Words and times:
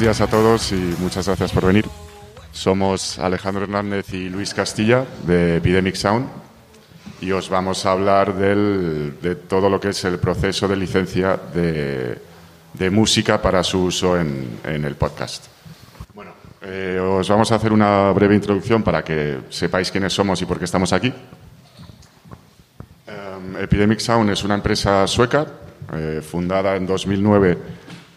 Días 0.00 0.22
a 0.22 0.28
todos 0.28 0.72
y 0.72 0.96
muchas 0.98 1.26
gracias 1.26 1.52
por 1.52 1.66
venir. 1.66 1.84
Somos 2.52 3.18
Alejandro 3.18 3.64
Hernández 3.64 4.14
y 4.14 4.30
Luis 4.30 4.54
Castilla 4.54 5.04
de 5.26 5.58
Epidemic 5.58 5.94
Sound 5.94 6.26
y 7.20 7.32
os 7.32 7.50
vamos 7.50 7.84
a 7.84 7.92
hablar 7.92 8.34
de 8.34 9.34
todo 9.46 9.68
lo 9.68 9.78
que 9.78 9.90
es 9.90 10.02
el 10.06 10.18
proceso 10.18 10.66
de 10.66 10.76
licencia 10.76 11.38
de, 11.52 12.90
música 12.90 13.42
para 13.42 13.62
su 13.62 13.84
uso 13.84 14.18
en, 14.18 14.58
el 14.64 14.94
podcast. 14.94 15.48
Bueno, 16.14 16.32
eh, 16.62 16.98
os 16.98 17.28
vamos 17.28 17.52
a 17.52 17.56
hacer 17.56 17.70
una 17.70 18.10
breve 18.12 18.34
introducción 18.34 18.82
para 18.82 19.04
que 19.04 19.40
sepáis 19.50 19.90
quiénes 19.90 20.14
somos 20.14 20.40
y 20.40 20.46
por 20.46 20.58
qué 20.58 20.64
estamos 20.64 20.94
aquí. 20.94 21.12
Em, 23.06 23.56
Epidemic 23.58 23.98
Sound 23.98 24.30
es 24.30 24.42
una 24.44 24.54
empresa 24.54 25.06
sueca 25.06 25.46
eh, 25.92 26.22
fundada 26.22 26.74
en 26.76 26.86
2009 26.86 27.58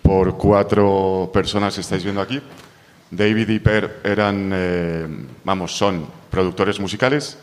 por 0.04 0.38
cuatro 0.38 1.32
personas 1.34 1.74
que 1.74 1.82
estáis 1.82 2.04
viendo 2.04 2.22
aquí. 2.22 2.40
David 3.10 3.50
y 3.50 3.60
Per 3.60 4.02
eran, 4.04 4.52
eh, 4.54 5.08
vamos, 5.44 5.76
son 5.76 6.06
productores 6.30 6.80
musicales 6.80 7.38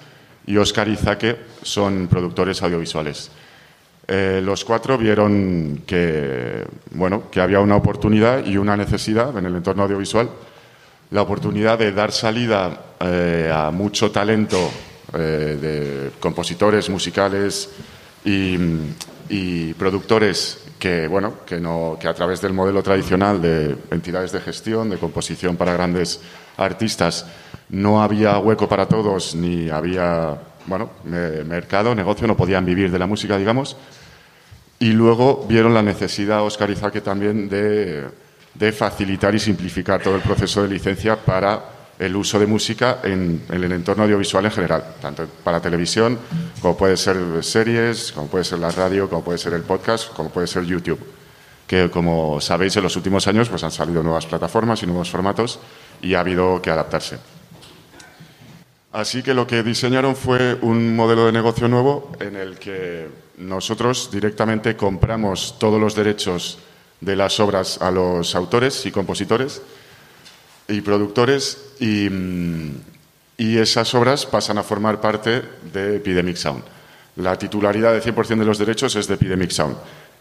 y 0.47 0.57
Oscar 0.57 0.89
y 0.89 0.97
Zaque 0.97 1.37
son 1.63 2.07
productores 2.09 2.63
audiovisuales. 2.63 3.31
Eh, 4.07 4.41
los 4.45 4.65
cuatro 4.65 4.99
vieron 4.99 5.83
que, 5.87 6.65
bueno, 6.91 7.31
que 7.31 7.41
había 7.41 7.61
una 7.61 7.77
oportunidad 7.77 8.45
y 8.45 8.57
una 8.57 8.77
necesidad 8.77 9.37
en 9.39 9.47
el 9.47 9.57
entorno 9.57 9.85
audiovisual, 9.85 10.29
la 11.13 11.23
oportunidad 11.23 11.79
de 11.79 11.93
dar 11.93 12.13
salida 12.13 12.95
eh, 13.01 13.51
a 13.53 13.71
mucho 13.71 14.11
talento 14.11 14.71
de 15.13 16.13
compositores 16.21 16.89
musicales 16.89 17.69
y, 18.25 18.57
y 19.29 19.75
productores 19.75 20.70
que, 20.81 21.07
bueno, 21.07 21.35
que, 21.47 21.61
no, 21.61 21.97
que 22.01 22.09
a 22.09 22.15
través 22.15 22.41
del 22.41 22.55
modelo 22.55 22.83
tradicional 22.83 23.41
de 23.41 23.77
entidades 23.91 24.33
de 24.33 24.41
gestión, 24.41 24.89
de 24.91 24.97
composición 24.97 25.57
para 25.57 25.75
grandes 25.75 26.21
artistas, 26.57 27.27
no 27.69 28.03
había 28.03 28.39
hueco 28.39 28.69
para 28.69 28.89
todos 28.89 29.35
ni 29.37 29.69
había 29.69 30.37
bueno, 30.67 30.91
mercado, 31.05 31.95
negocio, 31.95 32.27
no 32.27 32.37
podían 32.37 32.65
vivir 32.65 32.91
de 32.91 32.99
la 32.99 33.07
música, 33.07 33.37
digamos. 33.37 33.77
Y 34.79 34.93
luego 34.93 35.45
vieron 35.47 35.75
la 35.75 35.83
necesidad, 35.83 36.43
Oscar 36.43 36.71
Izaque, 36.71 37.03
también 37.03 37.49
de, 37.49 38.07
de 38.55 38.73
facilitar 38.73 39.35
y 39.35 39.39
simplificar 39.39 40.03
todo 40.03 40.17
el 40.17 40.23
proceso 40.23 40.63
de 40.63 40.69
licencia 40.69 41.17
para 41.17 41.61
el 42.01 42.17
uso 42.17 42.39
de 42.39 42.47
música 42.47 43.01
en, 43.05 43.43
el 43.51 43.71
entorno 43.71 44.05
audiovisual 44.05 44.47
en 44.47 44.51
general, 44.51 44.97
tanto 45.03 45.27
para 45.45 45.61
televisión 45.61 46.19
como 46.63 46.75
puede 46.75 46.97
ser 46.97 47.19
series, 47.43 48.13
como 48.13 48.27
puede 48.27 48.45
ser 48.45 48.59
la 48.59 48.71
radio, 48.71 49.09
como 49.09 49.23
puede 49.23 49.37
ser 49.37 49.53
el 49.53 49.63
podcast, 49.63 50.11
como 50.15 50.31
puede 50.31 50.47
ser 50.47 50.65
YouTube, 50.65 50.99
que 51.67 51.91
como 51.91 52.41
sabéis 52.41 52.75
en 52.77 52.85
los 52.85 52.97
últimos 52.97 53.29
años 53.29 53.51
pues 53.51 53.63
han 53.65 53.71
salido 53.71 54.03
nuevas 54.03 54.25
plataformas 54.25 54.83
y 54.83 54.87
nuevos 54.87 55.11
formatos 55.11 55.61
y 56.01 56.15
ha 56.15 56.21
habido 56.21 56.63
que 56.63 56.71
adaptarse. 56.71 57.19
Así 58.93 59.23
que 59.23 59.35
lo 59.35 59.47
que 59.47 59.63
diseñaron 59.63 60.17
fue 60.17 60.57
un 60.63 60.97
modelo 60.97 61.27
de 61.27 61.33
negocio 61.33 61.69
nuevo 61.69 62.13
en 62.19 62.35
el 62.35 62.59
que 62.59 63.09
nosotros 63.37 64.11
directamente 64.11 64.75
compramos 64.75 65.59
todos 65.59 65.79
los 65.79 65.95
derechos 65.95 66.59
de 67.03 67.15
las 67.15 67.39
obras 67.41 67.81
a 67.83 67.91
los 67.91 68.35
autores 68.35 68.87
y 68.87 68.91
compositores 68.91 69.61
y 70.71 70.81
productores 70.81 71.75
y, 71.81 72.09
esas 73.39 73.95
obras 73.95 74.27
pasan 74.27 74.59
a 74.59 74.63
formar 74.63 75.01
parte 75.01 75.43
de 75.73 75.97
Epidemic 75.97 76.37
Sound. 76.37 76.63
La 77.17 77.39
titularidad 77.39 77.93
de 77.93 78.03
100% 78.03 78.39
de 78.39 78.45
los 78.45 78.59
derechos 78.59 78.95
es 78.97 79.07
de 79.07 79.15
Epidemic 79.15 79.51
Sound. 79.51 79.77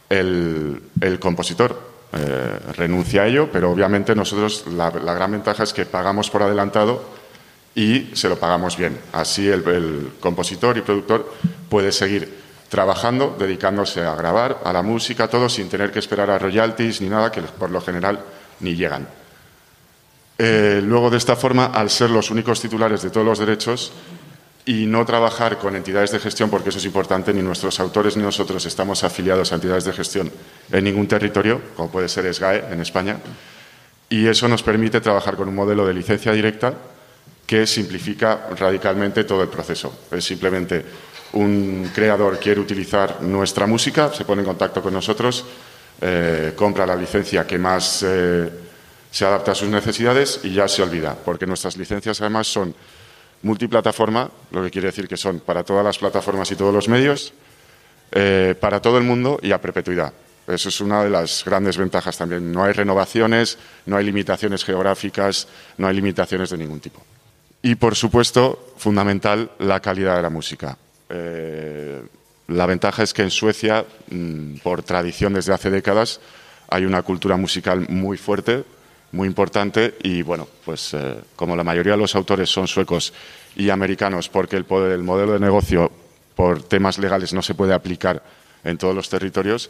El, 0.09 0.81
compositor 1.19 1.79
eh, 2.13 2.59
renuncia 2.75 3.23
a 3.23 3.27
ello, 3.27 3.49
pero 3.51 3.71
obviamente 3.71 4.15
nosotros 4.15 4.65
la, 4.67 4.89
gran 4.89 5.31
ventaja 5.31 5.63
es 5.63 5.73
que 5.73 5.85
pagamos 5.85 6.29
por 6.29 6.43
adelantado 6.43 7.03
y 7.75 8.09
se 8.13 8.29
lo 8.29 8.39
pagamos 8.39 8.77
bien. 8.77 8.97
Así 9.11 9.47
el, 9.47 9.67
el 9.67 10.11
compositor 10.19 10.77
y 10.77 10.81
productor 10.81 11.33
puede 11.69 11.91
seguir 11.91 12.39
trabajando, 12.69 13.35
dedicándose 13.38 14.01
a 14.01 14.15
grabar, 14.15 14.59
a 14.63 14.71
la 14.71 14.81
música, 14.81 15.27
todo 15.27 15.49
sin 15.49 15.69
tener 15.69 15.91
que 15.91 15.99
esperar 15.99 16.29
a 16.29 16.39
royalties 16.39 17.01
ni 17.01 17.09
nada, 17.09 17.31
que 17.31 17.41
por 17.41 17.69
lo 17.69 17.81
general 17.81 18.23
ni 18.61 18.75
llegan. 18.75 19.07
Eh, 20.41 20.81
luego, 20.81 21.09
de 21.09 21.17
esta 21.17 21.35
forma, 21.35 21.66
al 21.66 21.89
ser 21.89 22.09
los 22.09 22.31
únicos 22.31 22.61
titulares 22.61 23.01
de 23.01 23.09
todos 23.09 23.25
los 23.25 23.39
derechos 23.39 23.91
y 24.66 24.85
no 24.85 25.05
trabajar 25.05 25.57
con 25.57 25.75
entidades 25.75 26.11
de 26.11 26.19
gestión, 26.19 26.50
porque 26.50 26.69
eso 26.69 26.77
es 26.77 26.85
importante, 26.85 27.33
ni 27.33 27.41
nuestros 27.41 27.77
autores 27.81 28.16
ni 28.16 28.23
nosotros 28.23 28.66
estamos 28.66 29.03
afiliados 29.03 29.51
a 29.51 29.55
entidades 29.55 29.83
de 29.83 29.91
gestión 29.91 30.31
en 30.72 30.83
ningún 30.85 31.07
territorio, 31.07 31.59
como 31.75 31.91
puede 31.91 32.07
ser 32.07 32.33
SGAE 32.33 32.72
en 32.72 32.79
España, 32.79 33.17
y 34.07 34.27
eso 34.27 34.47
nos 34.47 34.63
permite 34.63 35.01
trabajar 35.01 35.35
con 35.35 35.50
un 35.50 35.55
modelo 35.55 35.85
de 35.85 35.94
licencia 35.94 36.31
directa 36.31 36.73
que 37.45 37.67
simplifica 37.67 38.47
radicalmente 38.57 39.25
todo 39.25 39.44
el 39.44 39.50
proceso. 39.50 40.06
Es 40.09 40.23
simplemente 40.23 40.85
un 41.33 41.91
creador 41.94 42.39
quiere 42.39 42.61
utilizar 42.61 43.21
nuestra 43.23 43.67
música, 43.67 44.13
se 44.13 44.23
pone 44.23 44.41
en 44.41 44.47
contacto 44.47 44.81
con 44.81 44.94
nosotros, 44.94 45.44
eh, 46.00 46.53
compra 46.56 46.85
la 46.85 46.95
licencia 46.95 47.45
que 47.45 47.57
más 47.57 48.06
eh, 48.07 48.69
se 49.11 49.25
adapta 49.25 49.51
a 49.51 49.55
sus 49.55 49.69
necesidades 49.69 50.41
y 50.43 50.53
ya 50.53 50.67
se 50.67 50.83
olvida, 50.83 51.17
porque 51.25 51.45
nuestras 51.45 51.77
licencias 51.77 52.21
además 52.21 52.47
son 52.47 52.73
multiplataforma, 53.41 54.29
lo 54.51 54.63
que 54.63 54.69
quiere 54.69 54.87
decir 54.87 55.07
que 55.07 55.17
son 55.17 55.39
para 55.39 55.63
todas 55.63 55.83
las 55.83 55.97
plataformas 55.97 56.51
y 56.51 56.55
todos 56.55 56.73
los 56.73 56.87
medios, 56.87 57.33
eh, 58.11 58.55
para 58.59 58.81
todo 58.81 58.97
el 58.97 59.03
mundo 59.03 59.39
y 59.41 59.51
a 59.51 59.61
perpetuidad. 59.61 60.13
Eso 60.47 60.69
es 60.69 60.81
una 60.81 61.03
de 61.03 61.11
las 61.11 61.45
grandes 61.45 61.77
ventajas 61.77 62.17
también. 62.17 62.51
No 62.51 62.63
hay 62.63 62.73
renovaciones, 62.73 63.59
no 63.85 63.97
hay 63.97 64.05
limitaciones 64.05 64.65
geográficas, 64.65 65.47
no 65.77 65.87
hay 65.87 65.95
limitaciones 65.95 66.49
de 66.49 66.57
ningún 66.57 66.79
tipo. 66.79 67.03
Y, 67.61 67.75
por 67.75 67.95
supuesto, 67.95 68.73
fundamental, 68.77 69.51
la 69.59 69.79
calidad 69.79 70.15
de 70.15 70.21
la 70.23 70.29
música. 70.29 70.75
Eh, 71.09 72.01
la 72.47 72.65
ventaja 72.65 73.03
es 73.03 73.13
que 73.13 73.21
en 73.21 73.29
Suecia, 73.29 73.85
mm, 74.09 74.55
por 74.63 74.81
tradición 74.81 75.33
desde 75.33 75.53
hace 75.53 75.69
décadas, 75.69 76.19
hay 76.67 76.85
una 76.85 77.03
cultura 77.03 77.37
musical 77.37 77.85
muy 77.89 78.17
fuerte, 78.17 78.63
muy 79.11 79.27
importante 79.27 79.95
y 80.03 80.21
bueno, 80.21 80.47
pues 80.65 80.93
eh, 80.93 81.15
como 81.35 81.55
la 81.55 81.63
mayoría 81.63 81.93
de 81.93 81.99
los 81.99 82.15
autores 82.15 82.49
son 82.49 82.67
suecos 82.67 83.13
y 83.55 83.69
americanos 83.69 84.29
porque 84.29 84.57
el, 84.57 84.65
el 84.91 85.03
modelo 85.03 85.33
de 85.33 85.39
negocio 85.39 85.91
por 86.35 86.63
temas 86.63 86.97
legales 86.99 87.33
no 87.33 87.41
se 87.41 87.55
puede 87.55 87.73
aplicar 87.73 88.23
en 88.63 88.77
todos 88.77 88.95
los 88.95 89.09
territorios, 89.09 89.69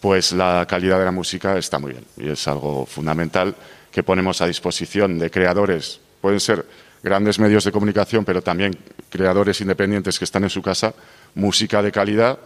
pues 0.00 0.32
la 0.32 0.66
calidad 0.68 0.98
de 0.98 1.04
la 1.04 1.10
música 1.10 1.56
está 1.56 1.78
muy 1.78 1.92
bien 1.92 2.04
y 2.16 2.28
es 2.28 2.46
algo 2.48 2.86
fundamental 2.86 3.54
que 3.90 4.02
ponemos 4.02 4.40
a 4.40 4.46
disposición 4.46 5.18
de 5.18 5.30
creadores. 5.30 6.00
Pueden 6.20 6.40
ser 6.40 6.66
grandes 7.02 7.38
medios 7.38 7.64
de 7.64 7.72
comunicación, 7.72 8.24
pero 8.24 8.42
también 8.42 8.76
creadores 9.10 9.60
independientes 9.60 10.18
que 10.18 10.24
están 10.24 10.44
en 10.44 10.50
su 10.50 10.60
casa, 10.60 10.94
música 11.34 11.82
de 11.82 11.92
calidad 11.92 12.38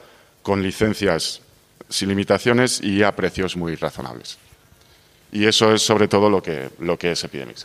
con 0.42 0.62
licencias 0.62 1.41
sin 1.88 2.08
limitaciones 2.08 2.80
y 2.80 3.02
a 3.02 3.14
precios 3.16 3.56
muy 3.56 3.74
razonables. 3.74 4.38
Y 5.32 5.46
eso 5.46 5.72
es 5.72 5.82
sobre 5.82 6.08
todo 6.08 6.28
lo 6.28 6.42
que, 6.42 6.70
lo 6.80 6.98
que 6.98 7.12
es 7.12 7.24
Epidemic. 7.24 7.56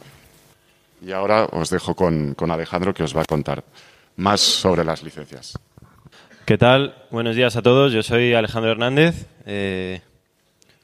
Y 1.06 1.12
ahora 1.12 1.46
os 1.52 1.70
dejo 1.70 1.96
con, 1.96 2.36
Alejandro 2.50 2.94
que 2.94 3.04
os 3.04 3.16
va 3.16 3.22
a 3.22 3.26
contar 3.26 3.64
más 4.18 4.40
sobre 4.40 4.84
las 4.84 5.04
licencias. 5.04 5.58
¿Qué 6.46 6.58
tal? 6.58 6.96
Buenos 7.10 7.36
días 7.36 7.56
a 7.56 7.62
todos. 7.62 7.92
Yo 7.92 8.04
soy 8.04 8.34
Alejandro 8.34 8.72
Hernández, 8.72 9.26
eh, 9.46 10.02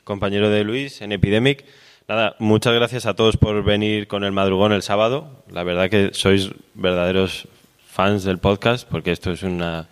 compañero 0.03 0.49
de 0.49 0.63
Luis 0.63 1.01
en 1.01 1.11
Epidemic. 1.11 1.66
Nada, 2.07 2.35
muchas 2.39 2.73
gracias 2.73 3.05
a 3.05 3.13
todos 3.13 3.37
por 3.37 3.63
venir 3.63 4.07
con 4.07 4.23
el 4.23 4.31
madrugón 4.31 4.73
el 4.73 4.81
sábado. 4.81 5.43
La 5.49 5.63
verdad 5.63 5.89
que 5.89 6.09
sois 6.13 6.49
verdaderos 6.73 7.47
fans 7.87 8.23
del 8.23 8.39
podcast 8.39 8.87
porque 8.89 9.11
esto 9.11 9.31
es 9.31 9.43
una... 9.43 9.87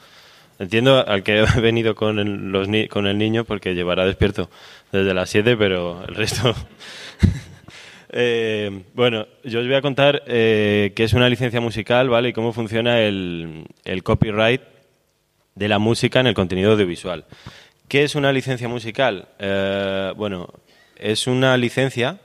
Entiendo 0.59 1.07
al 1.07 1.23
que 1.23 1.39
ha 1.47 1.59
venido 1.59 1.95
con 1.95 2.19
el, 2.19 2.51
los 2.51 2.67
con 2.89 3.07
el 3.07 3.17
niño 3.17 3.45
porque 3.45 3.73
llevará 3.73 4.05
despierto 4.05 4.49
desde 4.91 5.13
las 5.13 5.29
7, 5.29 5.57
pero 5.57 6.03
el 6.07 6.15
resto... 6.15 6.53
Eh, 8.11 8.85
bueno, 8.95 9.27
yo 9.43 9.59
os 9.59 9.67
voy 9.67 9.75
a 9.75 9.83
contar 9.83 10.23
eh, 10.25 10.93
qué 10.95 11.03
es 11.03 11.13
una 11.13 11.29
licencia 11.29 11.61
musical, 11.61 12.09
¿vale? 12.09 12.29
Y 12.29 12.33
cómo 12.33 12.53
funciona 12.53 13.01
el, 13.01 13.67
copyright 14.01 14.63
de 15.53 15.67
la 15.67 15.77
música 15.77 16.19
en 16.19 16.25
el 16.25 16.33
contenido 16.33 16.71
audiovisual. 16.71 17.25
¿Qué 17.87 18.03
es 18.03 18.15
una 18.15 18.33
licencia 18.33 18.67
musical? 18.67 19.27
Eh, 19.37 20.11
bueno, 20.17 20.49
es 20.97 21.27
una 21.27 21.55
licencia 21.55 22.17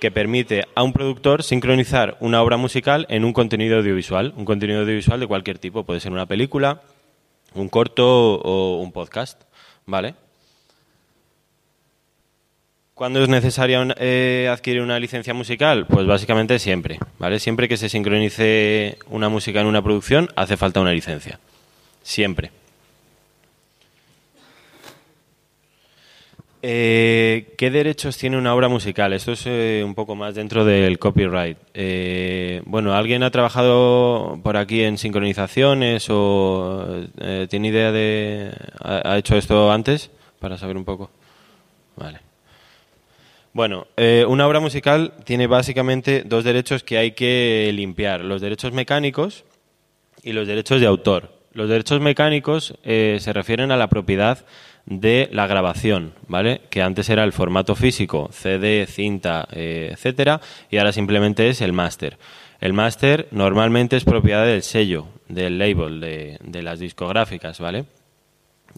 que 0.00 0.10
permite 0.10 0.64
a 0.74 0.82
un 0.82 0.94
productor 0.94 1.42
sincronizar 1.42 2.16
una 2.20 2.42
obra 2.42 2.56
musical 2.56 3.04
en 3.10 3.26
un 3.26 3.34
contenido 3.34 3.76
audiovisual, 3.76 4.32
un 4.34 4.46
contenido 4.46 4.80
audiovisual 4.80 5.20
de 5.20 5.26
cualquier 5.26 5.58
tipo, 5.58 5.84
puede 5.84 6.00
ser 6.00 6.12
una 6.12 6.24
película, 6.24 6.80
un 7.54 7.68
corto 7.68 8.34
o 8.34 8.80
un 8.80 8.92
podcast, 8.92 9.42
¿vale? 9.86 10.14
¿Cuándo 12.94 13.22
es 13.22 13.28
necesaria 13.28 13.84
eh, 13.98 14.48
adquirir 14.52 14.82
una 14.82 14.98
licencia 14.98 15.34
musical? 15.34 15.86
Pues 15.86 16.06
básicamente 16.06 16.58
siempre, 16.58 16.98
¿vale? 17.18 17.40
Siempre 17.40 17.68
que 17.68 17.76
se 17.76 17.88
sincronice 17.88 18.98
una 19.08 19.28
música 19.28 19.60
en 19.60 19.66
una 19.66 19.82
producción, 19.82 20.28
hace 20.36 20.56
falta 20.56 20.80
una 20.80 20.92
licencia. 20.92 21.40
Siempre. 22.02 22.52
Eh, 26.64 27.54
¿Qué 27.58 27.72
derechos 27.72 28.16
tiene 28.16 28.38
una 28.38 28.54
obra 28.54 28.68
musical? 28.68 29.12
Esto 29.12 29.32
es 29.32 29.42
eh, 29.46 29.82
un 29.84 29.96
poco 29.96 30.14
más 30.14 30.36
dentro 30.36 30.64
del 30.64 31.00
copyright. 31.00 31.58
Eh, 31.74 32.62
bueno, 32.66 32.94
¿alguien 32.94 33.24
ha 33.24 33.32
trabajado 33.32 34.38
por 34.44 34.56
aquí 34.56 34.84
en 34.84 34.96
sincronizaciones 34.96 36.06
o 36.08 36.86
tiene 37.50 37.68
idea 37.68 37.90
de... 37.90 38.52
Ha, 38.80 39.18
hecho 39.18 39.36
esto 39.36 39.72
antes? 39.72 40.12
Para 40.38 40.56
saber 40.56 40.76
un 40.76 40.84
poco. 40.84 41.10
Vale. 41.96 42.20
Bueno, 43.52 43.88
una 44.28 44.46
obra 44.46 44.60
musical 44.60 45.14
tiene 45.24 45.48
básicamente 45.48 46.22
dos 46.24 46.44
derechos 46.44 46.84
que 46.84 46.96
hay 46.96 47.10
que 47.10 47.72
limpiar. 47.74 48.20
Los 48.20 48.40
derechos 48.40 48.72
mecánicos 48.72 49.44
y 50.22 50.32
los 50.32 50.46
derechos 50.46 50.80
de 50.80 50.86
autor. 50.86 51.32
Los 51.54 51.68
derechos 51.68 52.00
mecánicos 52.00 52.74
se 52.84 53.32
refieren 53.32 53.72
a 53.72 53.76
la 53.76 53.88
propiedad 53.88 54.44
de 54.86 55.28
la 55.32 55.46
grabación, 55.46 56.14
¿vale? 56.26 56.62
Que 56.70 56.82
antes 56.82 57.08
era 57.08 57.24
el 57.24 57.32
formato 57.32 57.74
físico, 57.74 58.28
CD, 58.32 58.86
cinta, 58.86 59.46
eh, 59.52 59.90
etcétera, 59.92 60.40
y 60.70 60.78
ahora 60.78 60.92
simplemente 60.92 61.48
es 61.48 61.60
el 61.60 61.72
máster. 61.72 62.18
El 62.60 62.72
máster 62.72 63.28
normalmente 63.30 63.96
es 63.96 64.04
propiedad 64.04 64.46
del 64.46 64.62
sello, 64.62 65.06
del 65.28 65.58
label, 65.58 66.00
de, 66.00 66.62
las 66.62 66.78
discográficas, 66.78 67.58
¿vale? 67.58 67.86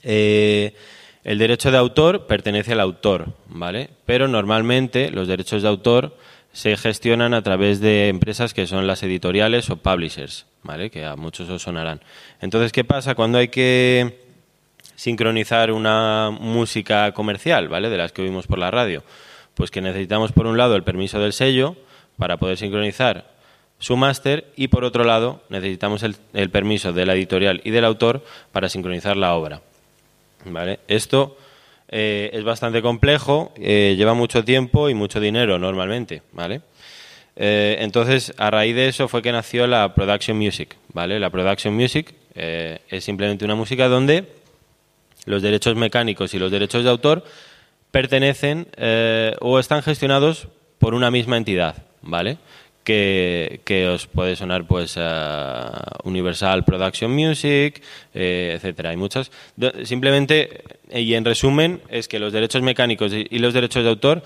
Eh, 0.03 0.75
el 1.23 1.39
derecho 1.39 1.71
de 1.71 1.79
autor 1.79 2.27
pertenece 2.27 2.73
al 2.73 2.81
autor, 2.81 3.35
¿vale? 3.49 3.91
Pero 4.05 4.29
normalmente 4.29 5.11
los 5.11 5.29
derechos 5.29 5.63
de 5.63 5.69
autor 5.69 6.17
se 6.53 6.77
gestionan 6.77 7.35
a 7.35 7.43
través 7.43 7.81
de 7.81 8.09
empresas 8.09 8.55
que 8.55 8.67
son 8.67 8.87
las 8.87 9.03
editoriales 9.03 9.69
o 9.71 9.77
publishers, 9.77 10.47
¿vale? 10.63 10.91
Que 10.91 11.05
a 11.05 11.17
muchos 11.17 11.51
os 11.51 11.63
sonarán. 11.63 12.01
Entonces, 12.41 12.73
¿qué 12.73 12.85
pasa 12.85 13.15
cuando 13.15 13.39
hay 13.39 13.49
que 13.49 14.24
sincronizar 14.97 15.73
una 15.73 16.31
música 16.31 17.13
comercial, 17.13 17.69
¿vale? 17.69 17.91
De 17.91 17.97
las 17.97 18.13
que 18.13 18.23
oímos 18.23 18.47
por 18.47 18.59
la 18.59 18.71
radio. 18.71 19.03
Pues 19.55 19.71
que 19.71 19.81
necesitamos 19.81 20.33
por 20.33 20.47
un 20.47 20.57
lado 20.57 20.77
el 20.77 20.83
permiso 20.83 21.21
del 21.21 21.33
sello 21.33 21.77
para 22.17 22.37
poder 22.37 22.57
sincronizar 22.57 23.35
su 23.79 23.97
máster 23.97 24.47
y 24.57 24.69
por 24.69 24.85
otro 24.85 25.05
lado 25.05 25.43
necesitamos 25.49 26.03
el, 26.03 26.51
permiso 26.51 26.93
de 26.93 27.07
la 27.07 27.15
editorial 27.15 27.61
y 27.65 27.71
del 27.71 27.85
autor 27.85 28.25
para 28.53 28.69
sincronizar 28.69 29.17
la 29.17 29.35
obra. 29.35 29.61
¿Vale? 30.47 30.81
Esto 30.89 31.37
eh, 31.89 32.31
es 32.33 32.45
bastante 32.45 32.83
complejo, 32.83 33.53
eh, 33.57 33.95
lleva 33.97 34.15
mucho 34.15 34.45
tiempo 34.45 34.89
y 34.89 34.95
mucho 34.95 35.21
dinero 35.21 35.59
normalmente, 35.59 36.23
¿vale? 36.33 36.61
Eh, 37.37 37.79
entonces, 37.81 38.33
a 38.39 38.51
raíz 38.51 38.75
de 38.75 38.89
eso 38.89 39.09
fue 39.09 39.23
que 39.23 39.33
nació 39.33 39.67
la 39.67 39.95
Production 39.95 40.37
Music, 40.37 40.77
¿vale? 40.93 41.19
La 41.19 41.31
Production 41.31 41.75
Music 41.75 42.15
es 42.37 43.05
simplemente 43.05 43.45
una 43.45 43.55
música 43.55 43.87
donde 43.87 44.25
los 45.25 45.43
derechos 45.43 45.77
mecánicos 45.77 46.35
y 46.35 46.39
los 46.39 46.51
derechos 46.51 46.85
de 46.85 46.91
autor 46.91 47.25
pertenecen 47.91 48.67
eh, 48.77 49.37
o 49.41 49.59
están 49.59 49.83
gestionados 49.83 50.49
por 50.79 50.95
una 50.95 51.11
misma 51.11 51.37
entidad, 51.37 51.85
¿vale? 52.03 52.39
Que, 52.83 53.89
os 53.95 54.07
puede 54.07 54.37
sonar 54.37 54.67
pues 54.67 54.99
Universal 56.05 56.65
Production 56.65 57.11
Music, 57.11 57.83
eh, 58.13 58.53
etcétera. 58.57 58.91
Hay 58.91 58.97
muchas. 58.97 59.31
Simplemente, 59.85 60.65
y 60.93 61.15
en 61.15 61.25
resumen, 61.25 61.81
es 61.89 62.09
que 62.09 62.19
los 62.19 62.33
derechos 62.33 62.61
mecánicos 62.61 63.13
y 63.13 63.39
los 63.39 63.55
derechos 63.55 63.85
de 63.85 63.91
autor 63.91 64.23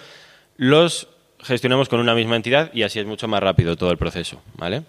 los 0.56 1.06
gestionamos 1.43 1.89
con 1.89 2.01
una 2.01 2.15
misma 2.15 2.37
entidad 2.37 2.71
y 2.75 2.83
así 2.83 2.99
es 2.99 3.06
mucho 3.06 3.29
más 3.29 3.41
rápido 3.41 3.77
todo 3.77 3.91
el 3.91 3.99
proceso, 3.99 4.43
¿vale? 4.55 4.83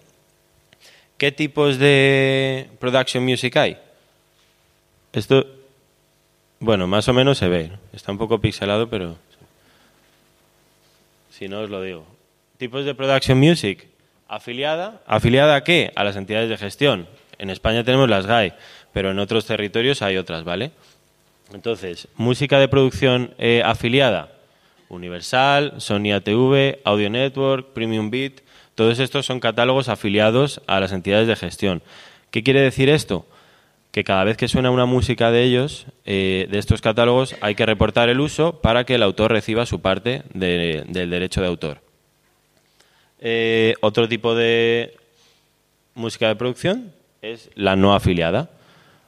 ¿Qué 1.17 1.31
tipos 1.31 1.77
de 1.77 2.69
production 2.79 3.23
music 3.23 3.55
hay? 3.57 3.77
Esto 5.13 5.58
bueno, 6.59 6.87
más 6.87 7.07
o 7.07 7.13
menos 7.13 7.37
se 7.37 7.47
ve. 7.47 7.71
Está 7.93 8.11
un 8.11 8.17
poco 8.17 8.39
pixelado, 8.39 8.89
pero 8.89 9.15
si 11.29 11.47
no 11.47 11.61
os 11.61 11.69
lo 11.69 11.81
digo. 11.81 12.05
Tipos 12.57 12.83
de 12.83 12.93
production 12.93 13.39
music. 13.39 13.87
Afiliada. 14.27 15.01
¿Afiliada 15.07 15.55
a 15.55 15.63
qué? 15.63 15.91
A 15.95 16.03
las 16.03 16.15
entidades 16.15 16.49
de 16.49 16.57
gestión. 16.57 17.07
En 17.37 17.49
España 17.49 17.83
tenemos 17.83 18.09
las 18.09 18.25
GAE, 18.27 18.53
pero 18.91 19.11
en 19.11 19.19
otros 19.19 19.45
territorios 19.45 20.01
hay 20.01 20.17
otras, 20.17 20.43
¿vale? 20.43 20.71
Entonces, 21.53 22.07
música 22.15 22.59
de 22.59 22.67
producción 22.67 23.33
eh, 23.37 23.61
afiliada. 23.65 24.33
Universal, 24.89 25.75
Sony 25.77 26.11
ATV, 26.13 26.79
Audio 26.83 27.09
Network, 27.09 27.67
Premium 27.73 28.09
Beat. 28.09 28.41
Todos 28.75 28.99
estos 28.99 29.25
son 29.25 29.39
catálogos 29.39 29.87
afiliados 29.87 30.61
a 30.67 30.79
las 30.79 30.91
entidades 30.91 31.27
de 31.27 31.35
gestión. 31.35 31.81
¿Qué 32.31 32.43
quiere 32.43 32.61
decir 32.61 32.89
esto? 32.89 33.25
Que 33.91 34.03
cada 34.03 34.23
vez 34.23 34.37
que 34.37 34.47
suena 34.47 34.69
una 34.69 34.85
música 34.85 35.31
de 35.31 35.43
ellos, 35.43 35.87
eh, 36.05 36.47
de 36.51 36.59
estos 36.59 36.81
catálogos, 36.81 37.35
hay 37.41 37.55
que 37.55 37.65
reportar 37.65 38.09
el 38.09 38.19
uso 38.19 38.61
para 38.61 38.83
que 38.83 38.95
el 38.95 39.03
autor 39.03 39.31
reciba 39.31 39.65
su 39.65 39.81
parte 39.81 40.23
del 40.33 41.09
derecho 41.09 41.41
de 41.41 41.47
autor. 41.47 41.81
Eh, 43.19 43.73
otro 43.81 44.07
tipo 44.07 44.35
de 44.35 44.95
música 45.95 46.27
de 46.27 46.35
producción 46.35 46.93
es 47.21 47.49
la 47.55 47.75
no 47.75 47.93
afiliada, 47.95 48.49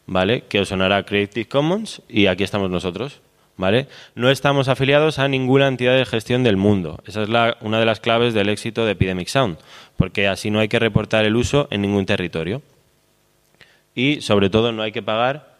¿vale? 0.07 0.42
Que 0.50 0.60
os 0.60 0.69
sonará 0.69 1.06
Creative 1.06 1.48
Commons 1.48 2.01
y 2.10 2.25
aquí 2.25 2.44
estamos 2.44 2.72
nosotros, 2.72 3.22
¿vale? 3.57 3.88
No 4.16 4.31
estamos 4.31 4.68
afiliados 4.68 5.19
a 5.19 5.28
ninguna 5.28 5.68
entidad 5.68 5.95
de 5.95 6.06
gestión 6.06 6.44
del 6.44 6.57
mundo. 6.57 7.00
Esa 7.06 7.22
es 7.22 7.30
una 7.62 7.80
de 7.80 7.86
las 7.86 8.00
claves 8.00 8.33
del 8.33 8.50
éxito 8.50 8.83
de 8.83 8.94
Epidemic 8.94 9.28
Sound, 9.28 9.60
porque 9.95 10.28
así 10.28 10.50
no 10.50 10.60
hay 10.60 10.68
que 10.68 10.80
reportar 10.80 11.24
el 11.24 11.36
uso 11.36 11.68
en 11.69 11.81
ningún 11.81 12.07
territorio 12.07 12.63
y, 13.95 14.21
sobre 14.21 14.49
todo, 14.49 14.71
no 14.71 14.81
hay 14.81 14.91
que 14.91 15.01
pagar 15.01 15.55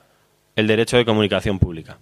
el 0.56 0.68
derecho 0.68 0.98
de 0.98 1.06
comunicación 1.06 1.60
pública. 1.60 1.98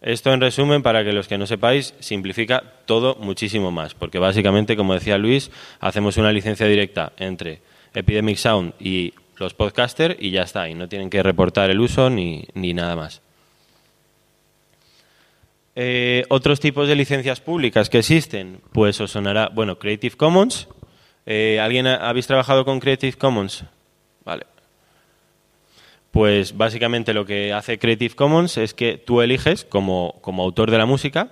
Esto, 0.00 0.32
en 0.32 0.40
resumen, 0.40 0.82
para 0.82 1.02
que 1.02 1.12
los 1.12 1.26
que 1.26 1.38
no 1.38 1.46
sepáis, 1.46 1.94
simplifica 1.98 2.62
todo 2.84 3.16
muchísimo 3.16 3.72
más, 3.72 3.94
porque 3.94 4.18
básicamente, 4.18 4.76
como 4.76 4.94
decía 4.94 5.18
Luis, 5.18 5.50
hacemos 5.80 6.16
una 6.16 6.32
licencia 6.32 6.66
directa 6.66 7.12
entre 7.16 7.60
Epidemic 7.94 8.36
Sound 8.36 8.74
y 8.78 9.14
los 9.38 9.54
podcasters 9.54 10.16
y 10.20 10.30
ya 10.30 10.42
está, 10.42 10.68
y 10.68 10.74
no 10.74 10.88
tienen 10.88 11.10
que 11.10 11.22
reportar 11.22 11.70
el 11.70 11.80
uso 11.80 12.08
ni, 12.08 12.46
nada 12.54 12.94
más. 12.94 13.22
Eh, 15.74 16.24
otros 16.28 16.60
tipos 16.60 16.88
de 16.88 16.94
licencias 16.94 17.40
públicas 17.40 17.90
que 17.90 17.98
existen, 17.98 18.60
pues 18.72 19.00
os 19.00 19.10
sonará, 19.10 19.50
bueno, 19.52 19.78
Creative 19.78 20.16
Commons. 20.16 20.68
Eh, 21.26 21.58
¿Alguien 21.60 21.86
habéis 21.86 22.26
trabajado 22.26 22.64
con 22.64 22.80
Creative 22.80 23.16
Commons? 23.16 23.64
Vale. 24.26 24.44
Pues 26.10 26.56
básicamente 26.56 27.14
lo 27.14 27.24
que 27.24 27.52
hace 27.52 27.78
Creative 27.78 28.14
Commons 28.14 28.58
es 28.58 28.74
que 28.74 28.98
tú 28.98 29.22
eliges 29.22 29.64
como, 29.64 30.20
autor 30.38 30.70
de 30.70 30.78
la 30.78 30.86
música 30.86 31.28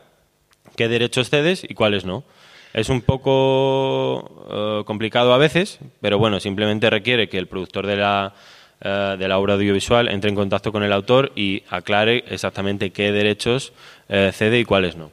qué 0.76 0.88
derechos 0.88 1.28
cedes 1.28 1.64
y 1.68 1.74
cuáles 1.74 2.04
no. 2.04 2.24
Es 2.72 2.88
un 2.88 3.02
poco 3.02 4.46
eh, 4.50 4.84
complicado 4.84 5.32
a 5.32 5.38
veces, 5.38 5.78
pero 6.00 6.18
bueno, 6.18 6.40
simplemente 6.40 6.90
requiere 6.90 7.28
que 7.28 7.38
el 7.38 7.46
productor 7.46 7.86
de 7.86 7.96
la, 7.96 8.34
eh, 8.80 9.16
de 9.18 9.28
la 9.28 9.38
obra 9.38 9.54
audiovisual 9.54 10.08
entre 10.08 10.30
en 10.30 10.36
contacto 10.36 10.70
con 10.70 10.82
el 10.82 10.92
autor 10.92 11.32
y 11.34 11.62
aclare 11.70 12.24
exactamente 12.28 12.90
qué 12.90 13.10
derechos 13.12 13.72
eh, 14.08 14.30
cede 14.32 14.60
y 14.60 14.64
cuáles 14.64 14.96
no. 14.96 15.10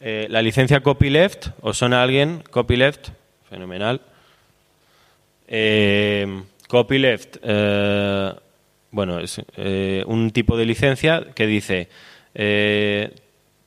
la 0.00 0.42
licencia 0.42 0.80
copyleft, 0.80 1.48
¿os 1.62 1.78
suena 1.78 2.00
a 2.00 2.02
alguien? 2.04 2.42
Copyleft, 2.50 3.08
fenomenal. 3.48 4.00
Eh, 5.56 6.42
copyleft, 6.66 7.36
eh, 7.44 8.32
bueno, 8.90 9.20
es 9.20 9.40
eh, 9.56 10.02
un 10.08 10.32
tipo 10.32 10.56
de 10.56 10.64
licencia 10.64 11.26
que 11.32 11.46
dice, 11.46 11.88
eh, 12.34 13.12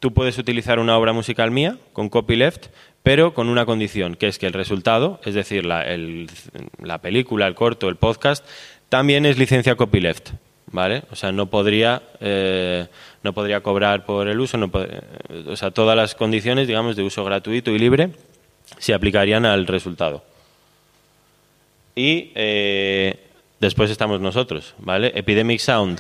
tú 0.02 0.14
puedes 0.14 0.38
utilizar 0.38 0.78
una 0.80 0.98
obra 0.98 1.14
musical 1.14 1.50
mía 1.50 1.78
con 1.94 2.10
copyleft, 2.10 2.68
pero 3.04 3.34
con 3.34 3.48
una 3.48 3.66
condición, 3.66 4.16
que 4.16 4.28
es 4.28 4.38
que 4.38 4.48
el 4.48 4.52
resultado, 4.52 5.22
es 5.24 5.36
decir, 5.36 5.66
la, 5.66 5.86
la 6.84 6.98
película, 6.98 7.48
el 7.48 7.56
corto, 7.56 7.88
el 7.88 7.96
podcast, 7.96 8.46
también 8.90 9.26
es 9.26 9.38
licencia 9.38 9.76
copyleft. 9.76 10.32
¿Vale? 10.70 11.04
O 11.12 11.16
sea, 11.16 11.32
no 11.32 11.46
podría, 11.46 12.02
no 13.24 13.32
podría 13.32 13.62
cobrar 13.62 14.06
por 14.06 14.28
el 14.28 14.38
uso, 14.38 14.58
no 14.58 14.70
o 15.48 15.56
sea, 15.56 15.72
todas 15.72 15.96
las 15.96 16.14
condiciones, 16.14 16.68
digamos, 16.68 16.98
de 16.98 17.04
uso 17.04 17.24
gratuito 17.24 17.72
y 17.72 17.80
libre 17.80 18.10
se 18.78 18.94
aplicarían 18.94 19.46
al 19.46 19.66
resultado 19.66 20.26
y 21.98 22.32
eh, 22.36 23.20
después 23.60 23.90
estamos 23.90 24.22
nosotros, 24.22 24.76
¿vale? 24.78 25.12
Epidemic 25.16 25.60
Sound. 25.60 26.00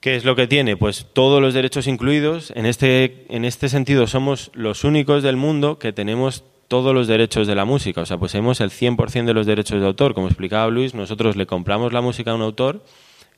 ¿Qué 0.00 0.16
es 0.16 0.24
lo 0.24 0.34
que 0.34 0.46
tiene? 0.46 0.78
Pues 0.78 1.06
todos 1.12 1.42
los 1.42 1.52
derechos 1.52 1.86
incluidos. 1.86 2.50
En 2.56 2.64
este, 2.64 3.26
en 3.28 3.44
este 3.44 3.68
sentido, 3.68 4.06
somos 4.06 4.50
los 4.54 4.82
únicos 4.84 5.22
del 5.22 5.36
mundo 5.36 5.78
que 5.78 5.92
tenemos 5.92 6.44
todos 6.66 6.94
los 6.94 7.06
derechos 7.06 7.46
de 7.46 7.54
la 7.54 7.66
música. 7.66 8.00
O 8.00 8.06
sea, 8.06 8.16
poseemos 8.16 8.62
el 8.62 8.70
100% 8.70 9.26
de 9.26 9.34
los 9.34 9.46
derechos 9.46 9.78
de 9.78 9.86
autor. 9.86 10.14
Como 10.14 10.28
explicaba 10.28 10.70
Luis, 10.70 10.94
nosotros 10.94 11.36
le 11.36 11.44
compramos 11.44 11.92
la 11.92 12.00
música 12.00 12.30
a 12.30 12.34
un 12.34 12.42
autor, 12.42 12.82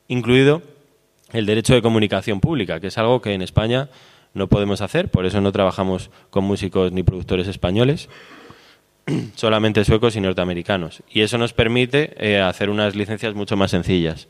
incluido 0.07 0.61
el 1.33 1.45
derecho 1.45 1.73
de 1.73 1.81
comunicación 1.81 2.39
pública, 2.39 2.79
que 2.79 2.87
es 2.87 2.97
algo 2.97 3.21
que 3.21 3.33
en 3.33 3.41
España 3.41 3.89
no 4.33 4.47
podemos 4.47 4.79
hacer. 4.79 5.11
Por 5.11 5.25
eso 5.25 5.41
no 5.41 5.51
trabajamos 5.51 6.09
con 6.29 6.45
músicos 6.45 6.93
ni 6.93 7.03
productores 7.03 7.49
españoles. 7.49 8.07
solamente 9.35 9.83
suecos 9.85 10.15
y 10.15 10.21
norteamericanos. 10.21 11.03
Y 11.09 11.21
eso 11.21 11.37
nos 11.37 11.53
permite 11.53 12.13
eh, 12.17 12.39
hacer 12.39 12.69
unas 12.69 12.95
licencias 12.95 13.33
mucho 13.33 13.57
más 13.57 13.71
sencillas. 13.71 14.27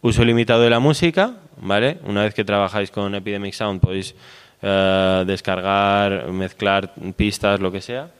uso 0.00 0.24
limitado 0.24 0.62
de 0.62 0.70
la 0.70 0.80
música, 0.80 1.34
¿vale? 1.60 1.98
Una 2.04 2.24
vez 2.24 2.34
que 2.34 2.44
trabajáis 2.44 2.90
con 2.90 3.14
Epidemic 3.14 3.54
Sound 3.54 3.80
podéis 3.80 4.14
eh, 4.60 5.24
descargar, 5.26 6.28
mezclar 6.32 6.94
pistas, 7.16 7.60
lo 7.60 7.70
que 7.70 7.80
sea. 7.80 8.10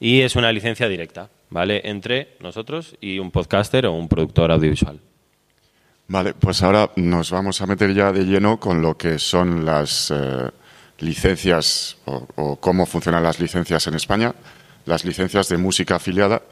Y 0.00 0.20
es 0.20 0.36
una 0.36 0.52
licencia 0.52 0.88
directa, 0.88 1.28
¿vale? 1.50 1.80
Entre 1.84 2.36
nosotros 2.40 2.96
y 3.00 3.18
un 3.18 3.30
podcaster 3.30 3.86
o 3.86 3.92
un 3.92 4.08
productor 4.08 4.52
audiovisual. 4.52 5.00
Vale, 6.10 6.32
pues 6.32 6.62
ahora 6.62 6.90
nos 6.96 7.30
vamos 7.30 7.60
a 7.60 7.66
meter 7.66 7.92
ya 7.92 8.12
de 8.12 8.24
lleno 8.24 8.58
con 8.58 8.80
lo 8.80 8.96
que 8.96 9.18
son 9.18 9.66
las 9.66 10.10
eh, 10.10 10.48
licencias 11.00 11.98
o, 12.06 12.56
cómo 12.56 12.86
funcionan 12.86 13.22
las 13.22 13.38
licencias 13.40 13.86
en 13.86 13.94
España, 13.94 14.34
las 14.88 15.04
licencias 15.04 15.48
de 15.48 15.58
música 15.58 15.96
afiliada 15.96 16.42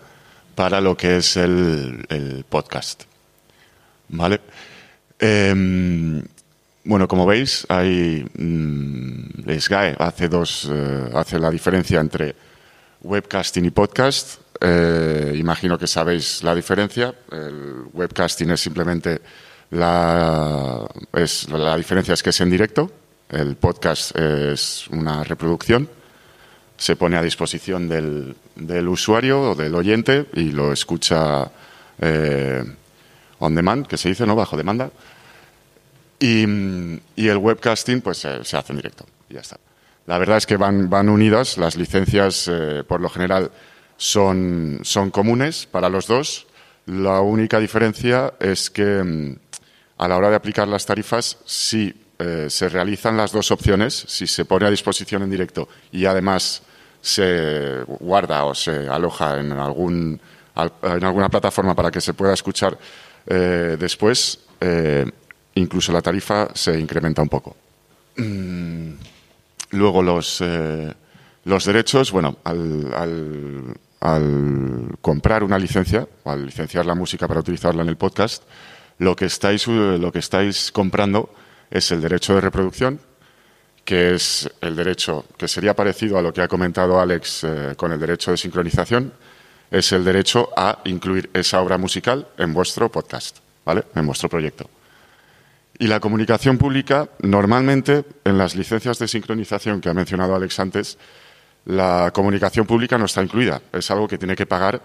para 0.55 0.81
lo 0.81 0.97
que 0.97 1.17
es 1.17 1.37
el, 1.37 2.45
podcast. 2.49 3.05
¿Vale? 4.09 4.41
Em, 5.19 6.23
bueno, 6.85 7.09
como 7.09 7.27
veis, 7.27 7.67
hay 7.69 8.25
mm, 8.39 9.51
SGAE 9.59 9.97
hace 9.99 10.29
dos 10.29 10.69
eh, 10.71 11.11
hace 11.15 11.39
la 11.39 11.51
diferencia 11.51 11.99
entre 11.99 12.37
webcasting 13.03 13.65
y 13.65 13.71
podcast. 13.71 14.41
Eh, 14.61 15.35
imagino 15.37 15.79
que 15.79 15.87
sabéis 15.87 16.43
la 16.45 16.55
diferencia. 16.55 17.15
El 17.33 17.87
webcasting 17.93 18.51
es 18.51 18.61
simplemente 18.61 19.21
la, 19.71 20.87
es, 21.13 21.49
la 21.49 21.77
diferencia 21.77 22.15
es 22.15 22.23
que 22.23 22.31
es 22.31 22.41
en 22.41 22.51
directo. 22.51 22.91
El 23.29 23.57
podcast 23.57 24.17
es 24.17 24.87
una 24.89 25.25
reproducción. 25.25 25.89
Se 26.77 26.97
pone 26.97 27.17
a 27.17 27.23
disposición 27.23 27.89
del, 27.89 28.37
del 28.55 28.89
usuario 28.89 29.53
o 29.53 29.55
del 29.55 29.75
oyente 29.75 30.27
y 30.35 30.51
lo 30.51 30.73
escucha 30.73 31.51
eh, 32.01 32.65
on 33.39 33.55
demand, 33.55 33.87
que 33.87 33.97
se 33.97 34.11
dice, 34.11 34.27
¿no? 34.27 34.37
Bajo 34.37 34.57
demanda. 34.57 34.91
Y, 36.19 36.43
el 36.43 37.37
webcasting, 37.39 38.01
pues 38.01 38.19
se 38.19 38.57
hace 38.57 38.73
en 38.73 38.77
directo. 38.77 39.07
Y 39.29 39.35
ya 39.35 39.41
está. 39.41 39.59
La 40.07 40.19
verdad 40.19 40.39
es 40.39 40.47
que 40.47 40.57
van, 40.57 40.89
van 40.89 41.09
unidas. 41.09 41.59
Las 41.59 41.77
licencias, 41.77 42.49
eh, 42.49 42.85
por 42.87 43.01
lo 43.01 43.09
general, 43.09 43.51
son, 43.97 44.81
son 44.83 45.11
comunes 45.11 45.67
para 45.67 45.89
los 45.89 46.07
dos. 46.07 46.47
La 46.87 47.21
única 47.21 47.59
diferencia 47.59 48.35
es 48.39 48.71
que 48.71 49.03
mm, 49.03 49.37
a 49.99 50.09
la 50.09 50.17
hora 50.17 50.31
de 50.31 50.37
aplicar 50.37 50.69
las 50.69 50.87
tarifas, 50.87 51.39
si 51.45 51.93
eh, 52.19 52.47
se 52.49 52.69
realizan 52.69 53.17
las 53.17 53.33
dos 53.33 53.51
opciones, 53.51 54.05
si 54.07 54.27
se 54.27 54.45
pone 54.45 54.67
a 54.67 54.71
disposición 54.71 55.23
en 55.23 55.31
directo 55.31 55.69
y 55.91 56.07
además 56.07 56.63
se 57.07 57.85
guarda 58.01 58.45
o 58.47 58.55
se 58.55 58.89
aloja 58.89 59.39
en, 59.39 59.53
algún, 59.53 60.21
en 60.83 61.05
alguna 61.05 61.29
plataforma 61.29 61.75
para 61.75 61.91
que 61.91 62.01
se 62.01 62.15
pueda 62.15 62.35
escuchar 62.35 62.77
eh, 63.27 63.77
después, 63.79 64.41
incluso 65.55 65.93
la 65.93 66.03
tarifa 66.03 66.49
se 66.53 66.79
incrementa 66.79 67.23
un 67.23 67.29
poco. 67.29 67.57
Mm, 68.17 68.95
luego 69.71 70.03
los, 70.03 70.41
eh, 70.41 70.93
los 71.45 71.65
derechos, 71.65 72.11
bueno, 72.11 72.39
al, 72.45 73.75
comprar 75.01 75.45
una 75.45 75.59
licencia, 75.59 76.09
o 76.25 76.31
al 76.31 76.47
licenciar 76.47 76.87
la 76.87 76.95
música 76.95 77.29
para 77.29 77.41
utilizarla 77.41 77.83
en 77.83 77.89
el 77.89 77.97
podcast, 77.97 78.43
lo 78.99 79.15
que 79.15 79.27
estáis, 79.27 79.69
eh, 79.69 79.99
lo 79.99 80.11
que 80.11 80.19
estáis 80.19 80.73
comprando 80.73 81.31
es 81.71 81.93
el 81.93 82.01
derecho 82.01 82.35
de 82.35 82.41
reproducción, 82.41 83.01
que 83.87 84.17
es 84.17 84.51
el 84.61 84.75
derecho 84.75 85.25
que 85.39 85.47
sería 85.47 85.75
parecido 85.75 86.19
a 86.19 86.23
lo 86.23 86.35
que 86.35 86.43
ha 86.43 86.49
comentado 86.49 87.01
Alex 87.01 87.45
eh, 87.45 87.75
con 87.77 87.93
el 87.93 88.01
derecho 88.01 88.33
de 88.33 88.37
sincronización, 88.37 89.13
es 89.71 89.93
el 89.93 90.05
derecho 90.05 90.51
a 90.57 90.81
incluir 90.85 91.31
esa 91.33 91.63
obra 91.63 91.79
musical 91.79 92.27
en 92.37 92.53
vuestro 92.53 92.91
podcast, 92.91 93.39
¿vale? 93.65 93.85
En 93.95 94.05
vuestro 94.05 94.29
proyecto. 94.29 94.69
Y 95.79 95.87
la 95.87 96.01
comunicación 96.01 96.59
pública, 96.59 97.09
normalmente, 97.21 98.05
en 98.25 98.37
las 98.37 98.57
licencias 98.57 98.99
de 98.99 99.07
sincronización 99.07 99.81
que 99.81 99.89
ha 99.89 99.95
mencionado 99.95 100.35
Alex 100.35 100.59
antes, 100.59 100.99
la 101.67 102.11
comunicación 102.13 102.67
pública 102.67 102.99
no 102.99 103.05
está 103.05 103.23
incluida. 103.23 103.63
Es 103.73 103.91
algo 103.93 104.09
que 104.09 104.19
tiene 104.19 104.35
que 104.35 104.47
pagar 104.47 104.83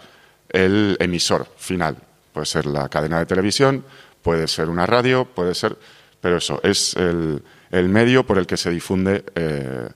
el 0.50 0.96
emisor 1.00 1.48
final. 1.58 1.98
Puede 2.34 2.46
ser 2.46 2.67
la 2.67 2.88
cadena 2.88 3.17
de 3.17 3.25
televisión, 3.25 3.84
puede 4.22 4.48
ser 4.48 4.70
una 4.70 4.86
radio, 4.86 5.25
puede 5.25 5.55
ser. 5.55 5.75
Pero 6.20 6.38
eso, 6.38 6.60
es 6.63 6.96
el, 6.98 7.41
medio 7.71 8.25
por 8.25 8.37
el 8.37 8.47
que 8.47 8.57
se 8.57 8.69
difunde 8.69 9.23
eh, 9.35 9.89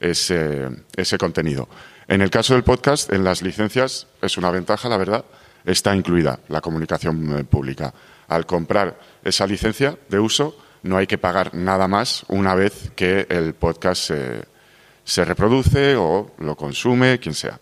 ese, 0.00 0.68
ese 0.96 1.18
contenido. 1.18 1.68
En 2.08 2.22
el 2.22 2.30
caso 2.30 2.54
del 2.54 2.64
podcast, 2.64 3.12
en 3.12 3.24
las 3.24 3.42
licencias, 3.42 4.06
es 4.20 4.36
una 4.36 4.50
ventaja, 4.50 4.88
la 4.88 4.96
verdad, 4.96 5.24
está 5.64 5.94
incluida 5.94 6.40
la 6.48 6.60
comunicación 6.60 7.38
eh, 7.38 7.44
pública 7.44 7.92
al 8.28 8.46
comprar 8.46 8.98
esa 9.24 9.46
licencia 9.46 9.98
de 10.08 10.18
uso 10.18 10.56
no 10.82 10.96
hay 10.96 11.06
que 11.06 11.18
pagar 11.18 11.54
nada 11.54 11.88
más 11.88 12.24
una 12.28 12.54
vez 12.54 12.90
que 12.96 13.26
el 13.28 13.54
podcast 13.54 14.10
se, 15.04 15.24
reproduce 15.24 15.96
o 15.96 16.32
lo 16.38 16.56
consume, 16.56 17.18
quien 17.18 17.34
sea. 17.34 17.60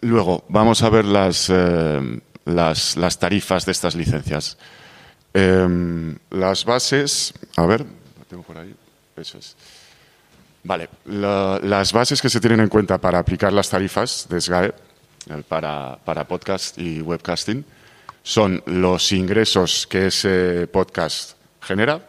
Luego, 0.00 0.44
vamos 0.48 0.82
a 0.82 0.90
ver 0.90 1.04
las, 1.04 1.50
eh, 1.50 2.20
las, 2.44 3.18
tarifas 3.18 3.66
de 3.66 3.72
estas 3.72 3.94
licencias. 3.94 4.58
Em, 5.34 6.16
las 6.30 6.64
bases, 6.64 7.34
a 7.56 7.66
ver, 7.66 7.84
tengo 8.28 8.44
por 8.44 8.56
ahí, 8.56 8.74
eso 9.16 9.38
es. 9.38 9.56
Vale, 10.62 10.88
las 11.04 11.92
bases 11.92 12.22
que 12.22 12.30
se 12.30 12.40
tienen 12.40 12.60
en 12.60 12.68
cuenta 12.68 12.98
para 12.98 13.18
aplicar 13.18 13.52
las 13.52 13.68
tarifas 13.68 14.26
de 14.30 14.40
SGAE 14.40 14.72
para, 15.48 15.98
para 16.04 16.26
podcast 16.26 16.78
y 16.78 17.02
webcasting 17.02 17.64
son 18.22 18.62
los 18.66 19.12
ingresos 19.12 19.86
que 19.86 20.06
ese 20.06 20.66
podcast 20.68 21.36
genera, 21.60 22.00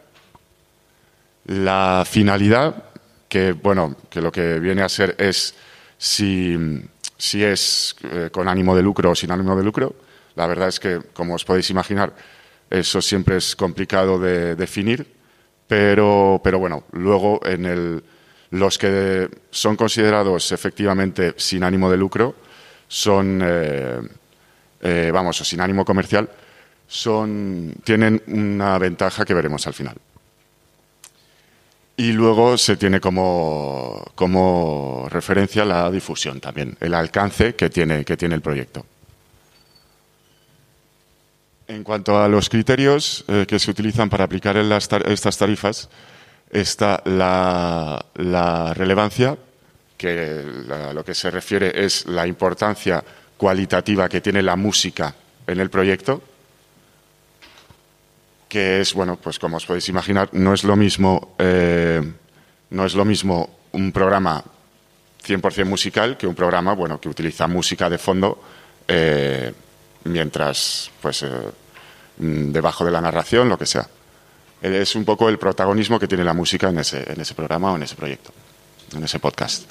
la 1.46 2.04
finalidad, 2.06 2.84
que 3.28 3.52
bueno, 3.52 3.96
que 4.08 4.22
lo 4.22 4.32
que 4.32 4.58
viene 4.58 4.82
a 4.82 4.88
ser 4.88 5.14
es 5.18 5.54
si, 5.98 6.56
es 7.32 7.96
eh, 8.04 8.30
con 8.32 8.48
ánimo 8.48 8.74
de 8.74 8.82
lucro 8.82 9.10
o 9.10 9.14
sin 9.14 9.30
ánimo 9.30 9.56
de 9.56 9.64
lucro. 9.64 9.94
La 10.34 10.46
verdad 10.46 10.68
es 10.68 10.80
que, 10.80 11.00
como 11.12 11.34
os 11.34 11.44
podéis 11.44 11.70
imaginar, 11.70 12.14
eso 12.70 13.00
siempre 13.00 13.36
es 13.36 13.56
complicado 13.56 14.18
de 14.18 14.56
definir, 14.56 15.06
pero, 15.66 16.40
pero 16.42 16.58
bueno, 16.58 16.84
luego 16.92 17.40
en 17.44 17.66
el, 17.66 18.04
los 18.50 18.78
que 18.78 19.28
son 19.50 19.76
considerados 19.76 20.52
efectivamente 20.52 21.34
sin 21.36 21.64
ánimo 21.64 21.90
de 21.90 21.96
lucro 21.96 22.34
son 22.88 23.40
eh, 23.42 24.00
eh, 24.80 25.10
vamos, 25.12 25.40
o 25.40 25.44
sin 25.44 25.60
ánimo 25.60 25.84
comercial, 25.84 26.28
son, 26.86 27.74
tienen 27.82 28.22
una 28.28 28.78
ventaja 28.78 29.24
que 29.24 29.34
veremos 29.34 29.66
al 29.66 29.74
final. 29.74 29.96
Y 31.96 32.12
luego 32.12 32.58
se 32.58 32.76
tiene 32.76 33.00
como, 33.00 34.04
como 34.14 35.08
referencia 35.10 35.64
la 35.64 35.90
difusión 35.90 36.40
también, 36.40 36.76
el 36.78 36.94
alcance 36.94 37.54
que 37.54 37.70
tiene, 37.70 38.04
que 38.04 38.16
tiene 38.16 38.34
el 38.34 38.42
proyecto. 38.42 38.84
En 41.68 41.82
cuanto 41.82 42.18
a 42.22 42.28
los 42.28 42.48
criterios 42.48 43.24
eh, 43.26 43.44
que 43.48 43.58
se 43.58 43.70
utilizan 43.70 44.08
para 44.08 44.24
aplicar 44.24 44.56
estas 44.56 45.36
tarifas, 45.36 45.88
está 46.50 47.02
la, 47.04 48.72
relevancia, 48.74 49.36
que 49.96 50.44
a 50.70 50.92
lo 50.92 51.04
que 51.04 51.14
se 51.14 51.30
refiere 51.30 51.84
es 51.84 52.06
la 52.06 52.26
importancia 52.26 53.02
cualitativa 53.36 54.08
que 54.08 54.20
tiene 54.20 54.42
la 54.42 54.54
música 54.54 55.14
en 55.46 55.58
el 55.58 55.68
proyecto, 55.68 56.22
que 58.48 58.80
es, 58.80 58.94
bueno, 58.94 59.18
pues 59.20 59.38
como 59.40 59.56
os 59.56 59.66
podéis 59.66 59.88
imaginar, 59.88 60.28
no 60.32 60.54
es 60.54 60.62
lo 60.62 60.76
mismo, 60.76 61.34
eh, 61.38 62.00
no 62.70 62.86
es 62.86 62.94
lo 62.94 63.04
mismo 63.04 63.58
un 63.72 63.90
programa 63.90 64.42
100% 65.26 65.64
musical 65.64 66.16
que 66.16 66.28
un 66.28 66.34
programa, 66.34 66.74
bueno, 66.74 67.00
que 67.00 67.08
utiliza 67.08 67.48
música 67.48 67.90
de 67.90 67.98
fondo 67.98 68.40
eh, 68.86 69.52
mientras, 70.06 70.90
pues, 71.00 71.22
eh, 71.22 71.28
mm, 72.18 72.52
debajo 72.52 72.84
de 72.84 72.90
la 72.90 73.00
narración, 73.00 73.48
lo 73.48 73.58
que 73.58 73.66
sea. 73.66 73.88
Es 74.62 74.96
un 74.96 75.04
poco 75.04 75.28
el 75.28 75.38
protagonismo 75.38 75.98
que 75.98 76.08
tiene 76.08 76.24
la 76.24 76.32
música 76.32 76.70
en 76.70 76.78
ese, 76.78 77.12
en 77.12 77.20
ese 77.20 77.34
programa 77.34 77.72
o 77.72 77.76
en 77.76 77.82
ese 77.82 77.94
proyecto, 77.94 78.32
en 78.94 79.04
ese 79.04 79.18
podcast. 79.18 79.64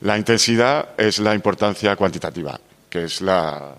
La 0.00 0.16
intensidad 0.16 0.90
es 0.96 1.18
la 1.18 1.34
importancia 1.34 1.96
cuantitativa, 1.96 2.60
que 2.88 3.04
es 3.04 3.20
la, 3.20 3.74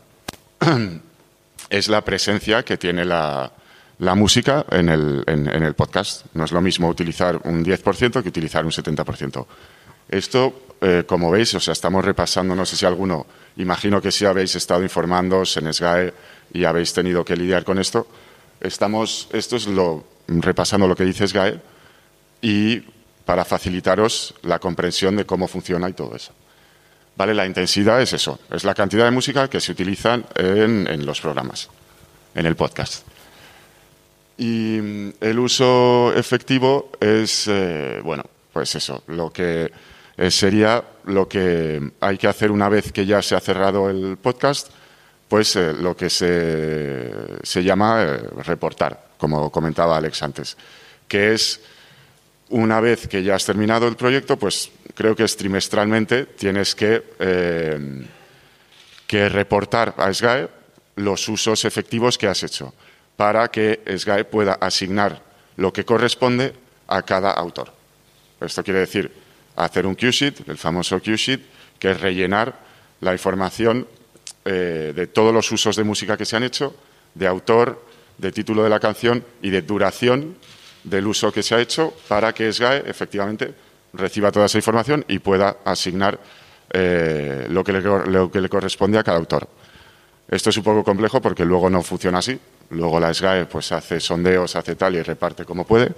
es 1.69 1.87
la 1.87 2.03
presencia 2.03 2.63
que 2.63 2.77
tiene 2.77 3.05
la, 3.05 3.51
música 4.15 4.65
en 4.71 4.89
el, 4.89 5.23
en, 5.27 5.47
el, 5.47 5.73
podcast. 5.75 6.25
No 6.33 6.43
es 6.43 6.51
lo 6.51 6.59
mismo 6.59 6.89
utilizar 6.89 7.39
un 7.45 7.63
10% 7.63 8.21
que 8.21 8.29
utilizar 8.29 8.65
un 8.65 8.71
70%. 8.71 9.45
Esto, 10.09 10.63
eh, 10.81 11.03
como 11.07 11.31
veis, 11.31 11.53
o 11.53 11.59
sea, 11.59 11.71
estamos 11.71 12.03
repasando, 12.03 12.55
no 12.55 12.65
sé 12.65 12.75
si 12.75 12.85
alguno, 12.85 13.25
imagino 13.57 14.01
que 14.01 14.11
si 14.11 14.25
habéis 14.25 14.55
estado 14.55 14.83
informándoos 14.83 15.57
en 15.57 15.73
SGAE 15.73 16.13
y 16.53 16.63
habéis 16.63 16.93
tenido 16.93 17.23
que 17.23 17.35
lidiar 17.35 17.63
con 17.63 17.79
esto. 17.79 18.07
Estamos, 18.59 19.27
esto 19.31 19.55
es 19.55 19.67
lo, 19.67 20.03
repasando 20.27 20.87
lo 20.87 20.95
que 20.95 21.05
dice 21.05 21.27
SGAE 21.27 21.59
y 22.41 22.83
para 23.25 23.45
facilitaros 23.45 24.33
la 24.43 24.59
comprensión 24.59 25.15
de 25.15 25.25
cómo 25.25 25.47
funciona 25.47 25.89
y 25.89 25.93
todo 25.93 26.15
eso. 26.15 26.33
Vale, 27.15 27.33
la 27.33 27.45
intensidad 27.45 28.01
es 28.01 28.13
eso, 28.13 28.39
es 28.49 28.63
la 28.63 28.73
cantidad 28.73 29.05
de 29.05 29.11
música 29.11 29.49
que 29.49 29.59
se 29.59 29.73
utiliza 29.73 30.19
en, 30.35 31.05
los 31.05 31.19
programas. 31.19 31.69
en 32.33 32.45
el 32.45 32.55
podcast. 32.55 33.05
Y 34.37 34.79
mm, 34.81 35.09
el 35.19 35.37
uso 35.37 36.13
efectivo 36.15 36.91
es, 36.99 37.47
eh, 37.49 37.99
bueno, 38.03 38.23
pues 38.53 38.73
eso, 38.75 39.03
lo 39.07 39.31
que 39.31 39.69
eh, 40.19 40.31
sería 40.31 40.83
lo 41.05 41.29
que 41.29 41.93
hay 42.01 42.17
que 42.17 42.27
hacer 42.27 42.51
una 42.51 42.67
vez 42.67 42.91
que 42.91 43.05
ya 43.05 43.21
se 43.21 43.35
ha 43.35 43.39
cerrado 43.39 43.89
el 43.89 44.17
podcast, 44.17 44.67
pues 45.29 45.55
eh, 45.55 45.71
lo 45.71 45.95
que 45.95 46.09
se, 46.09 47.09
se 47.41 47.63
llama 47.63 48.17
reportar, 48.43 49.11
como 49.17 49.49
comentaba 49.49 49.95
Alex 49.95 50.21
antes, 50.21 50.57
que 51.07 51.33
es 51.33 51.61
una 52.49 52.81
vez 52.81 53.07
que 53.07 53.23
ya 53.23 53.35
has 53.35 53.45
terminado 53.45 53.87
el 53.87 53.95
proyecto, 53.95 54.35
pues 54.37 54.69
creo 54.93 55.15
que 55.15 55.23
es 55.23 55.37
trimestralmente 55.37 56.25
tienes 56.25 56.75
que, 56.75 57.01
que 59.07 59.29
reportar 59.29 59.93
a 59.95 60.13
SGAE 60.13 60.49
los 60.97 61.29
usos 61.29 61.63
efectivos 61.63 62.17
que 62.17 62.27
has 62.27 62.43
hecho 62.43 62.73
para 63.15 63.47
que 63.47 63.79
SGAE 63.97 64.25
pueda 64.25 64.53
asignar 64.55 65.21
lo 65.55 65.71
que 65.71 65.85
corresponde 65.85 66.53
a 66.87 67.03
cada 67.03 67.31
autor. 67.31 67.71
Esto 68.41 68.63
quiere 68.65 68.81
decir 68.81 69.28
hacer 69.55 69.85
un 69.85 69.95
Q-sheet, 69.95 70.47
el 70.47 70.57
famoso 70.57 70.99
Q-sheet, 70.99 71.41
que 71.77 71.91
es 71.91 71.99
rellenar 71.99 72.59
la 73.01 73.13
información 73.13 73.87
eh, 74.45 74.93
de 74.95 75.07
todos 75.07 75.33
los 75.33 75.51
usos 75.51 75.75
de 75.75 75.83
música 75.83 76.17
que 76.17 76.25
se 76.25 76.35
han 76.35 76.43
hecho, 76.43 76.75
de 77.13 77.27
autor, 77.27 77.83
de 78.17 78.31
título 78.31 78.63
de 78.63 78.69
la 78.69 78.79
canción 78.79 79.23
y 79.41 79.49
de 79.49 79.61
duración 79.61 80.35
del 80.83 81.07
uso 81.07 81.31
que 81.31 81.43
se 81.43 81.55
ha 81.55 81.61
hecho 81.61 81.93
para 82.07 82.33
que 82.33 82.51
SGAE 82.51 82.83
efectivamente 82.85 83.53
reciba 83.93 84.31
toda 84.31 84.45
esa 84.45 84.57
información 84.57 85.03
y 85.07 85.19
pueda 85.19 85.57
asignar 85.65 86.19
eh, 86.71 87.47
lo, 87.49 87.63
que 87.63 87.73
lo 87.73 88.31
que 88.31 88.41
le 88.41 88.49
corresponde 88.49 88.97
a 88.97 89.03
cada 89.03 89.17
autor. 89.17 89.47
Esto 90.29 90.51
es 90.51 90.57
un 90.57 90.63
poco 90.63 90.83
complejo 90.83 91.21
porque 91.21 91.43
luego 91.43 91.69
no 91.69 91.81
funciona 91.81 92.19
así. 92.19 92.39
Luego 92.69 92.99
la 92.99 93.13
SGAE 93.13 93.45
pues 93.45 93.71
hace 93.71 93.99
sondeos, 93.99 94.55
hace 94.55 94.75
tal 94.75 94.95
y 94.95 95.01
reparte 95.01 95.43
como 95.43 95.65
puede 95.65 95.91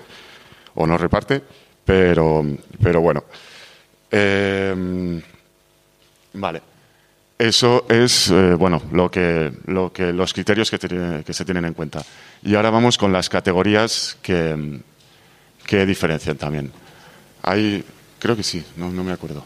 o 0.75 0.87
no 0.87 0.97
reparte, 0.97 1.41
pero, 1.85 2.45
pero 2.81 3.01
bueno. 3.01 3.23
Eh, 4.09 5.21
vale. 6.33 6.61
Eso 7.37 7.85
es 7.89 8.29
eh, 8.29 8.53
bueno 8.53 8.83
lo 8.91 9.09
que, 9.09 9.51
lo 9.65 9.91
que 9.91 10.13
los 10.13 10.31
criterios 10.31 10.69
que, 10.69 10.77
que, 11.25 11.33
se 11.33 11.45
tienen 11.45 11.65
en 11.65 11.73
cuenta. 11.73 12.03
Y 12.43 12.53
ahora 12.53 12.69
vamos 12.69 12.97
con 12.99 13.11
las 13.11 13.29
categorías 13.29 14.17
que, 14.21 14.79
que 15.65 15.85
diferencian 15.85 16.37
también. 16.37 16.71
Hay, 17.41 17.83
creo 18.19 18.35
que 18.35 18.43
sí, 18.43 18.63
no, 18.77 18.91
no 18.91 19.03
me 19.03 19.11
acuerdo. 19.11 19.43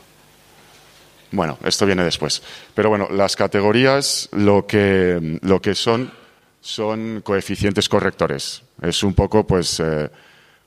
Bueno, 1.32 1.58
esto 1.64 1.86
viene 1.86 2.04
después. 2.04 2.42
Pero 2.74 2.90
bueno, 2.90 3.08
las 3.12 3.36
categorías 3.36 4.28
lo 4.34 4.68
que, 4.68 5.40
lo 5.42 5.62
que 5.62 5.74
son 5.74 6.12
son 6.66 7.22
coeficientes 7.22 7.88
correctores. 7.88 8.64
Es 8.82 9.04
un 9.04 9.14
poco, 9.14 9.46
pues, 9.46 9.80
eh, 9.80 10.10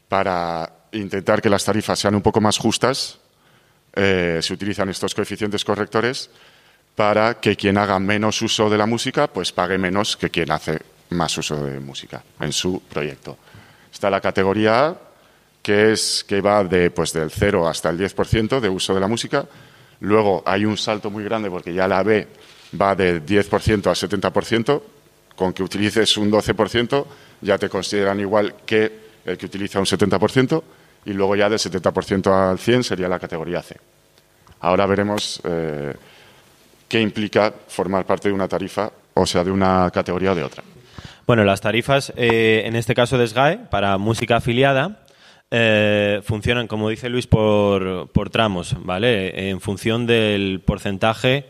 para 0.08 0.77
intentar 0.92 1.42
que 1.42 1.50
las 1.50 1.64
tarifas 1.64 1.99
sean 1.99 2.14
un 2.14 2.23
poco 2.23 2.40
más 2.40 2.59
justas, 2.59 3.18
eh, 3.95 4.38
se 4.42 4.52
utilizan 4.52 4.88
estos 4.88 5.14
coeficientes 5.14 5.64
correctores 5.64 6.30
para 6.95 7.40
que 7.40 7.57
quien 7.57 7.78
haga 7.78 7.99
menos 7.99 8.42
uso 8.42 8.68
de 8.68 8.78
la 8.78 8.87
música, 8.87 9.28
pues 9.28 9.52
pague 9.52 9.78
menos 9.78 10.16
que 10.16 10.30
quien 10.30 10.50
hace 10.50 10.78
más 11.11 11.37
uso 11.38 11.64
de 11.64 11.80
música 11.80 12.23
en 12.40 12.52
su 12.52 12.83
proyecto. 12.83 13.38
Está 13.92 14.11
la 14.11 14.21
categoría 14.21 14.87
A, 14.87 14.97
que 15.62 15.92
es 15.92 16.25
que 16.26 16.40
va 16.40 16.64
de, 16.64 16.90
pues, 16.90 17.12
del 17.12 17.30
0 17.30 17.68
hasta 17.68 17.90
el 17.90 17.99
10% 17.99 18.61
de 18.61 18.68
uso 18.68 18.94
de 18.94 19.01
la 19.01 19.09
música. 19.09 19.46
Luego 20.01 20.42
hay 20.46 20.64
un 20.64 20.77
salto 20.77 21.11
muy 21.11 21.24
grande 21.24 21.51
porque 21.51 21.72
ya 21.72 21.88
la 21.88 22.03
B 22.03 22.27
va 22.81 22.94
de 22.94 23.24
10% 23.24 23.87
a 23.87 23.94
70%, 23.94 24.83
con 25.35 25.53
que 25.53 25.62
utilices 25.62 26.16
un 26.16 26.31
12% 26.31 27.07
ya 27.40 27.59
te 27.59 27.68
consideran 27.68 28.20
igual 28.20 28.55
que 28.66 29.08
el 29.24 29.37
que 29.37 29.46
utiliza 29.46 29.78
un 29.78 29.87
70% 29.87 30.62
y 31.07 31.12
luego 31.12 31.37
ya 31.37 31.48
del 31.48 31.59
70% 31.59 32.50
al 32.50 32.59
100 32.59 32.85
sería 32.85 33.09
la 33.09 33.18
categoría 33.18 33.62
C. 33.62 33.76
Ahora 34.61 34.87
veremos 34.87 35.40
eh, 35.44 35.94
qué 36.88 37.00
implica 37.00 37.52
formar 37.68 38.04
parte 38.04 38.28
de 38.28 38.35
una 38.35 38.48
tarifa, 38.48 38.90
o 39.14 39.26
sea, 39.26 39.44
de 39.44 39.50
una 39.50 39.90
categoría 39.92 40.33
o 40.33 40.35
de 40.35 40.42
otra. 40.42 40.62
Bueno, 41.26 41.44
las 41.44 41.61
tarifas, 41.61 42.12
eh, 42.16 42.62
en 42.64 42.74
este 42.74 42.94
caso 42.94 43.18
de 43.18 43.26
SGAE, 43.26 43.59
para 43.70 43.98
música 43.98 44.37
afiliada, 44.37 45.04
eh, 45.50 46.20
funcionan, 46.24 46.66
como 46.66 46.88
dice 46.88 47.09
Luis, 47.09 47.26
por, 47.26 48.09
por 48.12 48.31
tramos, 48.31 48.76
¿vale? 48.81 49.50
En 49.50 49.61
función 49.61 50.07
del 50.07 50.61
porcentaje 50.64 51.46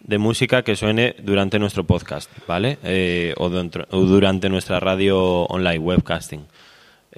de 0.00 0.18
música 0.18 0.62
que 0.62 0.76
suene 0.76 1.16
durante 1.22 1.58
nuestro 1.58 1.84
podcast, 1.84 2.30
¿vale? 2.46 2.78
Eh, 2.82 3.34
o, 3.36 3.48
durante 3.48 4.48
nuestra 4.48 4.80
radio 4.80 5.44
online, 5.44 5.78
webcasting. 5.78 6.46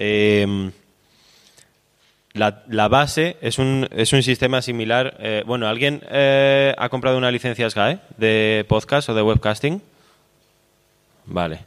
Em, 0.02 0.72
la, 2.32 2.88
base 2.88 3.36
es 3.42 3.58
un, 3.58 3.86
es 3.90 4.14
un 4.14 4.22
sistema 4.22 4.62
similar. 4.62 5.18
Eh, 5.20 5.42
bueno, 5.46 5.68
¿alguien 5.68 6.00
eh, 6.10 6.74
ha 6.78 6.88
comprado 6.88 7.18
una 7.18 7.30
licencia 7.30 7.68
SGAE 7.68 7.98
de 8.16 8.64
podcast 8.66 9.10
o 9.10 9.14
de 9.14 9.20
webcasting? 9.20 9.82
Vale. 11.26 11.66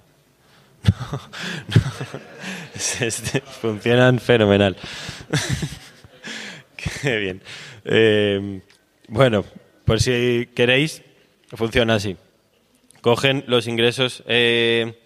Funcionan 3.62 4.20
fenomenal. 4.20 4.78
Qué 7.04 7.18
bien. 7.18 7.44
Em, 7.86 8.62
bueno, 9.10 9.46
por 9.86 10.02
si 10.02 10.50
queréis, 10.56 11.04
funciona 11.50 11.94
así. 11.96 12.18
Cogen 13.02 13.44
los 13.46 13.68
ingresos 13.68 14.24
eh, 14.26 15.00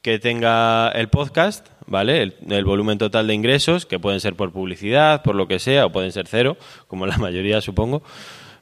que 0.00 0.18
tenga 0.18 0.88
el 0.92 1.10
podcast, 1.10 1.71
¿vale? 1.86 2.34
El, 2.48 2.64
volumen 2.64 2.98
total 2.98 3.26
de 3.26 3.34
ingresos, 3.34 3.86
que 3.86 3.98
pueden 3.98 4.20
ser 4.20 4.34
por 4.34 4.52
publicidad, 4.52 5.22
por 5.22 5.34
lo 5.34 5.48
que 5.48 5.58
sea, 5.58 5.86
o 5.86 5.92
pueden 5.92 6.12
ser 6.12 6.26
cero, 6.26 6.56
como 6.88 7.06
la 7.06 7.16
mayoría 7.18 7.60
supongo. 7.60 8.02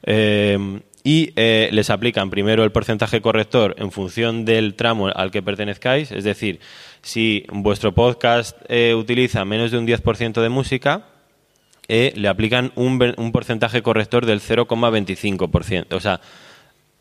Eh, 0.03 0.81
y 1.03 1.33
eh, 1.35 1.69
les 1.71 1.89
aplican 1.89 2.29
primero 2.29 2.63
el 2.63 2.71
porcentaje 2.71 3.21
corrector 3.21 3.75
en 3.79 3.91
función 3.91 4.45
del 4.45 4.75
tramo 4.75 5.07
al 5.07 5.31
que 5.31 5.41
pertenezcáis, 5.41 6.11
es 6.11 6.23
decir, 6.23 6.59
si 7.01 7.45
vuestro 7.51 7.93
podcast 7.93 8.55
utiliza 8.95 9.43
menos 9.43 9.71
de 9.71 9.79
un 9.79 9.87
10% 9.87 10.39
de 10.39 10.49
música, 10.49 11.07
le 11.87 12.27
aplican 12.27 12.71
un, 12.75 13.15
un 13.17 13.31
porcentaje 13.31 13.81
corrector 13.81 14.27
del 14.27 14.39
0,25%. 14.39 15.93
O 15.95 15.99
sea, 15.99 16.21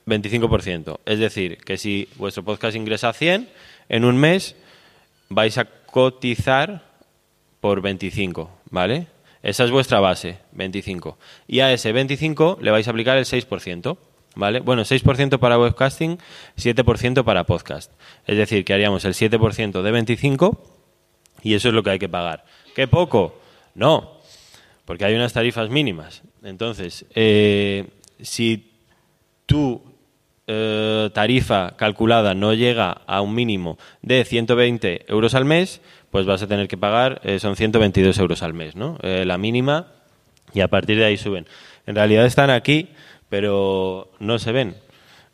25%. 0.06 1.00
Es 1.06 1.18
decir, 1.18 1.58
que 1.58 1.78
si 1.78 2.08
vuestro 2.16 2.44
podcast 2.44 2.76
ingresa 2.76 3.12
100, 3.12 3.48
en 3.88 4.04
un 4.04 4.16
mes 4.16 4.56
vais 5.28 5.56
a 5.58 5.66
cotizar 5.90 6.82
por 7.60 7.82
25, 7.82 8.50
¿vale? 8.70 9.06
Esa 9.42 9.64
es 9.64 9.70
vuestra 9.70 10.00
base, 10.00 10.38
25. 10.52 11.18
Y 11.46 11.60
a 11.60 11.72
ese 11.72 11.92
25 11.92 12.58
le 12.60 12.70
vais 12.70 12.86
a 12.86 12.90
aplicar 12.90 13.16
el 13.16 13.24
6%, 13.24 13.96
¿vale? 14.34 14.60
Bueno, 14.60 14.82
6% 14.82 15.38
para 15.38 15.58
webcasting, 15.58 16.18
7% 16.56 17.24
para 17.24 17.44
podcast. 17.44 17.92
Es 18.26 18.36
decir, 18.36 18.64
que 18.64 18.74
haríamos 18.74 19.04
el 19.04 19.14
7% 19.14 19.82
de 19.82 19.90
25 19.90 20.62
y 21.42 21.54
eso 21.54 21.68
es 21.68 21.74
lo 21.74 21.82
que 21.82 21.90
hay 21.90 21.98
que 21.98 22.08
pagar. 22.08 22.44
¿Qué 22.74 22.86
poco? 22.86 23.40
No, 23.74 24.20
porque 24.84 25.04
hay 25.04 25.14
unas 25.14 25.32
tarifas 25.32 25.70
mínimas. 25.70 26.22
Entonces, 26.42 27.06
eh, 27.14 27.88
si 28.20 28.72
tu 29.46 29.89
eh, 30.52 31.10
tarifa 31.12 31.76
calculada 31.76 32.34
no 32.34 32.54
llega 32.54 33.02
a 33.06 33.20
un 33.20 33.36
mínimo 33.36 33.78
de 34.02 34.24
120 34.24 35.04
euros 35.06 35.36
al 35.36 35.44
mes, 35.44 35.80
pues 36.10 36.26
vas 36.26 36.42
a 36.42 36.48
tener 36.48 36.66
que 36.66 36.76
pagar, 36.76 37.20
eh, 37.22 37.38
son 37.38 37.54
122 37.54 38.18
euros 38.18 38.42
al 38.42 38.52
mes, 38.52 38.74
¿no? 38.74 38.98
la 39.00 39.38
mínima, 39.38 39.86
y 40.52 40.60
a 40.60 40.66
partir 40.66 40.98
de 40.98 41.04
ahí 41.04 41.16
suben. 41.16 41.46
En 41.86 41.94
realidad 41.94 42.26
están 42.26 42.50
aquí, 42.50 42.88
pero 43.28 44.10
no 44.18 44.40
se 44.40 44.50
ven. 44.50 44.74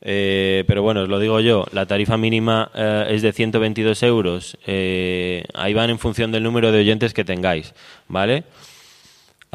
pero 0.01 0.83
bueno, 0.83 1.01
os 1.01 1.09
lo 1.09 1.19
digo 1.19 1.41
yo, 1.41 1.65
la 1.73 1.87
tarifa 1.87 2.19
mínima 2.19 2.71
es 3.09 3.23
de 3.23 3.33
122 3.33 4.03
euros. 4.03 4.59
ahí 4.67 5.73
van 5.73 5.89
en 5.89 5.99
función 5.99 6.31
del 6.31 6.43
número 6.43 6.73
de 6.73 6.81
oyentes 6.81 7.15
que 7.15 7.25
tengáis, 7.25 7.73
¿vale? 8.07 8.45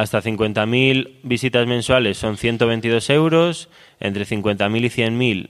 Hasta 0.02 0.20
50.000 0.24 1.20
visitas 1.22 1.68
mensuales 1.68 2.18
son 2.18 2.36
122 2.36 3.08
euros, 3.12 3.70
entre 4.00 4.26
50.000 4.26 4.86
y 4.86 4.90
100.000 4.90 5.50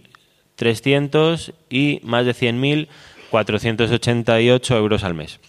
300 0.58 1.54
y 1.70 2.02
más 2.04 2.26
de 2.26 2.34
100.000 2.34 2.90
488 3.30 4.78
euros 4.78 5.06
al 5.06 5.14
mes. 5.14 5.40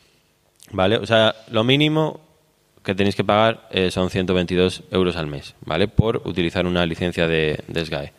¿Vale? 0.71 0.99
O 0.99 1.07
sea, 1.07 1.35
lo 1.51 1.65
mínimo 1.65 2.21
que 2.85 2.95
tenéis 2.95 3.17
que 3.17 3.25
pagar 3.25 3.67
eh, 3.73 3.91
son 3.91 4.09
122 4.09 4.85
euros 4.93 5.17
al 5.17 5.27
mes, 5.27 5.57
¿vale? 5.63 5.89
Por 5.89 6.23
utilizar 6.25 6.65
una 6.65 6.87
licencia 6.87 7.27
de, 7.27 7.59
de 7.67 7.85
SGAE. 7.85 8.13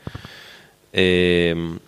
Eh, 0.92 1.80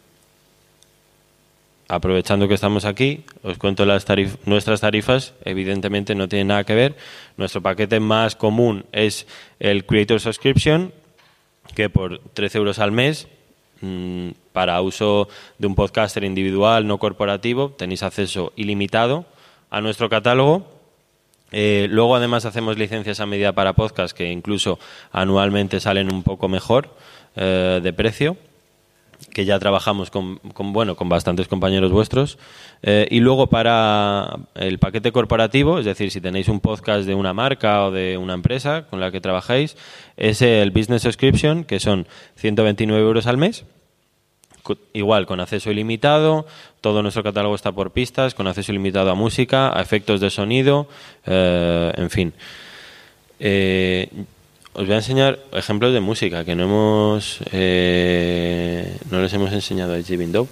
aprovechando 1.87 2.47
que 2.47 2.55
estamos 2.55 2.85
aquí, 2.85 3.25
os 3.43 3.57
cuento 3.57 3.85
las 3.85 4.05
nuestras 4.45 4.81
tarifas. 4.81 5.33
Evidentemente 5.43 6.15
no 6.15 6.27
tienen 6.27 6.47
nada 6.47 6.63
que 6.63 6.75
ver. 6.75 6.95
Nuestro 7.37 7.61
paquete 7.61 7.99
más 7.99 8.35
común 8.35 8.85
es 8.91 9.27
el 9.59 9.85
Creator 9.85 10.19
Subscription, 10.19 10.93
que 11.75 11.89
por 11.89 12.19
13 12.19 12.57
euros 12.57 12.79
al 12.79 12.91
mes 12.91 13.27
mm, 13.81 14.29
para 14.51 14.81
uso 14.81 15.27
de 15.57 15.67
un 15.67 15.75
podcaster 15.75 16.23
individual, 16.23 16.87
no 16.87 16.97
corporativo, 16.97 17.71
tenéis 17.71 18.03
acceso 18.03 18.53
ilimitado 18.55 19.25
a 19.69 19.81
nuestro 19.81 20.09
catálogo. 20.09 20.71
Eh, 21.51 21.87
luego, 21.89 22.15
además, 22.15 22.45
hacemos 22.45 22.77
licencias 22.77 23.19
a 23.19 23.25
medida 23.25 23.53
para 23.53 23.73
podcast 23.73 24.15
que 24.15 24.31
incluso 24.31 24.79
anualmente 25.11 25.79
salen 25.79 26.11
un 26.11 26.23
poco 26.23 26.49
mejor 26.49 26.89
eh, 27.35 27.79
de 27.83 27.93
precio 27.93 28.37
que 29.33 29.45
ya 29.45 29.59
trabajamos 29.59 30.11
con, 30.11 30.39
bueno 30.71 30.95
con 30.95 31.09
bastantes 31.09 31.47
compañeros 31.47 31.91
vuestros. 31.91 32.37
Eh, 32.81 33.07
y 33.11 33.19
luego 33.19 33.47
para 33.47 34.37
el 34.55 34.79
paquete 34.79 35.11
corporativo 35.11 35.79
es 35.79 35.85
decir 35.85 36.11
si 36.11 36.21
tenéis 36.21 36.47
un 36.47 36.59
podcast 36.59 37.05
de 37.05 37.15
una 37.15 37.33
marca 37.33 37.83
o 37.85 37.91
de 37.91 38.17
una 38.17 38.33
empresa 38.33 38.85
con 38.89 38.99
la 38.99 39.11
que 39.11 39.21
trabajáis 39.21 39.75
es 40.17 40.41
el 40.41 40.71
business 40.71 41.01
subscription 41.01 41.63
que 41.63 41.79
son 41.79 42.07
129 42.35 43.01
euros 43.01 43.27
al 43.27 43.37
mes 43.37 43.65
igual 44.93 45.25
con 45.25 45.39
acceso 45.39 45.71
ilimitado 45.71 46.45
todo 46.81 47.01
nuestro 47.01 47.23
catálogo 47.23 47.55
está 47.55 47.71
por 47.71 47.91
pistas 47.91 48.35
con 48.35 48.47
acceso 48.47 48.71
ilimitado 48.71 49.09
a 49.09 49.15
música 49.15 49.77
a 49.77 49.81
efectos 49.81 50.21
de 50.21 50.29
sonido 50.29 50.87
eh, 51.25 51.91
en 51.95 52.09
fin. 52.09 52.33
Eh, 53.39 54.09
os 54.75 54.85
voy 54.85 54.93
a 54.93 54.97
enseñar 54.97 55.39
ejemplos 55.53 55.93
de 55.93 56.01
música 56.01 56.43
que 56.43 56.53
no 56.53 56.63
hemos 56.63 57.39
eh, 57.51 58.97
no 59.09 59.21
les 59.21 59.31
hemos 59.33 59.51
enseñado 59.53 59.93
a 59.93 60.01
Jibin 60.01 60.33
Dope. 60.33 60.51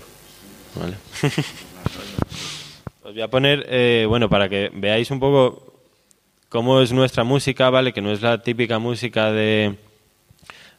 Vale. 0.75 0.95
os 3.03 3.13
voy 3.13 3.21
a 3.21 3.27
poner, 3.27 3.65
eh, 3.69 4.05
bueno, 4.07 4.29
para 4.29 4.47
que 4.47 4.71
veáis 4.73 5.11
un 5.11 5.19
poco 5.19 5.73
cómo 6.47 6.81
es 6.81 6.93
nuestra 6.93 7.25
música, 7.25 7.69
¿vale? 7.69 7.91
Que 7.91 8.01
no 8.01 8.11
es 8.11 8.21
la 8.21 8.41
típica 8.41 8.79
música 8.79 9.31
de, 9.31 9.75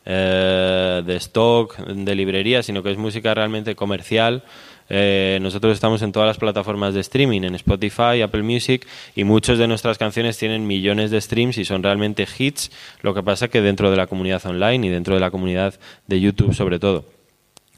eh, 0.04 1.02
de 1.04 1.16
stock, 1.16 1.76
de 1.78 2.14
librería, 2.14 2.62
sino 2.62 2.82
que 2.82 2.90
es 2.90 2.98
música 2.98 3.34
realmente 3.34 3.74
comercial. 3.74 4.42
Eh, 4.88 5.38
nosotros 5.40 5.72
estamos 5.72 6.02
en 6.02 6.12
todas 6.12 6.26
las 6.26 6.38
plataformas 6.38 6.94
de 6.94 7.00
streaming, 7.00 7.42
en 7.42 7.54
Spotify, 7.54 8.20
Apple 8.22 8.42
Music, 8.42 8.86
y 9.14 9.24
muchas 9.24 9.58
de 9.58 9.66
nuestras 9.66 9.98
canciones 9.98 10.38
tienen 10.38 10.66
millones 10.66 11.10
de 11.10 11.20
streams 11.20 11.58
y 11.58 11.64
son 11.64 11.82
realmente 11.82 12.26
hits. 12.38 12.70
Lo 13.00 13.14
que 13.14 13.22
pasa 13.22 13.48
que 13.48 13.62
dentro 13.62 13.90
de 13.90 13.96
la 13.96 14.06
comunidad 14.06 14.44
online 14.46 14.86
y 14.86 14.90
dentro 14.90 15.14
de 15.14 15.20
la 15.20 15.30
comunidad 15.30 15.74
de 16.06 16.20
YouTube 16.20 16.54
sobre 16.54 16.78
todo. 16.78 17.06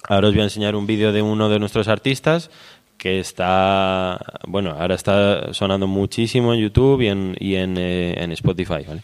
Ahora 0.08 0.28
os 0.28 0.34
voy 0.34 0.42
a 0.42 0.44
enseñar 0.44 0.76
un 0.76 0.86
vídeo 0.86 1.12
de 1.12 1.22
uno 1.22 1.48
de 1.48 1.58
nuestros 1.58 1.88
artistas 1.88 2.50
que 2.96 3.20
está, 3.20 4.18
bueno, 4.46 4.70
ahora 4.78 4.94
está 4.94 5.52
sonando 5.52 5.86
muchísimo 5.86 6.54
en 6.54 6.60
YouTube 6.60 7.02
y 7.02 7.08
en, 7.08 7.36
y 7.38 7.56
en, 7.56 7.76
eh, 7.76 8.14
en 8.22 8.32
Spotify, 8.32 8.84
¿vale? 8.86 9.02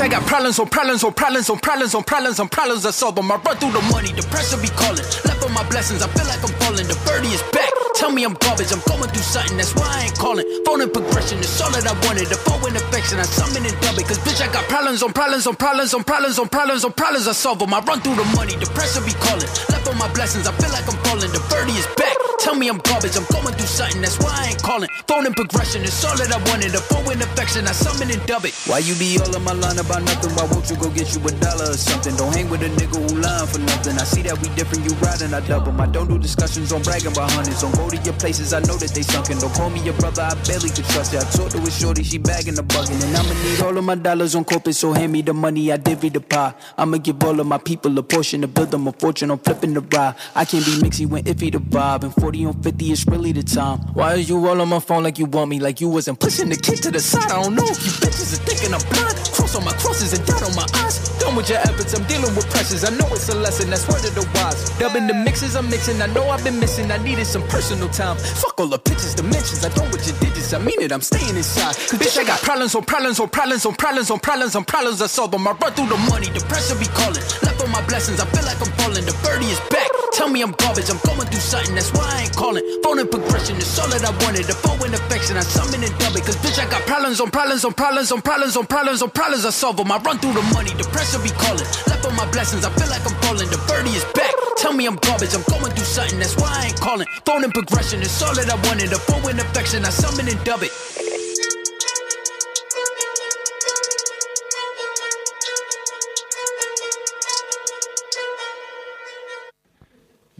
I 0.00 0.08
got 0.08 0.26
problems 0.26 0.58
on 0.58 0.66
problems 0.68 1.04
on 1.04 1.12
problems 1.12 1.50
on 1.50 1.58
problems 1.58 1.94
on 1.94 2.02
problems 2.04 2.40
on 2.40 2.48
problems 2.48 2.86
I 2.86 2.90
solve 2.90 3.16
them. 3.16 3.30
I 3.30 3.36
run 3.36 3.56
through 3.58 3.72
the 3.72 3.82
money, 3.92 4.12
the 4.12 4.22
pressure 4.28 4.56
be 4.56 4.68
calling. 4.68 5.04
Left 5.26 5.44
on 5.44 5.52
my 5.52 5.68
blessings, 5.68 6.02
I 6.02 6.08
feel 6.08 6.26
like 6.26 6.42
I'm 6.42 6.54
falling. 6.60 6.86
The 6.86 6.98
birdie 7.04 7.28
is 7.28 7.42
back. 7.52 7.79
Tell 8.00 8.10
me 8.10 8.24
I'm 8.24 8.32
garbage, 8.40 8.72
I'm 8.72 8.80
going 8.88 9.12
through 9.12 9.28
something, 9.28 9.58
that's 9.58 9.76
why 9.76 9.84
I 9.84 10.08
ain't 10.08 10.16
calling. 10.16 10.48
Phone 10.64 10.80
and 10.80 10.90
progression 10.90 11.36
is 11.44 11.60
all 11.60 11.68
that 11.76 11.84
I 11.84 11.92
wanted. 12.08 12.32
The 12.32 12.40
phone 12.48 12.64
in 12.64 12.74
affection, 12.74 13.20
I 13.20 13.28
summon 13.28 13.60
and 13.60 13.76
dub 13.84 14.00
it. 14.00 14.08
Cause 14.08 14.16
bitch, 14.24 14.40
I 14.40 14.50
got 14.50 14.64
problems 14.72 15.02
on 15.02 15.12
problems 15.12 15.46
on 15.46 15.54
problems 15.54 15.92
on 15.92 16.02
problems 16.02 16.38
on 16.38 16.48
problems 16.48 16.84
on 16.88 16.92
problems 16.96 17.28
I 17.28 17.32
solve 17.36 17.58
them. 17.60 17.74
I 17.76 17.80
run 17.84 18.00
through 18.00 18.16
the 18.16 18.24
money, 18.32 18.56
the 18.56 18.64
pressure 18.72 19.04
be 19.04 19.12
calling. 19.20 19.44
Left 19.68 19.84
on 19.84 19.98
my 20.00 20.08
blessings, 20.16 20.48
I 20.48 20.52
feel 20.56 20.72
like 20.72 20.88
I'm 20.88 20.96
falling. 21.04 21.28
The 21.28 21.44
birdie 21.52 21.76
is 21.76 21.84
back. 22.00 22.16
Tell 22.40 22.56
me 22.56 22.72
I'm 22.72 22.80
garbage, 22.88 23.20
I'm 23.20 23.28
going 23.28 23.52
through 23.52 23.68
something, 23.68 24.00
that's 24.00 24.16
why 24.16 24.32
I 24.32 24.56
ain't 24.56 24.62
calling. 24.64 24.88
Phone 25.04 25.28
and 25.28 25.36
progression 25.36 25.84
is 25.84 25.92
all 26.00 26.16
that 26.16 26.32
I 26.32 26.40
wanted. 26.48 26.72
A 26.72 26.80
phone 26.80 27.12
in 27.12 27.20
affection, 27.20 27.68
I 27.68 27.76
summon 27.76 28.08
and 28.08 28.24
dub 28.24 28.48
it. 28.48 28.56
Why 28.64 28.80
you 28.80 28.96
be 28.96 29.20
all 29.20 29.28
in 29.28 29.44
my 29.44 29.52
line 29.52 29.76
about 29.76 30.08
nothing? 30.08 30.32
Why 30.40 30.48
won't 30.48 30.64
you 30.72 30.80
go 30.80 30.88
get 30.88 31.12
you 31.12 31.20
a 31.20 31.32
dollar 31.36 31.68
or 31.68 31.76
something? 31.76 32.16
Don't 32.16 32.32
hang 32.32 32.48
with 32.48 32.64
a 32.64 32.72
nigga 32.80 32.96
who 32.96 33.20
lying 33.20 33.44
for 33.44 33.60
nothing. 33.60 34.00
I 34.00 34.08
see 34.08 34.24
that 34.24 34.40
we 34.40 34.48
different, 34.56 34.88
you 34.88 34.96
riding, 35.04 35.36
I 35.36 35.44
double. 35.44 35.76
I 35.76 35.84
don't 35.84 36.08
do 36.08 36.16
discussions 36.16 36.72
on 36.72 36.80
bragging 36.80 37.12
about 37.12 37.28
hundreds. 37.36 37.60
Don't 37.60 37.76
to 37.90 37.96
your 38.04 38.14
places, 38.14 38.52
I 38.52 38.60
know 38.60 38.76
that 38.76 38.90
they 38.94 39.02
sunken. 39.02 39.38
Don't 39.38 39.52
call 39.54 39.70
me 39.70 39.80
your 39.82 39.94
brother, 39.94 40.22
I 40.22 40.34
barely 40.46 40.70
could 40.70 40.84
trust 40.86 41.14
it. 41.14 41.22
I 41.22 41.30
talked 41.30 41.52
to 41.52 41.58
a 41.58 41.70
shorty, 41.70 42.02
she 42.02 42.18
bagging 42.18 42.54
the 42.54 42.62
bucket. 42.62 43.02
And 43.02 43.16
I'ma 43.16 43.34
need 43.42 43.60
all 43.60 43.76
of 43.76 43.84
my 43.84 43.94
dollars 43.94 44.34
on 44.34 44.44
corporate, 44.44 44.76
so 44.76 44.92
hand 44.92 45.12
me 45.12 45.22
the 45.22 45.34
money, 45.34 45.72
I 45.72 45.76
divvy 45.76 46.08
the 46.08 46.20
pie. 46.20 46.54
I'ma 46.78 46.98
give 46.98 47.22
all 47.24 47.38
of 47.40 47.46
my 47.46 47.58
people 47.58 47.96
a 47.98 48.02
portion 48.02 48.40
to 48.42 48.48
build 48.48 48.70
them 48.70 48.86
a 48.86 48.92
fortune. 48.92 49.30
I'm 49.30 49.38
flipping 49.38 49.74
the 49.74 49.80
ride. 49.80 50.14
I 50.34 50.44
can't 50.44 50.64
be 50.64 50.72
mixy 50.72 51.06
when 51.06 51.24
iffy 51.24 51.52
the 51.52 51.58
vibe. 51.58 52.04
And 52.04 52.14
40 52.14 52.46
on 52.46 52.62
50 52.62 52.92
is 52.92 53.06
really 53.06 53.32
the 53.32 53.42
time. 53.42 53.78
Why 53.94 54.14
are 54.14 54.16
you 54.16 54.36
all 54.46 54.60
on 54.60 54.68
my 54.68 54.80
phone 54.80 55.02
like 55.02 55.18
you 55.18 55.26
want 55.26 55.50
me? 55.50 55.60
Like 55.60 55.80
you 55.80 55.88
wasn't 55.88 56.20
pushing 56.20 56.48
the 56.48 56.56
kid 56.56 56.82
to 56.82 56.90
the 56.90 57.00
side. 57.00 57.30
I 57.30 57.42
don't 57.42 57.54
know 57.54 57.64
if 57.64 57.84
you 57.84 57.92
bitches 58.02 58.34
are 58.34 58.42
thinking 58.44 58.74
I'm 58.74 58.82
blind. 58.88 59.16
Cross 59.32 59.54
on 59.56 59.64
my 59.64 59.72
crosses 59.72 60.12
and 60.12 60.26
down 60.26 60.42
on 60.44 60.54
my 60.54 60.66
eyes. 60.82 61.08
Done 61.18 61.36
with 61.36 61.48
your 61.48 61.58
efforts, 61.58 61.94
I'm 61.94 62.04
dealing 62.04 62.34
with 62.34 62.48
pressures. 62.50 62.84
I 62.84 62.90
know 62.90 63.06
it's 63.12 63.28
a 63.28 63.34
lesson, 63.34 63.70
that's 63.70 63.86
word 63.88 64.04
of 64.04 64.14
the 64.14 64.28
wise. 64.34 64.70
Dubbing 64.78 65.06
the 65.06 65.14
mixes 65.14 65.56
I'm 65.56 65.68
mixing, 65.68 66.00
I 66.02 66.06
know 66.06 66.28
I've 66.28 66.42
been 66.44 66.58
missing. 66.58 66.90
I 66.90 66.98
needed 66.98 67.26
some 67.26 67.42
personal 67.48 67.79
time. 67.88 68.16
Fuck 68.16 68.60
all 68.60 68.66
the 68.66 68.78
pictures, 68.78 69.14
dimensions. 69.14 69.64
I 69.64 69.70
don't 69.70 69.90
with 69.90 70.06
your 70.06 70.16
digits, 70.20 70.52
I 70.52 70.58
mean 70.58 70.80
it, 70.80 70.92
I'm 70.92 71.00
staying 71.00 71.36
inside. 71.36 71.74
Cause 71.76 71.98
bitch, 71.98 72.18
I 72.18 72.24
got 72.24 72.40
problems 72.40 72.74
on 72.74 72.84
problems 72.84 73.20
on 73.20 73.28
problems 73.28 73.66
on 73.66 73.74
problems 73.74 74.10
on 74.10 74.18
problems 74.18 74.56
on 74.56 74.64
problems. 74.64 75.02
I 75.02 75.06
solve 75.06 75.30
them. 75.30 75.46
I 75.46 75.52
run 75.52 75.72
through 75.72 75.88
the 75.88 75.98
money, 76.10 76.28
the 76.28 76.40
pressure 76.48 76.78
be 76.78 76.86
calling. 76.86 77.22
Left 77.42 77.62
on 77.62 77.70
my 77.70 77.84
blessings, 77.86 78.20
I 78.20 78.26
feel 78.26 78.44
like 78.44 78.60
I'm 78.60 78.72
falling. 78.78 79.04
The 79.04 79.16
birdie 79.22 79.46
is 79.46 79.60
back. 79.70 79.89
Tell 80.12 80.28
me 80.28 80.42
I'm 80.42 80.52
garbage, 80.52 80.90
I'm 80.90 80.98
going 81.06 81.28
through 81.30 81.40
something, 81.40 81.74
that's 81.74 81.92
why 81.92 82.04
I 82.04 82.22
ain't 82.26 82.36
calling. 82.36 82.64
Phone 82.82 82.98
and 82.98 83.10
progression 83.10 83.56
is 83.56 83.78
all 83.78 83.88
that 83.90 84.02
I 84.04 84.10
wanted. 84.24 84.46
The 84.46 84.54
phone 84.54 84.82
and 84.82 84.94
affection, 84.94 85.36
I 85.36 85.40
summon 85.40 85.82
and 85.82 85.94
dub 85.98 86.16
it. 86.16 86.24
Cause 86.26 86.36
bitch, 86.42 86.58
I 86.58 86.68
got 86.68 86.82
problems 86.86 87.20
on 87.20 87.30
problems 87.30 87.64
on 87.64 87.72
problems 87.72 88.10
on 88.12 88.22
problems 88.22 88.56
on 88.56 88.66
problems 88.66 89.02
on 89.02 89.10
problems. 89.10 89.44
I 89.46 89.50
solve 89.50 89.76
them. 89.76 89.92
I 89.92 89.98
run 89.98 90.18
through 90.18 90.34
the 90.34 90.42
money, 90.50 90.74
the 90.74 90.84
pressure 90.90 91.22
be 91.22 91.30
calling. 91.30 91.66
Left 91.86 92.04
on 92.04 92.16
my 92.16 92.28
blessings, 92.30 92.64
I 92.64 92.70
feel 92.74 92.90
like 92.90 93.06
I'm 93.06 93.16
falling. 93.22 93.48
The 93.48 93.60
birdie 93.70 93.94
is 93.94 94.04
back. 94.12 94.34
Tell 94.58 94.72
me 94.72 94.86
I'm 94.86 94.96
garbage, 94.96 95.34
I'm 95.34 95.46
going 95.48 95.72
through 95.72 95.88
something, 95.88 96.18
that's 96.18 96.36
why 96.36 96.50
I 96.50 96.66
ain't 96.68 96.80
calling. 96.80 97.06
Phone 97.24 97.44
and 97.44 97.54
progression 97.54 98.02
is 98.02 98.12
all 98.22 98.34
that 98.34 98.50
I 98.50 98.56
wanted. 98.68 98.90
The 98.90 98.98
phone 98.98 99.30
and 99.30 99.40
affection, 99.40 99.84
I 99.84 99.90
summon 99.90 100.28
and 100.28 100.42
dub 100.44 100.62
it. 100.62 101.09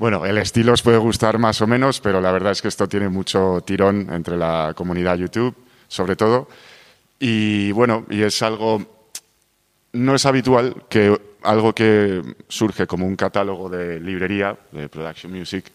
Bueno, 0.00 0.24
el 0.24 0.38
estilo 0.38 0.72
os 0.72 0.80
puede 0.80 0.96
gustar 0.96 1.36
más 1.36 1.60
o 1.60 1.66
menos, 1.66 2.00
pero 2.00 2.22
la 2.22 2.32
verdad 2.32 2.52
es 2.52 2.62
que 2.62 2.68
esto 2.68 2.88
tiene 2.88 3.10
mucho 3.10 3.62
tirón 3.66 4.08
entre 4.10 4.34
la 4.34 4.72
comunidad 4.74 5.18
YouTube, 5.18 5.54
sobre 5.88 6.16
todo. 6.16 6.48
Y 7.18 7.70
bueno, 7.72 8.06
y 8.08 8.22
es 8.22 8.40
algo, 8.40 9.10
no 9.92 10.14
es 10.14 10.24
habitual 10.24 10.84
que 10.88 11.20
algo 11.42 11.74
que 11.74 12.22
surge 12.48 12.86
como 12.86 13.06
un 13.06 13.14
catálogo 13.14 13.68
de 13.68 14.00
librería, 14.00 14.56
de 14.72 14.88
production 14.88 15.34
music, 15.34 15.66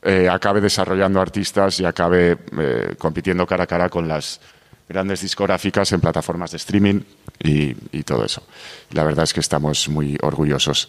eh, 0.00 0.30
acabe 0.30 0.62
desarrollando 0.62 1.20
artistas 1.20 1.78
y 1.78 1.84
acabe 1.84 2.38
eh, 2.58 2.94
compitiendo 2.96 3.46
cara 3.46 3.64
a 3.64 3.66
cara 3.66 3.90
con 3.90 4.08
las 4.08 4.40
grandes 4.88 5.20
discográficas 5.20 5.92
en 5.92 6.00
plataformas 6.00 6.52
de 6.52 6.56
streaming 6.56 7.02
y, 7.38 7.76
y 7.92 8.02
todo 8.02 8.24
eso. 8.24 8.44
La 8.92 9.04
verdad 9.04 9.24
es 9.24 9.34
que 9.34 9.40
estamos 9.40 9.90
muy 9.90 10.16
orgullosos. 10.22 10.88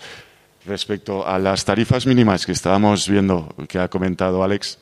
Respecto 0.65 1.26
a 1.26 1.39
las 1.39 1.63
tarifas 1.63 2.06
mínimas 2.06 2.45
que 2.45 2.52
estábamos 2.52 3.08
viendo, 3.08 3.56
que 3.67 3.80
ha 3.80 3.88
comentado 3.88 4.43
Alex, 4.43 4.78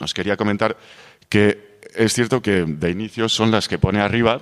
os 0.00 0.12
quería 0.12 0.36
comentar 0.36 0.76
que 1.28 1.80
es 1.94 2.12
cierto 2.12 2.42
que 2.42 2.64
de 2.64 2.90
inicio 2.90 3.28
son 3.28 3.50
las 3.50 3.68
que 3.68 3.78
pone 3.78 4.00
arriba, 4.00 4.40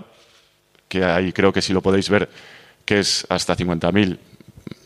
que 0.89 1.05
ahí 1.05 1.33
creo 1.33 1.53
que 1.53 1.63
si 1.63 1.73
lo 1.73 1.83
podéis 1.83 2.09
ver, 2.09 2.29
que 2.85 3.01
es 3.01 3.27
hasta 3.29 3.57
50.000, 3.57 4.19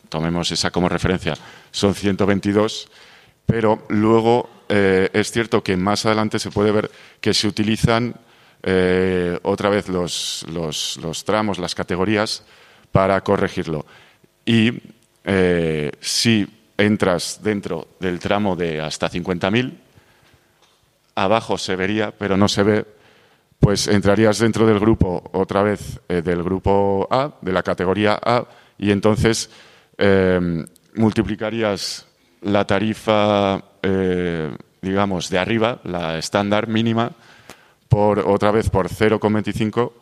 tomemos 0.08 0.50
esa 0.50 0.70
como 0.70 0.88
referencia, 0.88 1.34
son 1.70 1.94
122, 1.94 2.88
pero 3.46 3.84
luego 3.88 4.50
eh, 4.68 5.10
es 5.12 5.30
cierto 5.30 5.62
que 5.62 5.76
más 5.76 6.06
adelante 6.06 6.38
se 6.38 6.50
puede 6.50 6.72
ver 6.72 6.90
que 7.20 7.34
se 7.34 7.46
utilizan 7.46 8.14
eh, 8.62 9.38
otra 9.42 9.68
vez 9.68 9.88
los, 9.88 10.44
los, 10.50 10.98
los 11.02 11.24
tramos, 11.24 11.58
las 11.58 11.74
categorías, 11.74 12.44
para 12.92 13.20
corregirlo. 13.22 13.86
Y 14.44 14.72
eh, 15.24 15.92
si 16.00 16.46
entras 16.76 17.40
dentro 17.42 17.88
del 18.00 18.18
tramo 18.18 18.56
de 18.56 18.80
hasta 18.80 19.10
50.000, 19.10 19.72
abajo 21.14 21.58
se 21.58 21.76
vería, 21.76 22.10
pero 22.10 22.36
no 22.36 22.48
se 22.48 22.62
ve, 22.62 22.86
pues 23.58 23.88
entrarías 23.88 24.38
dentro 24.38 24.66
del 24.66 24.80
grupo, 24.80 25.22
otra 25.32 25.62
vez 25.62 26.00
eh, 26.08 26.22
del 26.22 26.42
grupo 26.42 27.06
A, 27.10 27.34
de 27.40 27.52
la 27.52 27.62
categoría 27.62 28.18
A, 28.22 28.46
y 28.78 28.90
entonces 28.90 29.50
eh, 29.98 30.64
multiplicarías 30.94 32.06
la 32.42 32.66
tarifa, 32.66 33.62
digamos, 34.80 35.28
de 35.28 35.38
arriba, 35.38 35.78
la 35.84 36.16
estándar 36.18 36.68
mínima, 36.68 37.12
por 37.86 38.20
otra 38.20 38.50
vez 38.50 38.70
por 38.70 38.88
0,25 38.88 39.92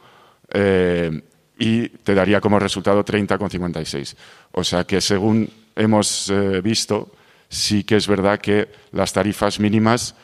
y 1.59 1.88
te 1.88 2.14
daría 2.14 2.40
como 2.40 2.59
resultado 2.59 3.05
30,56. 3.05 4.14
O 4.53 4.62
sea 4.62 4.85
que 4.85 5.01
según 5.01 5.51
hemos 5.75 6.31
eh, 6.31 6.61
visto, 6.61 7.11
sí 7.49 7.85
que 7.85 7.97
es 7.97 8.07
verdad 8.07 8.38
que 8.38 8.68
las 8.92 9.12
tarifas 9.12 9.59
mínimas 9.59 10.14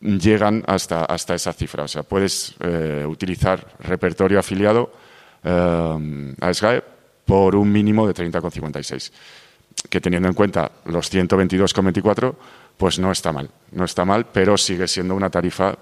llegan 0.00 0.64
hasta, 0.66 1.04
hasta 1.04 1.34
esa 1.34 1.52
cifra. 1.52 1.84
O 1.84 1.88
sea, 1.88 2.02
puedes 2.02 2.54
eh, 2.60 3.04
utilizar 3.06 3.76
repertorio 3.80 4.40
afiliado 4.40 4.92
eh, 5.44 6.34
a 6.40 6.52
SGAE 6.52 6.82
por 7.24 7.54
un 7.54 7.70
mínimo 7.70 8.06
de 8.06 8.14
30,56, 8.14 9.12
que 9.88 10.00
teniendo 10.00 10.28
en 10.28 10.34
cuenta 10.34 10.70
los 10.86 11.12
122,24, 11.12 12.34
pues 12.76 12.98
no 12.98 13.10
está 13.12 13.32
mal. 13.32 13.50
No 13.72 13.84
está 13.84 14.04
mal, 14.04 14.26
pero 14.26 14.56
sigue 14.56 14.86
siendo 14.88 15.14
una 15.14 15.30
tarifa 15.30 15.76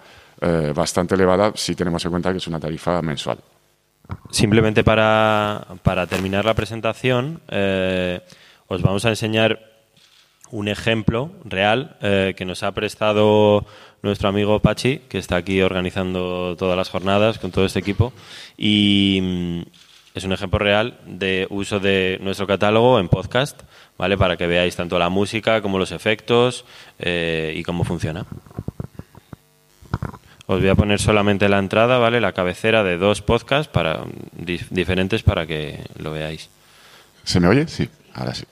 bastante 0.74 1.14
elevada 1.14 1.52
si 1.54 1.74
tenemos 1.74 2.04
en 2.04 2.10
cuenta 2.10 2.30
que 2.30 2.36
es 2.36 2.46
una 2.46 2.60
tarifa 2.60 3.00
mensual. 3.00 3.38
Simplemente 4.30 4.84
para, 4.84 5.66
para 5.82 6.06
terminar 6.06 6.44
la 6.44 6.54
presentación, 6.54 7.40
os 8.68 8.82
vamos 8.82 9.04
a 9.04 9.10
enseñar 9.10 9.60
un 10.50 10.68
ejemplo 10.68 11.30
real 11.44 11.96
que 12.00 12.44
nos 12.44 12.62
ha 12.62 12.72
prestado 12.72 13.66
nuestro 14.04 14.28
amigo 14.28 14.60
Pachi, 14.60 14.98
que 15.08 15.16
está 15.16 15.36
aquí 15.36 15.62
organizando 15.62 16.56
todas 16.58 16.76
las 16.76 16.90
jornadas 16.90 17.38
con 17.38 17.50
todo 17.50 17.64
este 17.64 17.78
equipo. 17.78 18.12
Y 18.56 19.18
mm, 19.22 19.62
es 20.14 20.24
un 20.24 20.32
ejemplo 20.32 20.58
real 20.58 20.98
de 21.06 21.46
uso 21.48 21.80
de 21.80 22.18
nuestro 22.20 22.46
catálogo 22.46 23.00
en 23.00 23.08
podcast, 23.08 23.62
¿vale? 23.96 24.18
Para 24.18 24.36
que 24.36 24.46
veáis 24.46 24.76
tanto 24.76 24.98
la 24.98 25.08
música 25.08 25.62
como 25.62 25.78
los 25.78 25.90
efectos 25.90 26.66
eh, 26.98 27.54
y 27.56 27.62
cómo 27.62 27.82
funciona. 27.82 28.26
Os 30.46 30.60
voy 30.60 30.68
a 30.68 30.74
poner 30.74 31.00
solamente 31.00 31.48
la 31.48 31.58
entrada, 31.58 31.98
¿vale? 31.98 32.20
La 32.20 32.32
cabecera 32.32 32.84
de 32.84 32.98
dos 32.98 33.22
podcasts 33.22 33.72
para, 33.72 34.04
diferentes 34.70 35.22
para 35.22 35.46
que 35.46 35.80
lo 35.98 36.12
veáis. 36.12 36.50
¿Se 37.24 37.40
me 37.40 37.48
oye? 37.48 37.66
Sí, 37.66 37.88
ahora 38.12 38.34
sí. 38.34 38.44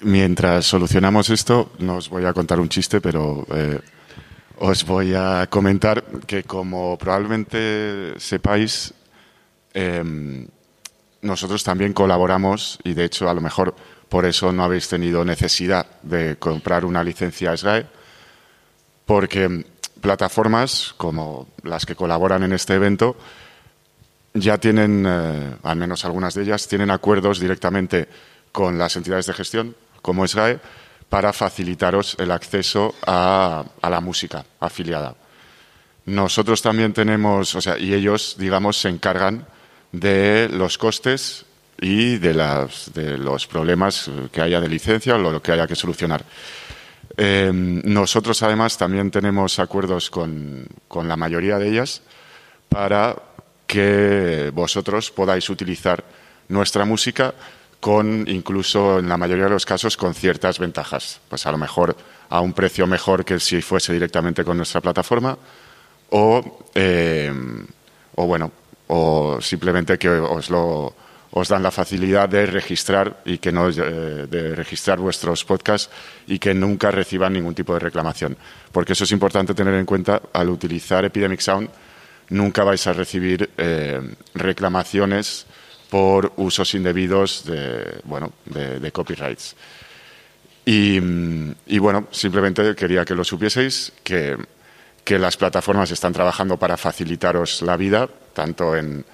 Mientras 0.00 0.66
solucionamos 0.66 1.30
esto, 1.30 1.70
nos 1.78 2.08
voy 2.08 2.24
a 2.24 2.32
contar 2.32 2.58
un 2.58 2.68
chiste, 2.68 3.00
pero 3.00 3.46
eh, 3.54 3.78
os 4.58 4.84
voy 4.84 5.14
a 5.14 5.46
comentar 5.48 6.02
que 6.26 6.42
como 6.42 6.98
probablemente 6.98 8.18
sepáis, 8.18 8.92
em, 9.72 10.48
nosotros 11.20 11.62
también 11.62 11.92
colaboramos 11.92 12.80
y 12.82 12.94
de 12.94 13.04
hecho 13.04 13.30
a 13.30 13.34
lo 13.34 13.40
mejor 13.40 13.76
por 14.08 14.26
eso 14.26 14.52
no 14.52 14.64
habéis 14.64 14.88
tenido 14.88 15.24
necesidad 15.24 15.86
de 16.02 16.36
comprar 16.36 16.84
una 16.84 17.04
licencia 17.04 17.56
SGAE, 17.56 17.86
porque 19.06 19.64
plataformas 20.02 20.92
como 20.98 21.48
las 21.62 21.86
que 21.86 21.96
colaboran 21.96 22.42
en 22.42 22.52
este 22.52 22.74
evento 22.74 23.16
ya 24.34 24.58
tienen, 24.58 25.04
eh, 25.06 25.56
al 25.62 25.76
menos 25.76 26.04
algunas 26.04 26.34
de 26.34 26.42
ellas, 26.42 26.68
tienen 26.68 26.90
acuerdos 26.90 27.40
directamente 27.40 28.08
con 28.50 28.78
las 28.78 28.96
entidades 28.96 29.26
de 29.26 29.34
gestión, 29.34 29.76
como 30.02 30.26
SGAE, 30.26 30.60
para 31.08 31.32
facilitaros 31.32 32.16
el 32.18 32.30
acceso 32.30 32.94
a, 33.06 33.64
la 33.82 34.00
música 34.00 34.44
afiliada. 34.60 35.14
Nosotros 36.06 36.62
también 36.62 36.92
tenemos, 36.92 37.54
o 37.54 37.60
sea, 37.60 37.78
y 37.78 37.92
ellos, 37.94 38.36
digamos, 38.38 38.78
se 38.78 38.88
encargan 38.88 39.46
de 39.92 40.48
los 40.50 40.78
costes 40.78 41.44
y 41.80 42.16
de, 42.16 42.32
los 42.32 43.46
problemas 43.46 44.10
que 44.32 44.40
haya 44.40 44.60
de 44.60 44.68
licencia 44.68 45.14
o 45.14 45.18
lo 45.18 45.42
que 45.42 45.52
haya 45.52 45.66
que 45.66 45.76
solucionar. 45.76 46.24
Em, 47.16 47.82
nosotros, 47.84 48.42
además, 48.42 48.78
también 48.78 49.10
tenemos 49.10 49.58
acuerdos 49.58 50.10
con, 50.10 50.66
con 50.88 51.08
la 51.08 51.16
mayoría 51.16 51.58
de 51.58 51.68
ellas 51.68 52.02
para 52.68 53.16
que 53.66 54.50
vosotros 54.54 55.10
podáis 55.10 55.48
utilizar 55.50 56.04
nuestra 56.48 56.84
música 56.84 57.34
con 57.80 58.24
incluso 58.28 59.00
en 59.00 59.08
la 59.08 59.16
mayoría 59.16 59.44
de 59.44 59.50
los 59.50 59.66
casos 59.66 59.96
con 59.96 60.14
ciertas 60.14 60.58
ventajas. 60.58 61.20
Pues 61.28 61.46
a 61.46 61.52
lo 61.52 61.58
mejor 61.58 61.96
a 62.28 62.40
un 62.40 62.52
precio 62.52 62.86
mejor 62.86 63.24
que 63.24 63.40
si 63.40 63.60
fuese 63.60 63.92
directamente 63.92 64.44
con 64.44 64.56
nuestra 64.56 64.80
plataforma 64.80 65.36
o, 66.10 66.68
eh, 66.74 67.32
o 68.14 68.26
bueno, 68.26 68.52
o 68.86 69.38
simplemente 69.40 69.98
que 69.98 70.08
os 70.10 70.48
lo 70.48 70.94
os 71.32 71.48
dan 71.48 71.62
la 71.62 71.70
facilidad 71.70 72.28
de 72.28 72.46
registrar 72.46 73.22
y 73.24 73.38
que 73.38 73.52
no 73.52 73.68
eh, 73.68 74.26
de 74.28 74.54
registrar 74.54 74.98
vuestros 74.98 75.44
podcasts 75.44 75.90
y 76.26 76.38
que 76.38 76.54
nunca 76.54 76.90
reciban 76.90 77.32
ningún 77.32 77.54
tipo 77.54 77.72
de 77.74 77.80
reclamación, 77.80 78.36
porque 78.70 78.92
eso 78.92 79.04
es 79.04 79.12
importante 79.12 79.54
tener 79.54 79.74
en 79.74 79.86
cuenta 79.86 80.20
al 80.32 80.50
utilizar 80.50 81.04
Epidemic 81.04 81.40
Sound 81.40 81.70
nunca 82.32 82.64
vais 82.64 82.86
a 82.86 82.92
recibir 82.92 83.50
eh, 83.56 84.00
reclamaciones 84.34 85.46
por 85.90 86.32
usos 86.36 86.74
indebidos 86.74 87.44
de, 87.44 88.00
bueno, 88.04 88.32
de, 88.46 88.90
copyrights. 88.90 89.54
Y, 90.64 90.98
bueno, 91.78 92.08
simplemente 92.10 92.74
quería 92.74 93.04
que 93.04 93.14
lo 93.14 93.24
supieseis, 93.24 93.92
que, 94.02 94.38
que, 95.04 95.18
las 95.18 95.36
plataformas 95.36 95.90
están 95.90 96.14
trabajando 96.14 96.56
para 96.56 96.78
facilitaros 96.78 97.60
la 97.60 97.76
vida, 97.76 98.08
tanto 98.32 98.74
en, 98.74 99.04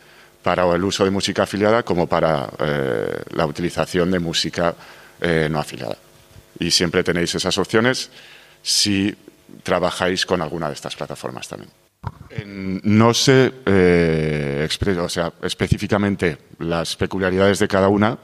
para 0.42 0.64
el 0.74 0.84
uso 0.84 1.04
de 1.04 1.10
música 1.10 1.42
afiliada 1.42 1.82
como 1.82 2.06
para 2.06 2.48
eh, 2.58 3.22
la 3.32 3.46
utilización 3.46 4.10
de 4.10 4.18
música 4.18 4.74
eh, 5.20 5.48
no 5.50 5.58
afiliada. 5.58 5.96
Y 6.58 6.70
siempre 6.70 7.04
tenéis 7.04 7.34
esas 7.34 7.56
opciones 7.58 8.10
si 8.62 9.14
trabajáis 9.62 10.26
con 10.26 10.42
alguna 10.42 10.68
de 10.68 10.74
estas 10.74 10.96
plataformas 10.96 11.48
también 11.48 11.70
no 12.46 13.14
sé 13.14 13.52
eh, 13.66 14.68
o 15.00 15.08
sea, 15.08 15.32
específicamente 15.42 16.38
las 16.58 16.96
peculiaridades 16.96 17.58
de 17.58 17.68
cada 17.68 17.88
una, 17.88 18.18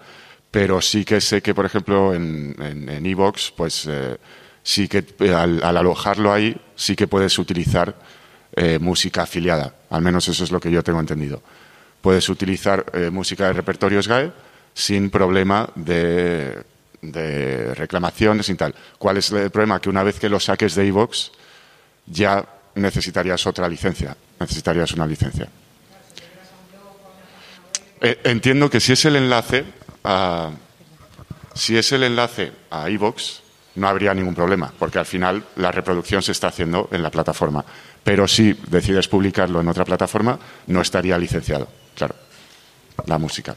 pero 0.51 0.81
sí 0.81 1.05
que 1.05 1.21
sé 1.21 1.43
que, 1.43 1.55
por 1.55 1.67
ejemplo, 1.67 2.15
en 2.15 3.07
Evox, 3.07 3.53
pues 3.57 3.87
eh, 3.89 4.17
sí 4.63 4.89
que 4.89 5.05
al, 5.35 5.63
alojarlo 5.63 6.33
ahí, 6.33 6.57
sí 6.77 6.95
que 6.95 7.09
puedes 7.09 7.39
utilizar 7.39 7.95
música 8.79 9.23
afiliada. 9.23 9.75
Al 9.91 10.03
menos 10.03 10.29
eso 10.29 10.45
es 10.45 10.53
lo 10.53 10.61
que 10.61 10.71
yo 10.71 10.85
tengo 10.85 11.01
entendido. 11.01 11.43
Puedes 12.05 12.29
utilizar 12.29 12.85
música 13.11 13.47
de 13.47 13.55
repertorio 13.55 14.03
SGAE 14.03 14.31
sin 14.75 15.09
problema 15.09 15.71
de, 15.75 16.63
reclamaciones 17.75 18.47
y 18.51 18.55
tal. 18.57 18.75
¿Cuál 18.99 19.17
es 19.17 19.33
el 19.33 19.51
problema? 19.51 19.81
Que 19.81 19.89
una 19.89 20.03
vez 20.03 20.21
que 20.21 20.29
lo 20.29 20.39
saques 20.39 20.75
de 20.75 20.87
Evox, 20.87 21.33
ya 22.05 22.45
necesitarías 22.75 23.47
otra 23.47 23.67
licencia, 23.71 24.15
necesitarías 24.39 24.93
una 24.93 25.07
licencia. 25.07 25.49
Eh, 28.03 28.21
entiendo 28.25 28.69
que 28.69 28.81
si 28.81 28.93
es 28.93 29.05
el 29.07 29.17
enlace 29.17 29.65
a, 30.05 30.51
si 31.55 31.81
no 33.77 33.89
habría 33.89 34.13
ningún 34.13 34.35
problema, 34.35 34.71
porque 34.79 34.99
al 34.99 35.07
final 35.07 35.43
la 35.57 35.73
reproducción 35.73 36.21
se 36.23 36.33
está 36.33 36.49
haciendo 36.49 36.91
en 36.93 37.03
la 37.03 37.11
plataforma. 37.11 37.65
Pero 38.03 38.29
si 38.29 38.53
decides 38.69 39.09
publicarlo 39.09 39.63
en 39.63 39.69
otra 39.69 39.87
plataforma, 39.87 40.39
no 40.67 40.83
estaría 40.83 41.17
licenciado, 41.17 41.67
claro, 41.95 42.15
la 43.07 43.19
música. 43.19 43.55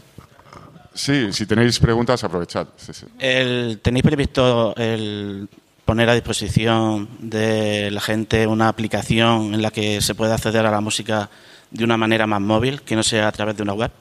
Sí, 0.93 1.31
si 1.31 1.45
tenéis 1.45 1.79
preguntas, 1.79 2.23
aprovechad. 2.23 2.67
¿Tenéis 3.19 4.03
previsto 4.03 4.75
el 4.75 5.47
poner 5.85 6.09
a 6.09 6.15
disposición 6.15 7.07
de 7.19 7.91
la 7.91 8.01
gente 8.01 8.47
una 8.47 8.67
aplicación 8.67 9.53
en 9.53 9.61
la 9.61 9.71
que 9.71 10.01
se 10.01 10.15
pueda 10.15 10.35
acceder 10.35 10.65
a 10.65 10.71
la 10.71 10.81
música 10.81 11.29
de 11.71 11.83
una 11.83 11.97
manera 11.97 12.25
más 12.25 12.41
móvil, 12.41 12.81
que 12.81 12.95
no 12.95 13.03
sea 13.03 13.27
a 13.27 13.31
través 13.31 13.55
de 13.55 13.63
una 13.63 13.73
web? 13.73 13.91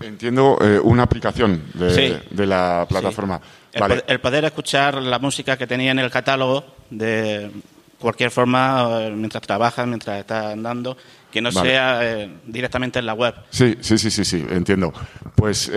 Entiendo 0.00 0.58
eh, 0.60 0.78
una 0.78 1.02
aplicación 1.04 1.62
de, 1.74 2.46
la 2.46 2.86
plataforma. 2.88 3.40
El, 3.72 4.20
poder, 4.20 4.44
escuchar 4.44 5.02
la 5.02 5.18
música 5.18 5.56
que 5.56 5.66
tenía 5.66 5.90
en 5.90 5.98
el 5.98 6.10
catálogo 6.10 6.64
de 6.90 7.50
cualquier 7.98 8.30
forma 8.30 9.08
mientras 9.10 9.42
trabajas, 9.42 9.86
mientras 9.86 10.20
estás 10.20 10.52
andando, 10.52 10.96
que 11.34 11.42
no 11.42 11.52
sea 11.52 11.98
eh, 12.02 12.30
directamente 12.46 12.98
en 12.98 13.04
la 13.04 13.12
web. 13.12 13.34
Sí, 13.50 13.76
sí, 13.80 13.98
sí, 13.98 14.10
sí, 14.10 14.24
sí, 14.24 14.46
entiendo. 14.48 14.90
Pues 15.34 15.70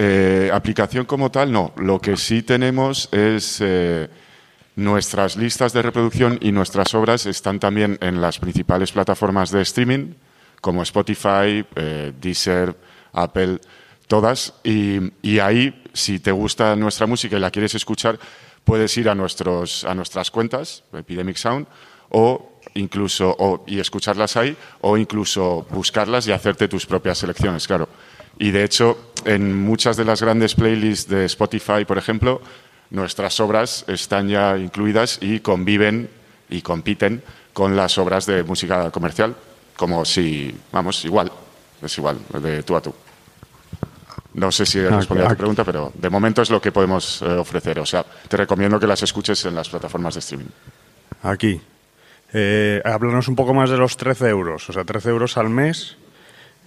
aplicación 0.54 1.06
como 1.06 1.30
tal, 1.32 1.52
no. 1.52 1.74
Lo 1.76 2.00
que 2.00 2.16
sí 2.16 2.44
tenemos 2.44 3.10
es 3.12 3.62
Nuestras 4.78 5.38
listas 5.38 5.74
de 5.74 5.82
reproducción 5.82 6.38
y 6.40 6.52
nuestras 6.52 6.94
obras 6.94 7.26
están 7.26 7.60
también 7.60 7.98
en 8.00 8.22
las 8.22 8.38
principales 8.38 8.92
plataformas 8.92 9.50
de 9.50 9.64
streaming, 9.64 10.14
como 10.62 10.84
Spotify, 10.84 11.66
eh, 11.76 12.14
Deezer, 12.22 12.78
Apple, 13.12 13.58
todas. 14.06 14.54
Y, 14.64 15.40
ahí, 15.40 15.84
si 15.94 16.20
te 16.20 16.32
gusta 16.32 16.76
nuestra 16.76 17.08
música 17.08 17.38
y 17.38 17.40
la 17.40 17.50
quieres 17.50 17.74
escuchar, 17.74 18.20
puedes 18.64 18.96
ir 18.98 19.10
a, 19.10 19.16
nuestros, 19.16 19.84
a 19.84 19.96
nuestras 19.96 20.30
cuentas, 20.30 20.84
Epidemic 20.94 21.38
Sound, 21.38 21.66
o 22.10 22.57
incluso 22.78 23.36
o, 23.38 23.64
y 23.68 23.80
escucharlas 23.80 24.38
ahí, 24.38 24.56
o 24.82 24.98
incluso 24.98 25.66
buscarlas 25.70 26.28
y 26.28 26.32
hacerte 26.32 26.68
tus 26.68 26.86
propias 26.86 27.18
selecciones, 27.18 27.68
claro. 27.68 27.90
Y 28.40 28.52
de 28.52 28.64
hecho, 28.64 29.12
en 29.26 29.60
muchas 29.60 29.98
de 29.98 30.06
las 30.06 30.22
grandes 30.22 30.56
playlists 30.56 31.10
de 31.10 31.26
Spotify, 31.26 31.86
por 31.86 31.98
ejemplo, 31.98 32.42
nuestras 32.92 33.40
obras 33.40 33.84
están 33.88 34.30
ya 34.30 34.58
incluidas 34.58 35.18
y 35.22 35.40
conviven 35.40 36.10
y 36.50 36.62
compiten 36.62 37.24
con 37.54 37.76
las 37.76 37.98
obras 37.98 38.26
de 38.26 38.44
música 38.44 38.92
comercial, 38.92 39.36
como 39.76 40.06
si, 40.06 40.56
vamos, 40.72 41.04
igual, 41.06 41.32
es 41.82 41.98
igual, 41.98 42.20
de 42.42 42.64
tú 42.64 42.76
a 42.76 42.82
tú. 42.82 42.94
No 44.36 44.52
sé 44.52 44.68
si 44.68 44.78
he 44.78 44.90
respondido 44.90 45.28
a 45.28 45.32
tu 45.32 45.38
pregunta, 45.38 45.64
pero 45.64 45.92
de 45.96 46.10
momento 46.12 46.44
es 46.44 46.52
lo 46.52 46.62
que 46.62 46.72
podemos 46.72 47.24
eh, 47.24 47.26
ofrecer. 47.26 47.80
O 47.80 47.86
sea, 47.88 48.04
te 48.04 48.38
recomiendo 48.38 48.80
que 48.80 48.86
las 48.86 49.02
escuches 49.02 49.44
en 49.46 49.56
las 49.56 49.68
plataformas 49.68 50.14
de 50.14 50.20
streaming. 50.20 50.50
Aquí. 51.24 51.60
Eh, 52.34 52.82
háblanos 52.84 53.28
un 53.28 53.36
poco 53.36 53.54
más 53.54 53.70
de 53.70 53.78
los 53.78 53.98
13 53.98 54.30
euros. 54.30 54.70
O 54.70 54.74
sea, 54.74 54.84
13 54.84 55.10
euros 55.10 55.38
al 55.38 55.50
mes. 55.50 55.98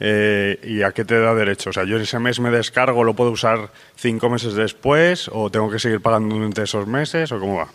Eh, 0.03 0.59
¿Y 0.65 0.83
a 0.83 0.93
qué 0.93 1.05
te 1.05 1.21
da 1.21 1.35
derecho? 1.35 1.71
O 1.71 1.73
sea, 1.73 1.85
yo 1.85 1.99
ese 1.99 2.19
mes 2.19 2.41
me 2.41 2.51
descargo, 2.51 3.05
¿lo 3.05 3.15
puedo 3.15 3.31
usar 3.31 3.71
cinco 3.97 4.31
meses 4.31 4.55
después? 4.55 5.31
¿O 5.33 5.51
tengo 5.51 5.71
que 5.71 5.79
seguir 5.79 6.01
pagando 6.01 6.35
durante 6.35 6.63
esos 6.63 6.87
meses? 6.87 7.31
¿O 7.33 7.39
cómo 7.39 7.57
va? 7.57 7.69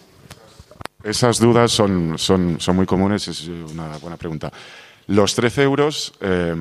Esas 1.03 1.39
dudas 1.39 1.71
son, 1.71 2.17
son, 2.17 2.59
son 2.59 2.75
muy 2.75 2.87
comunes, 2.87 3.27
es 3.27 3.47
una 3.47 3.97
buena 3.99 4.17
pregunta. 4.17 4.51
Los 5.05 5.35
13 5.35 5.61
euros, 5.61 6.13
eh, 6.19 6.55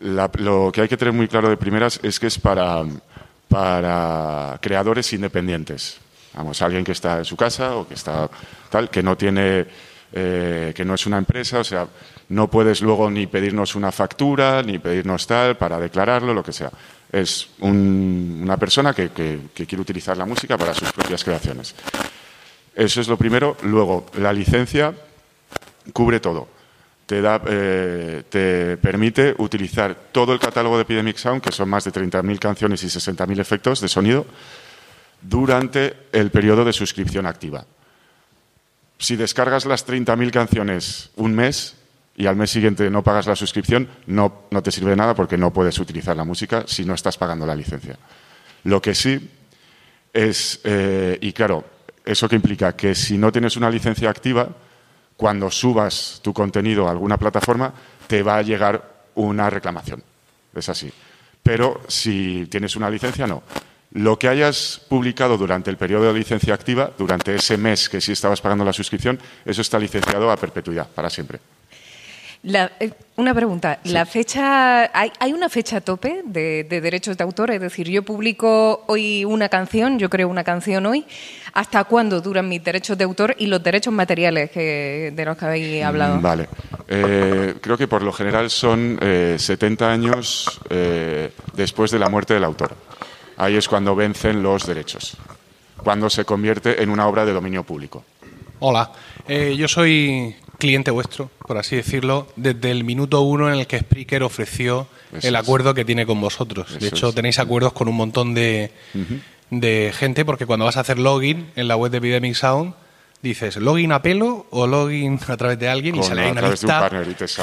lo 0.00 0.72
que 0.72 0.80
hay 0.80 0.88
que 0.88 0.96
tener 0.96 1.14
muy 1.14 1.28
claro 1.28 1.48
de 1.48 1.56
primeras 1.56 2.00
es 2.02 2.18
que 2.18 2.26
es 2.26 2.40
para, 2.40 2.82
para 3.48 4.58
creadores 4.60 5.12
independientes. 5.12 5.98
Vamos, 6.34 6.60
alguien 6.60 6.84
que 6.84 6.92
está 6.92 7.18
en 7.18 7.24
su 7.24 7.36
casa 7.36 7.76
o 7.76 7.86
que 7.86 7.94
está 7.94 8.28
tal, 8.68 8.90
que 8.90 9.02
no 9.02 9.16
tiene, 9.16 9.66
eh, 10.12 10.72
que 10.74 10.84
no 10.84 10.94
es 10.94 11.06
una 11.06 11.18
empresa, 11.18 11.58
o 11.58 11.64
sea, 11.64 11.86
no 12.30 12.48
puedes 12.48 12.80
luego 12.80 13.10
ni 13.10 13.26
pedirnos 13.26 13.74
una 13.74 13.92
factura, 13.92 14.62
ni 14.62 14.78
pedirnos 14.78 15.26
tal 15.26 15.56
para 15.56 15.78
declararlo, 15.78 16.32
lo 16.32 16.42
que 16.42 16.52
sea. 16.52 16.70
Es 17.10 17.48
una 17.60 18.56
persona 18.56 18.94
que, 18.94 19.10
quiere 19.54 19.80
utilizar 19.80 20.16
la 20.16 20.24
música 20.24 20.56
para 20.56 20.74
sus 20.74 20.92
propias 20.92 21.24
creaciones. 21.24 21.74
Eso 22.74 23.00
es 23.00 23.08
lo 23.08 23.16
primero. 23.16 23.56
Luego, 23.62 24.06
la 24.18 24.32
licencia 24.32 24.94
cubre 25.92 26.20
todo. 26.20 26.48
Te, 27.06 27.22
da, 27.22 27.40
eh, 27.46 28.24
te 28.28 28.76
permite 28.76 29.34
utilizar 29.38 29.94
todo 30.12 30.34
el 30.34 30.38
catálogo 30.38 30.76
de 30.76 30.82
Epidemic 30.82 31.16
Sound, 31.16 31.42
que 31.42 31.52
son 31.52 31.68
más 31.68 31.84
de 31.84 31.92
30.000 31.92 32.38
canciones 32.38 32.82
y 32.82 32.86
60.000 32.86 33.40
efectos 33.40 33.80
de 33.80 33.88
sonido, 33.88 34.26
durante 35.22 35.94
el 36.12 36.30
periodo 36.30 36.64
de 36.64 36.74
suscripción 36.74 37.26
activa. 37.26 37.64
Si 38.98 39.16
descargas 39.16 39.64
las 39.64 39.86
30.000 39.86 40.30
canciones 40.30 41.10
un 41.16 41.34
mes, 41.34 41.76
y 42.18 42.26
al 42.26 42.34
mes 42.34 42.50
siguiente 42.50 42.90
no 42.90 43.04
pagas 43.04 43.28
la 43.28 43.36
suscripción, 43.36 43.88
no, 44.06 44.42
no 44.50 44.60
te 44.60 44.72
sirve 44.72 44.90
de 44.90 44.96
nada 44.96 45.14
porque 45.14 45.38
no 45.38 45.52
puedes 45.52 45.78
utilizar 45.78 46.16
la 46.16 46.24
música 46.24 46.64
si 46.66 46.84
no 46.84 46.94
estás 46.94 47.16
pagando 47.16 47.46
la 47.46 47.54
licencia. 47.54 47.96
Lo 48.64 48.82
que 48.82 48.92
sí 48.92 49.30
es, 50.12 50.60
eh, 50.64 51.16
y 51.20 51.32
claro, 51.32 51.64
eso 52.04 52.28
que 52.28 52.34
implica 52.34 52.74
que 52.74 52.96
si 52.96 53.16
no 53.16 53.30
tienes 53.30 53.56
una 53.56 53.70
licencia 53.70 54.10
activa, 54.10 54.48
cuando 55.16 55.48
subas 55.48 56.18
tu 56.20 56.32
contenido 56.32 56.88
a 56.88 56.90
alguna 56.90 57.16
plataforma, 57.18 57.72
te 58.08 58.24
va 58.24 58.38
a 58.38 58.42
llegar 58.42 59.04
una 59.14 59.48
reclamación. 59.48 60.02
Es 60.54 60.68
así. 60.68 60.92
Pero 61.40 61.82
si 61.86 62.46
tienes 62.50 62.74
una 62.74 62.90
licencia, 62.90 63.28
no. 63.28 63.44
Lo 63.92 64.18
que 64.18 64.28
hayas 64.28 64.82
publicado 64.88 65.38
durante 65.38 65.70
el 65.70 65.78
periodo 65.78 66.12
de 66.12 66.18
licencia 66.18 66.52
activa, 66.52 66.90
durante 66.98 67.34
ese 67.34 67.56
mes 67.56 67.88
que 67.88 68.00
sí 68.00 68.12
estabas 68.12 68.40
pagando 68.40 68.64
la 68.64 68.72
suscripción, 68.72 69.18
eso 69.44 69.62
está 69.62 69.78
licenciado 69.78 70.30
a 70.30 70.36
perpetuidad, 70.36 70.88
para 70.88 71.08
siempre. 71.08 71.40
Eh, 72.44 72.90
una 73.16 73.34
pregunta, 73.34 73.80
¿la 73.84 74.06
fecha, 74.06 74.90
hay, 74.96 75.32
una 75.32 75.48
fecha 75.48 75.80
tope 75.80 76.22
de, 76.24 76.64
derechos 76.64 77.16
de 77.16 77.24
autor? 77.24 77.50
Es 77.50 77.60
decir, 77.60 77.88
yo 77.88 78.04
publico 78.04 78.84
hoy 78.86 79.24
una 79.24 79.48
canción, 79.48 79.98
yo 79.98 80.08
creo 80.08 80.28
una 80.28 80.44
canción 80.44 80.86
hoy, 80.86 81.04
¿hasta 81.52 81.82
cuándo 81.84 82.20
duran 82.20 82.48
mis 82.48 82.62
derechos 82.62 82.96
de 82.96 83.04
autor 83.04 83.34
y 83.38 83.46
los 83.46 83.60
derechos 83.60 83.92
materiales 83.92 84.52
que, 84.52 85.12
de 85.14 85.24
los 85.24 85.36
que 85.36 85.44
habéis 85.44 85.82
mm, 85.82 85.86
hablado? 85.86 86.20
Vale, 86.20 86.48
eh, 86.86 87.54
creo 87.60 87.76
que 87.76 87.88
por 87.88 88.02
lo 88.02 88.12
general 88.12 88.50
son 88.50 88.98
70 89.00 89.84
eh, 89.84 89.92
años 89.92 90.60
después 91.54 91.90
de 91.90 91.98
la 91.98 92.08
muerte 92.08 92.34
del 92.34 92.44
autor. 92.44 92.76
Ahí 93.38 93.54
es 93.54 93.68
cuando 93.68 93.94
vencen 93.94 94.42
los 94.42 94.66
derechos, 94.66 95.16
cuando 95.76 96.10
se 96.10 96.24
convierte 96.24 96.82
en 96.82 96.90
una 96.90 97.06
obra 97.06 97.24
de 97.24 97.32
dominio 97.32 97.62
público. 97.62 98.04
Hola, 98.58 98.90
yo 99.28 99.68
soy 99.68 100.34
cliente 100.58 100.90
vuestro, 100.90 101.30
por 101.46 101.56
así 101.56 101.76
decirlo, 101.76 102.26
desde 102.34 102.72
el 102.72 102.82
minuto 102.82 103.20
uno 103.20 103.48
en 103.48 103.60
el 103.60 103.68
que 103.68 103.78
Spreaker 103.78 104.24
ofreció 104.24 104.88
el 105.22 105.36
acuerdo 105.36 105.72
que 105.72 105.84
tiene 105.84 106.04
con 106.04 106.20
vosotros. 106.20 106.78
de 106.80 106.88
hecho, 106.88 107.12
tenéis 107.12 107.38
acuerdos 107.38 107.72
con 107.72 107.86
un 107.86 107.94
montón 107.94 108.34
de, 108.34 108.72
de, 109.50 109.92
gente, 109.94 110.24
porque 110.24 110.44
cuando 110.44 110.64
vas 110.64 110.76
a 110.76 110.80
hacer 110.80 110.98
login 110.98 111.46
en 111.54 111.68
la 111.68 111.76
web 111.76 111.92
de 111.92 111.98
Epidemic 111.98 112.34
Sound, 112.34 112.74
dices 113.22 113.56
login 113.56 113.92
a 113.92 114.00
pelo 114.00 114.46
o 114.50 114.66
login 114.66 115.18
a 115.28 115.36
través 115.36 115.58
de 115.58 115.68
alguien 115.68 115.96
y 115.96 116.02
sale 116.02 116.22
ahí 116.22 116.30
una 116.30 116.48
lista 116.48 116.90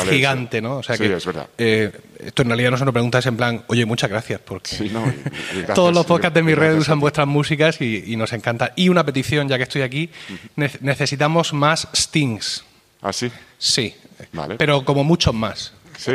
gigante, 0.10 0.62
¿no? 0.62 0.78
O 0.78 0.84
sea 0.84 0.98
que, 0.98 1.14
es 1.14 1.26
verdad. 1.26 1.50
Eh, 1.58 1.92
esto 2.20 2.42
en 2.42 2.48
realidad 2.50 2.72
no 2.72 2.78
se 2.78 2.86
lo 2.86 2.94
preguntas 2.94 3.26
en 3.26 3.38
plan, 3.38 3.64
oye, 3.68 3.86
muchas 3.86 4.10
gracias, 4.10 4.42
porque 4.44 4.90
todos 5.76 5.94
los 5.94 6.06
podcasts 6.06 6.36
de 6.36 6.44
mi 6.44 6.56
red 6.56 6.78
usan 6.78 7.00
vuestras 7.00 7.28
músicas 7.28 7.82
y, 7.82 8.16
nos 8.16 8.32
encanta. 8.34 8.72
Y 8.76 8.90
una 8.90 9.06
petición, 9.06 9.50
ya 9.50 9.58
que 9.58 9.64
estoy 9.64 9.82
aquí, 9.82 10.10
necesitamos 10.56 11.54
más 11.54 11.88
stings. 11.94 12.64
¿Ah, 13.02 13.12
sí? 13.12 13.30
Sí. 13.58 13.94
Vale. 14.32 14.56
Pero 14.56 14.86
como 14.86 15.04
muchos 15.04 15.34
más. 15.34 15.74
Sí. 15.98 16.14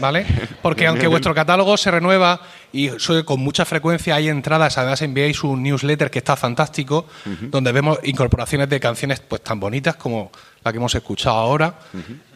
¿Vale? 0.00 0.26
Porque 0.62 0.86
aunque 0.86 1.06
vuestro 1.06 1.34
catálogo 1.34 1.76
se 1.76 1.90
renueva 1.90 2.40
y 2.72 2.90
con 3.24 3.40
mucha 3.40 3.64
frecuencia 3.64 4.14
hay 4.14 4.28
entradas, 4.28 4.78
además 4.78 5.00
enviáis 5.02 5.42
un 5.42 5.62
newsletter 5.62 6.10
que 6.10 6.18
está 6.18 6.36
fantástico, 6.36 7.06
donde 7.50 7.72
vemos 7.72 7.98
incorporaciones 8.04 8.68
de 8.68 8.80
canciones 8.80 9.20
pues 9.20 9.42
tan 9.42 9.58
bonitas 9.60 9.96
como 9.96 10.30
la 10.64 10.72
que 10.72 10.78
hemos 10.78 10.94
escuchado 10.94 11.36
ahora. 11.36 11.74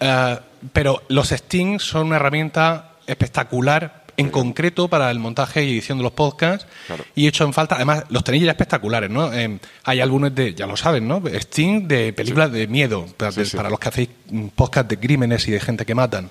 Eh, 0.00 0.38
pero 0.72 1.02
los 1.08 1.28
Stings 1.28 1.82
son 1.82 2.08
una 2.08 2.16
herramienta 2.16 2.92
espectacular 3.06 4.01
en 4.16 4.30
concreto 4.30 4.88
para 4.88 5.10
el 5.10 5.18
montaje 5.18 5.64
y 5.64 5.72
edición 5.72 5.98
de 5.98 6.04
los 6.04 6.12
podcasts 6.12 6.66
y 7.14 7.26
hecho 7.26 7.44
en 7.44 7.52
falta, 7.52 7.76
además 7.76 8.04
los 8.08 8.24
tenéis 8.24 8.44
ya 8.44 8.50
espectaculares, 8.50 9.10
¿no? 9.10 9.32
Eh, 9.32 9.58
hay 9.84 10.00
algunos 10.00 10.34
de, 10.34 10.54
ya 10.54 10.66
lo 10.66 10.76
saben, 10.76 11.08
¿no? 11.08 11.22
Steam 11.40 11.88
de 11.88 12.12
películas 12.12 12.52
de 12.52 12.66
miedo, 12.66 13.06
para, 13.16 13.70
los 13.70 13.78
que 13.78 13.88
hacéis 13.88 14.08
podcast 14.54 14.88
de 14.88 14.98
crímenes 14.98 15.46
y 15.48 15.52
de 15.52 15.60
gente 15.60 15.86
que 15.86 15.94
matan, 15.94 16.30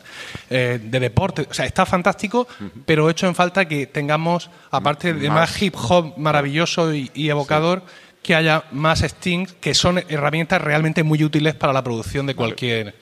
eh, 0.50 0.80
de 0.82 1.00
deporte, 1.00 1.48
o 1.50 1.54
sea, 1.54 1.65
está 1.65 1.86
fantástico, 1.86 2.48
pero 2.86 3.10
hecho 3.10 3.28
en 3.28 3.36
falta 3.36 3.65
que 3.65 3.88
tengamos, 3.88 4.50
aparte 4.70 5.13
de 5.13 5.30
más, 5.30 5.62
hip 5.62 5.76
hop 5.76 6.17
maravilloso 6.17 6.94
y, 6.94 7.30
evocador, 7.30 7.84
que 8.22 8.36
haya 8.36 8.63
más 8.72 9.00
Steam, 9.00 9.48
que 9.60 9.74
son 9.74 10.04
herramientas 10.08 10.62
realmente 10.62 11.04
muy 11.04 11.24
útiles 11.24 11.56
para 11.56 11.74
la 11.74 11.84
producción 11.84 12.26
de 12.28 12.36
cualquier... 12.36 12.94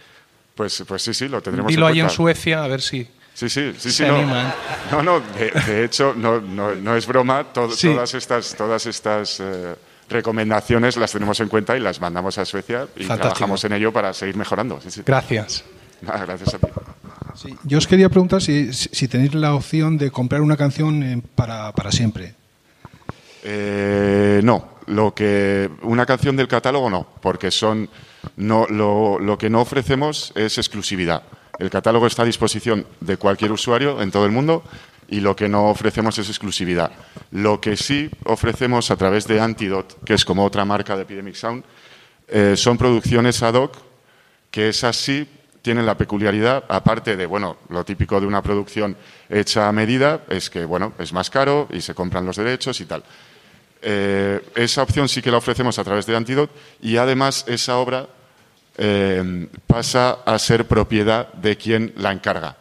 Pues, 0.55 0.83
pues 0.87 1.01
sí, 1.01 1.13
sí, 1.13 1.27
lo 1.27 1.41
tendremos 1.41 1.69
Dilo 1.69 1.87
ahí 1.87 1.99
en 1.99 2.09
Suecia, 2.09 2.63
a 2.63 2.67
ver 2.67 2.81
si... 2.81 3.07
Sí, 3.39 3.47
sí, 3.47 3.71
sí, 3.78 3.89
sí 3.89 4.04
no, 4.04 5.02
no, 5.02 5.21
de, 5.21 5.86
hecho, 5.86 6.13
no, 6.13 6.41
no, 6.41 6.97
es 6.97 7.08
broma, 7.08 7.45
todas 7.45 8.13
estas, 8.13 8.54
todas 8.54 8.86
estas 8.86 9.39
eh, 9.39 9.75
recomendaciones 10.10 10.97
las 10.97 11.13
tenemos 11.13 11.39
en 11.39 11.47
cuenta 11.47 11.78
y 11.78 11.80
las 11.80 12.02
mandamos 12.02 12.38
a 12.38 12.43
Suecia 12.43 12.86
y 12.97 13.06
trabajamos 13.06 13.63
en 13.63 13.71
ello 13.71 13.93
para 13.93 14.12
seguir 14.12 14.36
mejorando. 14.36 14.78
Gracias. 15.06 15.63
gracias 16.02 16.54
a 16.54 16.58
ti. 16.58 17.56
yo 17.63 17.78
os 17.78 17.88
quería 17.88 18.10
preguntar 18.10 18.41
si, 18.41 18.73
si, 18.73 19.08
tenéis 19.08 19.34
la 19.34 19.56
opción 19.56 19.97
de 19.97 20.12
comprar 20.12 20.41
una 20.41 20.58
canción 20.58 21.23
para, 21.34 21.71
para 21.71 21.93
siempre. 21.93 22.36
Eh, 23.43 24.41
no, 24.43 24.71
lo 24.88 25.13
que 25.13 25.69
una 25.84 26.06
canción 26.06 26.36
del 26.36 26.49
catálogo 26.49 26.89
no, 26.89 27.08
porque 27.21 27.52
son 27.52 27.89
no 28.36 28.67
lo, 28.67 29.17
lo 29.17 29.38
que 29.38 29.49
no 29.49 29.62
ofrecemos 29.62 30.34
es 30.36 30.58
exclusividad. 30.58 31.23
El 31.59 31.69
catálogo 31.69 32.07
está 32.07 32.23
a 32.23 32.25
disposición 32.25 32.87
de 33.01 33.17
cualquier 33.17 33.51
usuario 33.51 34.01
en 34.01 34.11
todo 34.11 34.25
el 34.25 34.31
mundo 34.31 34.63
y 35.09 35.19
lo 35.19 35.35
que 35.35 35.49
no 35.49 35.69
ofrecemos 35.69 36.17
es 36.17 36.29
exclusividad. 36.29 36.91
Lo 37.31 37.59
que 37.59 37.75
sí 37.75 38.09
ofrecemos 38.25 38.91
a 38.91 38.95
través 38.95 39.27
de 39.27 39.41
Antidote, 39.41 39.95
que 40.05 40.13
es 40.13 40.23
como 40.23 40.45
otra 40.45 40.63
marca 40.63 40.95
de 40.95 41.03
Epidemic 41.03 41.35
Sound, 41.35 41.63
eh, 42.27 42.55
son 42.55 42.77
producciones 42.77 43.43
ad 43.43 43.55
hoc 43.55 43.75
que 44.49 44.69
esas 44.69 44.95
sí 44.95 45.27
tienen 45.62 45.85
la 45.85 45.97
peculiaridad, 45.97 46.63
aparte 46.69 47.17
de, 47.17 47.25
bueno, 47.25 47.57
lo 47.69 47.83
típico 47.83 48.21
de 48.21 48.27
una 48.27 48.41
producción 48.41 48.95
hecha 49.29 49.67
a 49.67 49.71
medida, 49.71 50.21
es 50.29 50.49
que, 50.49 50.63
bueno, 50.63 50.93
es 50.97 51.12
más 51.12 51.29
caro 51.29 51.67
y 51.71 51.81
se 51.81 51.93
compran 51.93 52.25
los 52.25 52.37
derechos 52.37 52.79
y 52.79 52.85
tal. 52.85 53.03
Eh, 53.81 54.41
esa 54.55 54.83
opción 54.83 55.10
sí 55.10 55.21
que 55.21 55.31
la 55.31 55.37
ofrecemos 55.37 55.77
a 55.77 55.83
través 55.83 56.05
de 56.05 56.15
Antidote 56.15 56.53
y 56.81 56.97
además 56.97 57.45
esa 57.47 57.77
obra 57.77 58.07
eh, 58.82 59.48
pasa 59.67 60.19
a 60.25 60.40
ser 60.40 60.65
propiedad 60.65 61.34
de 61.34 61.58
quien 61.58 61.94
la 61.98 62.13
encarga. 62.13 62.56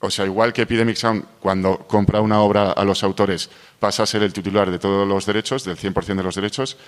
O 0.00 0.10
sea, 0.10 0.24
igual 0.24 0.54
que 0.54 0.62
Epidemic 0.62 0.96
Sound, 0.96 1.24
cuando 1.38 1.78
compra 1.78 2.22
una 2.22 2.40
obra 2.40 2.72
a 2.72 2.84
los 2.84 3.04
autores, 3.04 3.50
pasa 3.78 4.04
a 4.04 4.06
ser 4.06 4.22
el 4.22 4.32
titular 4.32 4.70
de 4.70 4.78
todos 4.78 5.06
los 5.06 5.26
derechos, 5.26 5.64
del 5.64 5.76
100% 5.76 6.16
de 6.16 6.22
los 6.22 6.34
derechos. 6.34 6.78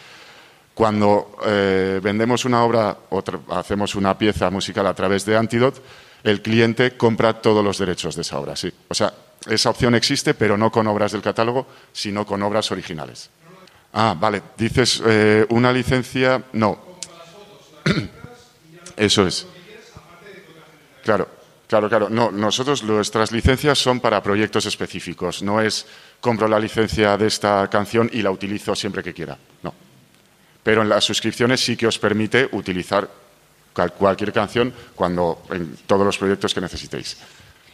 Cuando 0.73 1.39
eh, 1.45 2.01
vendemos 2.03 2.47
una 2.47 2.65
obra 2.65 2.97
o 3.11 3.23
hacemos 3.51 3.95
una 3.95 4.17
pieza 4.17 4.49
musical 4.51 4.87
a 4.87 4.95
través 4.95 5.27
de 5.27 5.37
Antidote, 5.37 5.81
el 6.25 6.41
cliente 6.41 6.97
compra 6.97 7.35
todos 7.35 7.63
los 7.63 7.79
derechos 7.79 8.17
de 8.17 8.23
esa 8.23 8.39
obra, 8.39 8.57
sí. 8.57 8.73
O 8.89 8.95
sea, 8.95 9.13
esa 9.49 9.71
opción 9.71 9.95
existe, 9.95 10.33
pero 10.33 10.57
no 10.57 10.73
con 10.73 10.87
obras 10.87 11.13
del 11.13 11.23
catálogo, 11.23 11.67
sino 11.93 12.25
con 12.27 12.43
obras 12.43 12.73
originales. 12.73 13.31
Ah, 13.93 14.17
vale. 14.19 14.43
Dices 14.57 15.03
eh, 15.07 15.47
una 15.51 15.73
licencia. 15.73 16.43
No. 16.53 16.79
Eso 18.97 19.26
es. 19.26 19.47
Claro. 21.05 21.28
Claro, 21.66 21.88
claro. 21.88 22.09
No, 22.09 22.30
nosotros 22.30 22.84
nuestras 22.84 23.32
licencias 23.32 23.78
son 23.78 23.99
para 23.99 24.22
proyectos 24.22 24.66
específicos. 24.66 25.42
No 25.42 25.61
es 25.61 25.86
compro 26.20 26.47
la 26.47 26.61
licencia 26.61 27.16
de 27.16 27.26
esta 27.26 27.68
canción 27.68 28.09
y 28.12 28.22
la 28.22 28.30
utilizo 28.30 28.74
siempre 28.76 29.03
que 29.03 29.12
quiera. 29.12 29.36
No. 29.62 29.74
Pero 30.62 30.82
en 30.82 30.88
las 30.88 31.05
suscripciones 31.05 31.61
sí 31.61 31.76
que 31.76 31.86
os 31.86 31.99
permite 31.99 32.49
utilizar 32.53 33.09
cualquier 33.99 34.32
canción 34.32 34.72
cuando 34.94 35.42
en 35.51 35.76
todos 35.86 36.07
los 36.07 36.16
proyectos 36.16 36.55
que 36.55 36.61
necesitéis. 36.61 37.16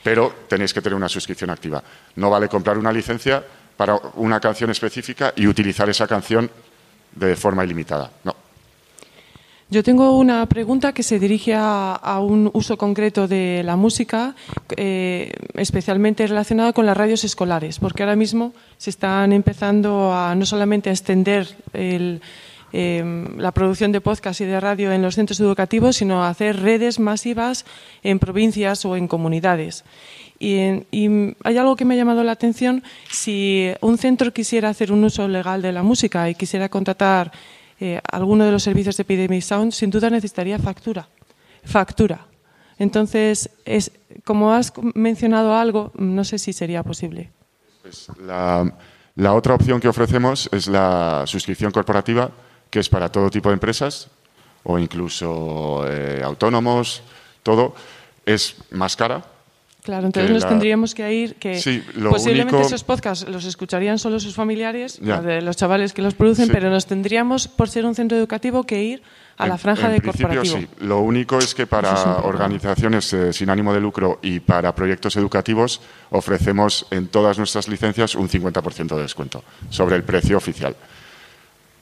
Pero 0.02 0.34
tenéis 0.48 0.72
que 0.72 0.82
tener 0.82 0.96
una 0.96 1.08
suscripción 1.08 1.50
activa. 1.50 1.82
No 2.16 2.30
vale 2.30 2.48
comprar 2.48 2.76
una 2.78 2.92
licencia 2.92 3.44
para 3.76 3.94
una 4.14 4.40
canción 4.40 4.70
específica 4.70 5.32
y 5.36 5.46
utilizar 5.46 5.88
esa 5.88 6.06
canción 6.06 6.50
de 7.12 7.36
forma 7.36 7.64
ilimitada. 7.64 8.10
No. 8.24 8.41
Yo 9.72 9.82
tengo 9.82 10.18
una 10.18 10.44
pregunta 10.44 10.92
que 10.92 11.02
se 11.02 11.18
dirige 11.18 11.54
a, 11.56 12.20
un 12.20 12.50
uso 12.52 12.76
concreto 12.76 13.26
de 13.26 13.62
la 13.64 13.74
música, 13.74 14.34
eh, 14.76 15.32
especialmente 15.54 16.26
relacionada 16.26 16.74
con 16.74 16.84
las 16.84 16.94
radios 16.94 17.24
escolares, 17.24 17.78
porque 17.78 18.02
ahora 18.02 18.14
mismo 18.14 18.52
se 18.76 18.90
están 18.90 19.32
empezando 19.32 20.12
a 20.12 20.34
no 20.34 20.44
solamente 20.44 20.90
a 20.90 20.92
extender 20.92 21.56
em, 21.72 22.20
la 23.38 23.52
producción 23.52 23.92
de 23.92 24.02
podcast 24.02 24.42
y 24.42 24.44
de 24.44 24.60
radio 24.60 24.92
en 24.92 25.00
los 25.00 25.14
centros 25.14 25.40
educativos, 25.40 25.96
sino 25.96 26.22
a 26.22 26.28
hacer 26.28 26.60
redes 26.60 27.00
masivas 27.00 27.64
en 28.02 28.18
provincias 28.18 28.84
o 28.84 28.94
en 28.94 29.08
comunidades. 29.08 29.84
Y, 30.38 30.84
y, 30.90 31.34
hay 31.44 31.56
algo 31.56 31.76
que 31.76 31.86
me 31.86 31.94
ha 31.94 31.96
llamado 31.96 32.24
la 32.24 32.32
atención, 32.32 32.82
si 33.10 33.70
un 33.80 33.96
centro 33.96 34.34
quisiera 34.34 34.68
hacer 34.68 34.92
un 34.92 35.02
uso 35.02 35.28
legal 35.28 35.62
de 35.62 35.72
la 35.72 35.82
música 35.82 36.28
y 36.28 36.34
quisiera 36.34 36.68
contratar 36.68 37.32
eh, 37.82 38.00
alguno 38.12 38.44
de 38.44 38.52
los 38.52 38.62
servicios 38.62 38.96
de 38.96 39.02
Epidemic 39.02 39.42
Sound, 39.42 39.72
sin 39.72 39.90
duda 39.90 40.08
necesitaría 40.08 40.56
factura. 40.56 41.08
Factura. 41.64 42.28
Entonces, 42.78 43.50
es, 43.64 43.90
como 44.24 44.52
has 44.52 44.72
mencionado 44.94 45.56
algo, 45.56 45.90
no 45.96 46.22
sé 46.22 46.38
si 46.38 46.52
sería 46.52 46.84
posible. 46.84 47.32
Pues 47.82 48.06
la, 48.24 49.34
otra 49.34 49.54
opción 49.54 49.80
que 49.80 49.88
ofrecemos 49.88 50.48
es 50.52 50.68
la 50.68 51.24
suscripción 51.26 51.72
corporativa, 51.72 52.30
que 52.70 52.78
es 52.78 52.88
para 52.88 53.10
todo 53.10 53.28
tipo 53.30 53.48
de 53.48 53.54
empresas 53.54 54.08
o 54.62 54.78
incluso 54.78 55.84
eh, 55.88 56.22
autónomos, 56.22 57.02
todo. 57.42 57.74
Es 58.24 58.54
más 58.70 58.94
cara, 58.94 59.24
Claro, 59.82 60.06
entonces 60.06 60.30
nos 60.30 60.46
tendríamos 60.46 60.94
que 60.94 61.12
ir, 61.12 61.34
que 61.34 61.60
posiblemente 62.08 62.60
esos 62.60 62.84
podcasts 62.84 63.28
los 63.28 63.44
escucharían 63.44 63.98
solo 63.98 64.20
sus 64.20 64.32
familiares, 64.32 65.00
de 65.00 65.42
los 65.42 65.56
chavales 65.56 65.92
que 65.92 66.02
los 66.02 66.14
producen, 66.14 66.48
pero 66.50 66.70
nos 66.70 66.86
tendríamos, 66.86 67.48
por 67.48 67.68
ser 67.68 67.84
un 67.84 67.96
centro 67.96 68.16
educativo, 68.16 68.62
que 68.62 68.80
ir 68.80 69.02
a 69.38 69.48
la 69.48 69.58
franja 69.58 69.88
de 69.88 70.00
corporativo. 70.00 70.44
Sí. 70.44 70.68
Lo 70.80 71.00
único 71.00 71.38
es 71.38 71.52
que 71.52 71.66
para 71.66 72.18
organizaciones 72.18 73.12
eh, 73.12 73.32
sin 73.32 73.50
ánimo 73.50 73.74
de 73.74 73.80
lucro 73.80 74.20
y 74.22 74.38
para 74.38 74.72
proyectos 74.72 75.16
educativos 75.16 75.80
ofrecemos 76.10 76.86
en 76.92 77.08
todas 77.08 77.38
nuestras 77.38 77.66
licencias 77.66 78.14
un 78.14 78.28
50% 78.28 78.94
de 78.94 79.02
descuento 79.02 79.42
sobre 79.68 79.96
el 79.96 80.04
precio 80.04 80.36
oficial. 80.36 80.76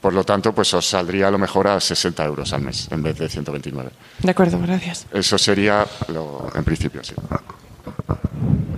Por 0.00 0.14
lo 0.14 0.24
tanto, 0.24 0.54
pues 0.54 0.72
os 0.72 0.86
saldría 0.86 1.28
a 1.28 1.30
lo 1.30 1.38
mejor 1.38 1.68
a 1.68 1.78
60 1.78 2.24
euros 2.24 2.50
al 2.54 2.62
mes 2.62 2.88
en 2.90 3.02
vez 3.02 3.18
de 3.18 3.28
129. 3.28 3.90
De 4.22 4.30
acuerdo, 4.30 4.58
gracias. 4.58 5.06
Eso 5.12 5.36
sería 5.36 5.86
lo, 6.08 6.50
en 6.54 6.64
principio, 6.64 7.04
sí 7.04 7.14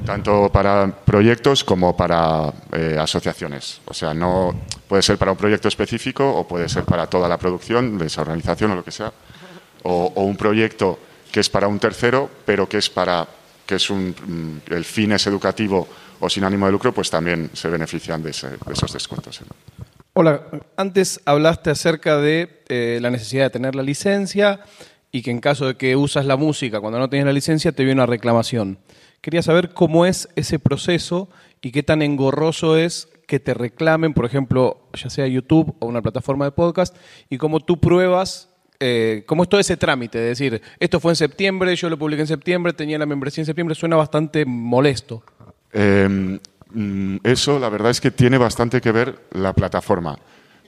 tanto 0.05 0.50
para 0.53 0.90
proyectos 1.05 1.64
como 1.64 1.96
para 1.96 2.53
eh, 2.72 2.96
asociaciones. 3.00 3.80
O 3.86 3.94
sea, 3.94 4.12
no 4.12 4.55
puede 4.88 5.03
ser 5.03 5.16
para 5.18 5.32
un 5.32 5.38
proyecto 5.38 5.68
específico 5.68 6.28
o 6.28 6.46
puede 6.46 6.68
ser 6.68 6.84
para 6.84 7.07
toda 7.07 7.28
la 7.28 7.38
producción 7.38 7.98
de 7.98 8.07
esa 8.07 8.22
organización 8.22 8.72
o 8.72 8.74
lo 8.76 8.84
que 8.84 8.90
sea, 8.90 9.12
o, 9.84 10.12
un 10.16 10.36
proyecto 10.36 10.98
que 11.30 11.40
es 11.40 11.48
para 11.48 11.66
un 11.66 11.78
tercero, 11.78 12.28
pero 12.44 12.68
que 12.68 12.78
es 12.78 12.90
para 12.90 13.26
que 13.66 13.76
es 13.76 13.90
un, 13.90 14.11
mm, 14.11 14.72
el 14.72 14.84
fin 14.84 15.12
es 15.12 15.26
educativo 15.26 15.88
o 16.20 16.28
sin 16.28 16.44
ánimo 16.44 16.66
de 16.66 16.72
lucro, 16.72 16.92
pues 16.92 17.11
también 17.11 17.50
se 17.53 17.68
benefician 17.68 18.22
de, 18.22 18.30
esos 18.30 18.92
descuentos. 18.92 19.40
Hola, 20.14 20.42
antes 20.76 21.20
hablaste 21.24 21.70
acerca 21.70 22.18
de 22.18 22.62
eh, 22.68 22.98
la 23.00 23.11
necesidad 23.11 23.44
de 23.44 23.50
tener 23.50 23.74
la 23.74 23.82
licencia 23.82 24.61
y 25.12 25.22
que 25.22 25.30
en 25.30 25.40
caso 25.40 25.66
de 25.66 25.76
que 25.76 25.94
usas 25.94 26.24
la 26.24 26.36
música 26.36 26.80
cuando 26.80 26.98
no 26.98 27.10
tienes 27.10 27.26
la 27.26 27.32
licencia 27.32 27.70
te 27.72 27.84
viene 27.84 28.00
una 28.00 28.06
reclamación. 28.06 28.78
Quería 29.20 29.42
saber 29.42 29.72
cómo 29.72 30.06
es 30.06 30.28
ese 30.34 30.58
proceso 30.58 31.28
y 31.60 31.70
qué 31.70 31.82
tan 31.82 32.02
engorroso 32.02 32.76
es 32.76 33.08
que 33.26 33.38
te 33.38 33.54
reclamen, 33.54 34.14
por 34.14 34.24
ejemplo, 34.24 34.88
ya 34.94 35.08
sea 35.10 35.26
YouTube 35.26 35.76
o 35.78 35.86
una 35.86 36.02
plataforma 36.02 36.44
de 36.46 36.50
podcast, 36.50 36.96
y 37.30 37.38
cómo 37.38 37.60
tú 37.60 37.78
pruebas, 37.78 38.50
eh, 38.80 39.22
cómo 39.26 39.44
es 39.44 39.48
todo 39.48 39.60
ese 39.60 39.76
trámite, 39.76 40.18
es 40.18 40.38
decir, 40.38 40.60
esto 40.80 40.98
fue 40.98 41.12
en 41.12 41.16
septiembre, 41.16 41.74
yo 41.76 41.88
lo 41.88 41.98
publiqué 41.98 42.22
en 42.22 42.26
septiembre, 42.26 42.72
tenía 42.72 42.98
la 42.98 43.06
membresía 43.06 43.42
en 43.42 43.46
septiembre, 43.46 43.74
suena 43.74 43.96
bastante 43.96 44.44
molesto. 44.44 45.22
Em, 45.72 46.40
mm, 46.74 47.18
eso, 47.22 47.58
la 47.58 47.68
verdad 47.68 47.90
es 47.90 48.00
que 48.00 48.10
tiene 48.10 48.38
bastante 48.38 48.80
que 48.80 48.92
ver 48.92 49.20
la 49.30 49.52
plataforma, 49.52 50.18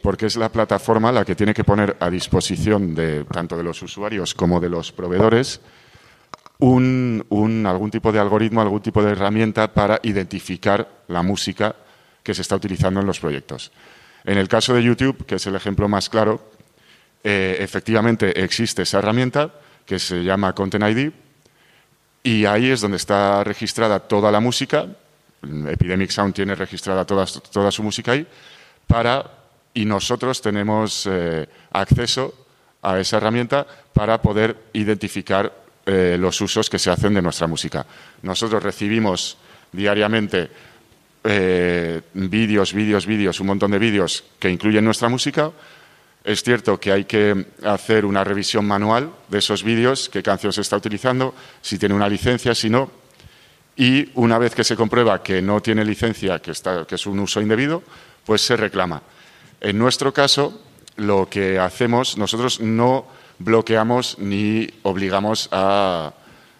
porque 0.05 0.27
es 0.27 0.37
la 0.37 0.51
plataforma 0.51 1.11
la 1.11 1.25
que 1.25 1.35
tiene 1.35 1.55
que 1.55 1.65
poner 1.65 1.97
a 1.99 2.11
disposición 2.11 2.95
de 2.95 3.25
tanto 3.25 3.57
de 3.57 3.63
los 3.63 3.83
usuarios 3.83 4.35
como 4.35 4.61
de 4.61 4.69
los 4.69 4.93
proveedores 4.93 5.63
algún 6.61 7.91
tipo 7.91 8.13
de 8.13 8.19
algoritmo, 8.19 8.61
algún 8.61 8.83
tipo 8.83 9.03
de 9.03 9.13
herramienta 9.13 9.73
para 9.73 9.99
identificar 10.03 10.87
la 11.09 11.23
música 11.23 11.75
que 12.23 12.35
se 12.35 12.43
está 12.43 12.55
utilizando 12.55 13.01
en 13.01 13.07
los 13.07 13.19
proyectos. 13.19 13.73
En 14.25 14.37
el 14.37 14.47
caso 14.47 14.75
de 14.75 14.83
YouTube, 14.83 15.25
que 15.25 15.37
es 15.37 15.47
el 15.47 15.57
ejemplo 15.57 15.89
más 15.89 16.11
claro, 16.11 16.51
eh, 17.23 17.57
efectivamente 17.61 18.45
existe 18.45 18.83
esa 18.83 18.99
herramienta 18.99 19.55
que 19.87 19.99
se 19.99 20.23
llama 20.23 20.53
Content 20.53 20.85
ID 20.85 21.13
y 22.23 22.45
ahí 22.45 22.69
es 22.71 22.83
donde 22.83 22.99
está 22.99 23.43
registrada 23.43 24.01
toda 24.01 24.31
la 24.31 24.41
música. 24.41 24.87
Epidemic 25.43 26.11
Sound 26.11 26.35
tiene 26.35 26.55
registrada 26.55 27.07
toda, 27.07 27.25
toda 27.27 27.71
su 27.71 27.83
música 27.83 28.13
ahí 28.13 28.27
para, 28.87 29.43
y 29.75 29.85
nosotros 29.85 30.41
tenemos 30.41 31.07
eh, 31.11 31.47
acceso 31.72 32.47
a 32.81 32.99
esa 33.01 33.16
herramienta 33.16 33.66
para 33.93 34.22
poder 34.22 34.57
identificar 34.72 35.53
eh, 35.85 36.16
los 36.18 36.41
usos 36.41 36.70
que 36.70 36.79
se 36.79 36.91
hacen 36.91 37.12
de 37.14 37.22
nuestra 37.22 37.47
música. 37.47 37.85
Nosotros 38.22 38.62
recibimos 38.62 39.37
diariamente 39.72 40.49
eh, 41.25 42.01
vídeos, 42.14 42.72
vídeos, 42.72 43.07
vídeos, 43.07 43.41
un 43.41 43.49
montón 43.49 43.72
de 43.72 43.79
vídeos 43.79 44.25
que 44.39 44.49
incluyen 44.49 44.85
nuestra 44.85 45.09
música. 45.09 45.51
Es 46.22 46.43
cierto 46.43 46.79
que 46.79 46.93
hay 46.93 47.05
que 47.05 47.47
hacer 47.64 48.07
una 48.07 48.25
revisión 48.25 48.66
manual 48.66 49.11
de 49.29 49.39
esos 49.39 49.62
vídeos, 49.62 50.09
qué 50.09 50.22
canción 50.22 50.53
se 50.53 50.61
está 50.61 50.77
utilizando, 50.77 51.35
si 51.61 51.79
tiene 51.79 51.95
una 51.95 52.09
licencia, 52.09 52.55
si 52.55 52.70
no. 52.70 52.91
Y 53.77 54.09
una 54.14 54.39
vez 54.39 54.55
que 54.55 54.64
se 54.64 54.77
comprueba 54.77 55.22
que 55.22 55.43
no 55.43 55.61
tiene 55.61 55.85
licencia, 55.85 56.39
que, 56.39 56.53
que 56.87 56.95
es 56.95 57.07
un 57.07 57.18
uso 57.18 57.41
indebido, 57.41 57.83
pues 58.25 58.41
se 58.41 58.57
reclama. 58.57 59.03
En 59.65 59.79
nuestro 59.79 60.12
caso, 60.12 60.61
lo 60.97 61.27
que 61.31 61.59
hacemos, 61.59 62.19
nosotros 62.19 62.61
no 62.61 63.07
bloqueamos 63.39 64.19
ni 64.19 64.69
obligamos 64.83 65.49
a, 65.53 66.12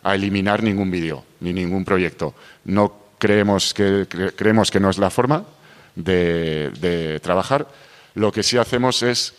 eliminar 0.05 0.63
ningún 0.63 0.91
vídeo 0.91 1.23
ni 1.41 1.53
ningún 1.53 1.85
proyecto. 1.85 2.35
No 2.65 2.95
creemos 3.19 3.75
que, 3.75 4.07
creemos 4.35 4.71
que 4.71 4.81
no 4.81 4.89
es 4.89 4.97
la 4.97 5.11
forma 5.11 5.45
de, 5.95 7.21
trabajar. 7.23 7.69
Lo 8.15 8.33
que 8.33 8.43
sí 8.43 8.57
hacemos 8.57 9.03
es 9.03 9.35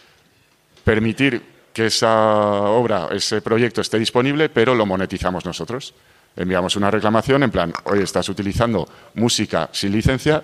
permitir 0.84 1.42
que 1.74 1.88
esa 1.88 2.62
obra, 2.70 3.10
ese 3.12 3.42
proyecto 3.42 3.82
esté 3.82 3.98
disponible, 3.98 4.50
pero 4.50 4.76
lo 4.76 4.86
monetizamos 4.86 5.44
nosotros. 5.44 5.96
Enviamos 6.36 6.76
una 6.76 6.92
reclamación 6.92 7.42
en 7.42 7.50
plan, 7.50 7.74
hoy 7.86 8.00
estás 8.00 8.30
utilizando 8.30 8.88
música 9.16 9.70
sin 9.72 9.92
licencia, 9.92 10.44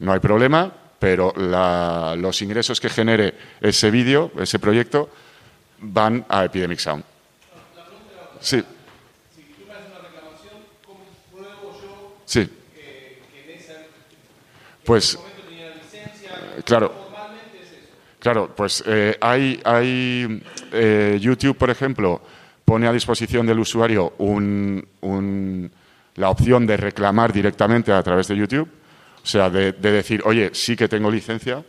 no 0.00 0.12
hay 0.12 0.20
problema, 0.20 0.70
pero 0.98 1.32
los 2.16 2.42
ingresos 2.42 2.80
que 2.80 2.88
genere 2.88 3.34
ese 3.60 3.90
vídeo, 3.90 4.32
ese 4.38 4.58
proyecto, 4.58 5.08
van 5.80 6.24
a 6.28 6.44
Epidemic 6.44 6.78
Sound. 6.78 7.04
Sí. 8.40 8.62
Si 9.34 9.42
tú 9.42 9.66
me 9.66 9.74
haces 9.74 9.86
una 9.90 10.08
reclamación, 10.08 10.62
¿cómo 10.84 11.04
pruebo 11.32 11.80
yo 11.80 12.16
sí. 12.24 12.46
que, 12.74 13.22
que 13.32 13.52
en 13.52 13.58
ese 13.60 13.88
pues, 14.84 15.16
momento 15.16 15.42
tenía 15.48 15.74
licencia? 15.74 16.62
Claro. 16.64 17.08
Claro, 18.20 18.52
pues 18.54 18.82
eh, 18.84 19.16
hay, 19.20 19.60
hay 19.64 20.42
eh, 20.72 21.18
YouTube, 21.20 21.56
por 21.56 21.70
ejemplo, 21.70 22.20
pone 22.64 22.88
a 22.88 22.92
disposición 22.92 23.46
del 23.46 23.60
usuario 23.60 24.14
un, 24.18 24.86
un, 25.00 25.70
la 26.16 26.28
opción 26.28 26.66
de 26.66 26.76
reclamar 26.76 27.32
directamente 27.32 27.92
a 27.92 28.02
través 28.02 28.26
de 28.26 28.36
YouTube, 28.36 28.68
o 29.22 29.26
sea, 29.26 29.50
de, 29.50 29.72
de 29.72 29.92
decir, 29.92 30.22
oye, 30.24 30.50
sí 30.52 30.76
que 30.76 30.88
tengo 30.88 31.10
licencia, 31.10 31.64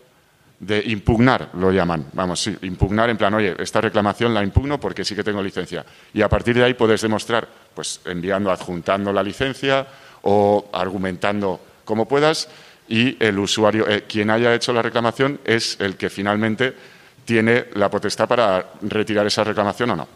de 0.60 0.84
impugnar, 0.86 1.52
lo 1.54 1.72
llaman. 1.72 2.08
Vamos, 2.14 2.42
sí, 2.42 2.56
impugnar 2.64 3.10
en 3.10 3.18
plan, 3.18 3.34
oye, 3.34 3.56
esta 3.60 3.80
reclamación 3.82 4.34
la 4.34 4.44
impugno 4.44 4.80
porque 4.80 5.06
sí 5.06 5.16
que 5.16 5.24
tengo 5.24 5.42
licencia. 5.42 5.86
Y 6.14 6.22
a 6.22 6.30
partir 6.30 6.56
de 6.56 6.64
ahí 6.64 6.74
puedes 6.74 7.02
demostrar, 7.02 7.48
pues 7.74 8.02
enviando, 8.06 8.52
adjuntando 8.52 9.14
la 9.14 9.24
licencia 9.24 9.88
o 10.24 10.70
argumentando 10.74 11.60
como 11.86 12.08
puedas 12.08 12.50
y 12.90 13.16
el 13.24 13.40
usuario, 13.40 13.88
eh, 13.88 14.04
quien 14.08 14.30
haya 14.30 14.54
hecho 14.54 14.74
la 14.74 14.82
reclamación 14.82 15.40
es 15.46 15.78
el 15.80 15.96
que 15.96 16.10
finalmente 16.10 16.76
tiene 17.24 17.66
la 17.76 17.90
potestad 17.90 18.28
para 18.28 18.72
retirar 18.82 19.26
esa 19.28 19.44
reclamación 19.44 19.92
o 19.92 19.96
no. 19.96 20.08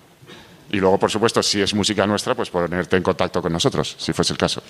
Y 0.72 0.78
luego, 0.78 0.98
por 0.98 1.12
supuesto, 1.12 1.42
si 1.44 1.62
es 1.62 1.74
música 1.74 2.08
nuestra, 2.08 2.34
pues 2.34 2.50
ponerte 2.50 2.98
en 2.98 3.04
contacto 3.04 3.42
con 3.42 3.54
nosotros, 3.54 3.96
si 3.98 4.12
fuese 4.12 4.34
el 4.34 4.40
caso. 4.40 4.64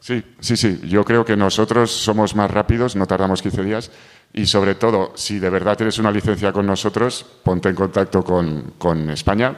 Sí, 0.00 0.22
sí, 0.40 0.56
sí. 0.56 0.80
Yo 0.84 1.04
creo 1.04 1.24
que 1.24 1.36
nosotros 1.36 1.90
somos 1.90 2.34
más 2.34 2.50
rápidos, 2.50 2.96
no 2.96 3.06
tardamos 3.06 3.42
15 3.42 3.64
días. 3.64 3.90
Y 4.32 4.46
sobre 4.46 4.74
todo, 4.74 5.12
si 5.16 5.38
de 5.38 5.50
verdad 5.50 5.76
tienes 5.76 5.98
una 5.98 6.10
licencia 6.10 6.52
con 6.52 6.66
nosotros, 6.66 7.24
ponte 7.42 7.68
en 7.68 7.74
contacto 7.74 8.22
con, 8.22 8.74
con 8.78 9.10
España, 9.10 9.56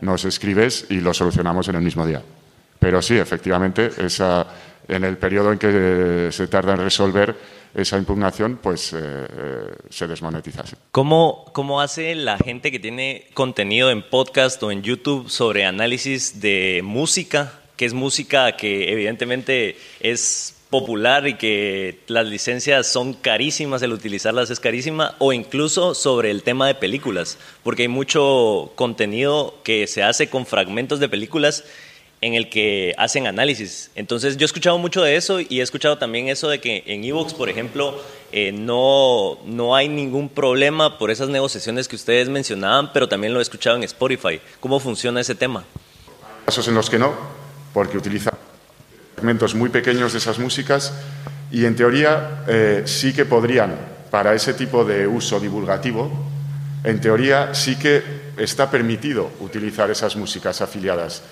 nos 0.00 0.24
escribes 0.24 0.86
y 0.88 1.00
lo 1.00 1.12
solucionamos 1.12 1.68
en 1.68 1.76
el 1.76 1.82
mismo 1.82 2.06
día. 2.06 2.22
Pero 2.78 3.02
sí, 3.02 3.16
efectivamente, 3.16 3.90
esa, 3.98 4.46
en 4.86 5.04
el 5.04 5.18
periodo 5.18 5.52
en 5.52 5.58
que 5.58 6.28
se 6.32 6.46
tarda 6.46 6.74
en 6.74 6.80
resolver 6.80 7.36
esa 7.74 7.98
impugnación, 7.98 8.58
pues 8.62 8.92
eh, 8.92 8.98
eh, 8.98 9.70
se 9.90 10.06
desmonetiza. 10.06 10.64
¿Cómo, 10.90 11.44
¿Cómo 11.52 11.80
hace 11.80 12.14
la 12.14 12.38
gente 12.38 12.70
que 12.72 12.78
tiene 12.78 13.26
contenido 13.34 13.90
en 13.90 14.02
podcast 14.02 14.62
o 14.62 14.70
en 14.70 14.82
YouTube 14.82 15.28
sobre 15.28 15.64
análisis 15.64 16.40
de 16.40 16.80
música, 16.82 17.57
que 17.78 17.86
es 17.86 17.94
música 17.94 18.56
que 18.56 18.92
evidentemente 18.92 19.78
es 20.00 20.54
popular 20.68 21.26
y 21.26 21.34
que 21.34 22.00
las 22.08 22.26
licencias 22.26 22.86
son 22.86 23.14
carísimas, 23.14 23.80
el 23.80 23.94
utilizarlas 23.94 24.50
es 24.50 24.60
carísima, 24.60 25.14
o 25.18 25.32
incluso 25.32 25.94
sobre 25.94 26.30
el 26.30 26.42
tema 26.42 26.66
de 26.66 26.74
películas, 26.74 27.38
porque 27.62 27.82
hay 27.82 27.88
mucho 27.88 28.72
contenido 28.74 29.54
que 29.64 29.86
se 29.86 30.02
hace 30.02 30.28
con 30.28 30.44
fragmentos 30.44 31.00
de 31.00 31.08
películas 31.08 31.64
en 32.20 32.34
el 32.34 32.50
que 32.50 32.94
hacen 32.98 33.28
análisis. 33.28 33.92
Entonces 33.94 34.36
yo 34.36 34.44
he 34.44 34.46
escuchado 34.46 34.76
mucho 34.76 35.00
de 35.00 35.14
eso 35.14 35.40
y 35.40 35.60
he 35.60 35.62
escuchado 35.62 35.98
también 35.98 36.28
eso 36.28 36.48
de 36.48 36.60
que 36.60 36.82
en 36.84 37.04
Evox, 37.04 37.32
por 37.32 37.48
ejemplo, 37.48 37.98
eh, 38.32 38.50
no, 38.50 39.38
no 39.46 39.76
hay 39.76 39.88
ningún 39.88 40.28
problema 40.28 40.98
por 40.98 41.12
esas 41.12 41.28
negociaciones 41.28 41.86
que 41.86 41.94
ustedes 41.94 42.28
mencionaban, 42.28 42.92
pero 42.92 43.08
también 43.08 43.32
lo 43.32 43.38
he 43.38 43.42
escuchado 43.42 43.76
en 43.76 43.84
Spotify. 43.84 44.40
¿Cómo 44.58 44.80
funciona 44.80 45.20
ese 45.20 45.36
tema? 45.36 45.64
casos 46.48 46.66
en 46.66 46.74
los 46.74 46.88
que 46.88 46.98
no, 46.98 47.12
porque 47.78 47.96
utiliza 47.96 48.32
fragmentos 49.14 49.54
muy 49.54 49.68
pequeños 49.68 50.10
de 50.10 50.18
esas 50.18 50.40
músicas 50.40 50.92
y 51.52 51.64
en 51.64 51.76
teoría 51.76 52.42
eh, 52.48 52.82
sí 52.86 53.12
que 53.12 53.24
podrían, 53.24 53.72
para 54.10 54.34
ese 54.34 54.52
tipo 54.54 54.84
de 54.84 55.06
uso 55.06 55.38
divulgativo, 55.38 56.10
en 56.82 57.00
teoría 57.00 57.54
sí 57.54 57.76
que 57.78 58.02
está 58.36 58.68
permitido 58.68 59.30
utilizar 59.38 59.88
esas 59.92 60.16
músicas 60.16 60.60
afiliadas, 60.60 61.22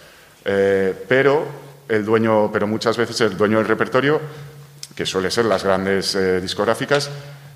Eh, 0.48 0.94
pero 1.08 1.42
el 1.88 2.04
dueño, 2.04 2.52
pero 2.52 2.68
muchas 2.68 2.96
veces 2.96 3.20
el 3.22 3.36
dueño 3.36 3.58
del 3.58 3.66
repertorio, 3.66 4.20
que 4.94 5.04
suele 5.04 5.28
ser 5.28 5.46
las 5.46 5.64
grandes 5.64 6.14
eh, 6.14 6.40
discográficas, 6.40 7.10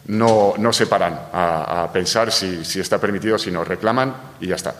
no, 0.09 0.55
no 0.59 0.73
se 0.73 0.87
paran 0.87 1.15
a, 1.33 1.85
a 1.85 1.93
pensar 1.93 2.33
si, 2.33 2.65
si 2.65 2.81
está 2.81 2.99
permitido, 2.99 3.39
si 3.39 3.53
no 3.53 3.63
reclaman 3.63 4.35
y 4.41 4.49
ya 4.49 4.57
está. 4.57 4.75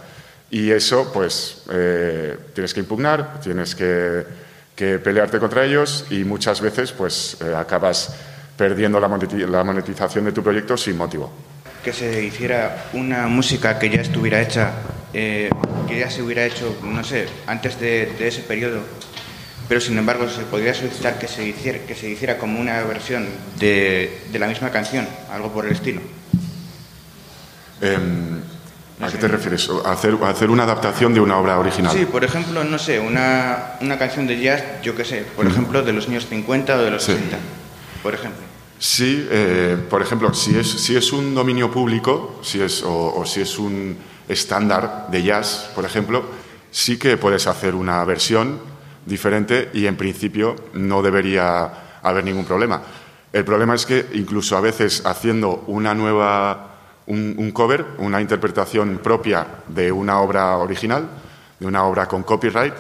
Y 0.51 0.71
eso, 0.71 1.13
pues, 1.13 1.63
eh, 1.71 2.37
tienes 2.55 2.75
que 2.75 2.81
impugnar, 2.81 3.41
tienes 3.41 3.75
que, 3.75 4.25
que 4.75 4.99
pelearte 4.99 5.39
contra 5.39 5.65
ellos 5.65 6.07
y 6.11 6.25
muchas 6.25 6.61
veces, 6.61 6.91
pues, 6.93 7.37
eh, 7.41 7.55
acabas 7.57 8.15
perdiendo 8.57 8.99
la 9.01 9.09
moneti- 9.09 9.47
la 9.47 9.63
monetización 9.65 10.25
de 10.25 10.33
tu 10.33 10.43
proyecto 10.43 10.77
sin 10.77 10.97
motivo. 10.97 11.31
que 11.85 11.95
se 11.95 12.23
hiciera 12.23 12.91
una 12.93 13.27
música 13.27 13.79
que 13.79 13.89
ya 13.89 14.03
estuviera 14.03 14.43
hecha, 14.43 14.73
eh, 15.15 15.49
que 15.89 15.99
ya 15.99 16.11
se 16.11 16.21
hubiera 16.21 16.45
hecho, 16.45 16.77
no 16.83 17.03
sé, 17.03 17.27
antes 17.47 17.81
de, 17.81 18.05
de 18.19 18.29
ese 18.29 18.43
periodo, 18.43 18.81
pero 19.67 19.81
sin 19.81 19.97
embargo 19.97 20.29
se 20.29 20.43
podría 20.43 20.75
solicitar 20.75 21.19
que 21.19 21.27
se 21.27 21.43
hiciera, 21.47 21.79
que 21.87 21.95
se 21.95 22.11
hiciera 22.11 22.37
como 22.37 22.61
una 22.61 22.83
versión 22.83 23.27
de, 23.59 24.19
de 24.31 24.39
la 24.39 24.47
misma 24.47 24.71
canción, 24.71 25.09
algo 25.33 25.53
por 25.53 25.65
el 25.65 25.73
estilo. 25.73 26.03
¿A 29.01 29.09
qué 29.09 29.17
te 29.19 29.29
refieres? 29.29 29.69
¿A 29.85 29.93
hacer, 29.93 30.17
a 30.23 30.29
hacer 30.29 30.51
una 30.51 30.65
adaptación 30.65 31.15
de 31.15 31.21
una 31.21 31.39
obra 31.39 31.59
original? 31.59 31.93
Sí, 31.97 32.05
por 32.07 32.23
ejemplo, 32.25 32.63
no 32.65 32.79
sé, 32.79 33.01
una, 33.01 33.73
una 33.81 33.99
canción 33.99 34.27
de 34.27 34.39
jazz, 34.41 34.63
yo 34.83 34.95
qué 34.95 35.05
sé, 35.05 35.25
por 35.37 35.47
ejemplo, 35.47 35.83
de 35.83 35.93
los 35.93 36.07
años 36.09 36.27
50 36.27 36.77
o 36.77 36.79
de 36.83 36.91
los 36.91 37.03
Sí. 37.03 37.13
60, 37.13 37.39
por 38.03 38.15
ejemplo. 38.15 38.41
Sí, 38.79 39.27
eh, 39.31 39.77
por 39.89 40.01
ejemplo, 40.03 40.33
si 40.35 40.57
es, 40.59 40.69
si 40.69 40.97
es 40.97 41.13
un 41.13 41.35
dominio 41.35 41.71
público 41.71 42.41
si 42.43 42.61
es, 42.63 42.83
o, 42.83 43.15
o 43.15 43.27
si 43.27 43.41
es 43.43 43.59
un 43.59 43.97
estándar 44.29 45.09
de 45.11 45.23
jazz, 45.23 45.71
por 45.75 45.85
ejemplo, 45.85 46.25
sí 46.71 46.99
que 46.99 47.17
puedes 47.17 47.47
hacer 47.47 47.75
una 47.75 48.03
versión 48.05 48.61
diferente 49.07 49.71
y 49.75 49.87
en 49.87 49.97
principio 49.97 50.57
no 50.75 51.03
debería 51.03 51.71
haber 52.03 52.25
ningún 52.25 52.45
problema. 52.45 52.83
El 53.33 53.45
problema 53.45 53.75
es 53.75 53.87
que 53.87 54.07
incluso 54.15 54.57
a 54.57 54.61
veces 54.61 55.03
haciendo 55.05 55.65
una 55.67 55.95
nueva, 55.95 56.70
un, 57.11 57.51
cover, 57.53 57.85
una 57.99 58.21
interpretación 58.21 58.99
propia 59.03 59.47
de 59.67 59.91
una 59.91 60.21
obra 60.21 60.57
original, 60.59 61.09
de 61.59 61.67
una 61.67 61.85
obra 61.85 62.07
con 62.07 62.23
copyright, 62.23 62.75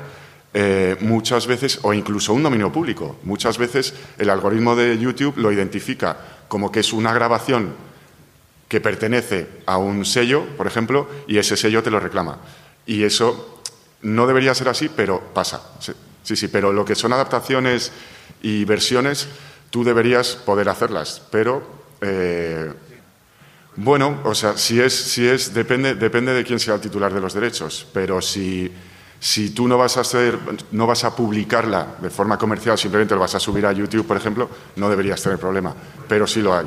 eh, 0.55 0.97
muchas 1.01 1.47
veces, 1.47 1.81
o 1.83 1.93
incluso 1.93 2.33
un 2.33 2.43
dominio 2.43 2.73
público, 2.73 3.19
muchas 3.25 3.59
veces 3.59 3.95
el 4.19 4.31
algoritmo 4.31 4.77
de 4.77 4.99
YouTube 4.99 5.37
lo 5.37 5.53
identifica 5.53 6.17
como 6.49 6.71
que 6.71 6.81
es 6.81 6.93
una 6.93 7.13
grabación 7.13 7.75
que 8.69 8.81
pertenece 8.81 9.49
a 9.67 9.79
un 9.79 10.05
sello, 10.05 10.45
por 10.57 10.67
ejemplo, 10.67 11.09
y 11.27 11.39
ese 11.39 11.57
sello 11.57 11.83
te 11.83 11.91
lo 11.91 11.99
reclama. 11.99 12.39
Y 12.87 13.03
eso 13.03 13.63
no 14.03 14.27
debería 14.27 14.55
ser 14.55 14.69
así, 14.69 14.89
pero 14.89 15.21
pasa. 15.35 15.61
Sí, 15.81 15.93
sí, 16.23 16.37
sí, 16.37 16.49
pero 16.49 16.73
lo 16.73 16.85
que 16.85 16.95
son 16.95 17.13
adaptaciones 17.13 17.93
y 18.43 18.65
versiones, 18.65 19.29
tú 19.71 19.83
deberías 19.83 20.37
poder 20.37 20.69
hacerlas, 20.69 21.23
pero 21.31 21.63
eh, 22.01 22.73
bueno, 23.77 24.21
o 24.25 24.35
sea, 24.35 24.57
si 24.57 24.81
es, 24.81 24.95
si 24.95 25.27
es, 25.27 25.55
depende, 25.55 25.95
depende 25.95 26.33
de 26.35 26.45
quién 26.45 26.59
sea 26.59 26.75
el 26.75 26.81
titular 26.81 27.13
de 27.13 27.21
los 27.21 27.33
derechos, 27.33 27.87
pero 27.93 28.21
si, 28.21 28.71
si 29.19 29.51
tú 29.51 29.69
no 29.69 29.79
vas 29.79 29.97
a 29.97 30.01
hacer, 30.01 30.39
no 30.73 30.87
vas 30.87 31.05
a 31.05 31.15
publicarla 31.15 31.97
de 32.01 32.11
forma 32.11 32.37
comercial, 32.37 32.77
simplemente 32.77 33.15
lo 33.15 33.21
vas 33.21 33.35
a 33.35 33.41
subir 33.41 33.65
a 33.67 33.73
YouTube, 33.73 34.07
por 34.07 34.17
ejemplo, 34.17 34.49
no 34.77 34.91
deberías 34.91 35.23
tener 35.23 35.39
problema, 35.39 35.75
pero 36.09 36.27
sí 36.27 36.43
lo 36.43 36.57
hay. 36.57 36.67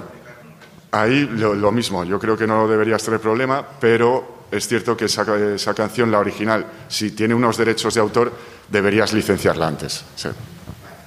Ahí 0.91 1.28
lo, 1.28 1.72
mismo, 1.72 2.04
yo 2.04 2.20
creo 2.20 2.38
que 2.38 2.45
no 2.45 2.68
deberías 2.68 3.04
tener 3.04 3.20
problema, 3.20 3.66
pero 3.80 4.45
es 4.51 4.68
cierto 4.68 4.95
que 4.95 5.06
esa, 5.06 5.74
canción, 5.74 6.12
la 6.12 6.20
original, 6.20 6.66
si 6.88 7.12
tiene 7.12 7.34
unos 7.34 7.58
derechos 7.58 7.95
de 7.95 7.99
autor, 7.99 8.32
deberías 8.70 9.12
licenciarla 9.12 9.68
antes, 9.68 10.06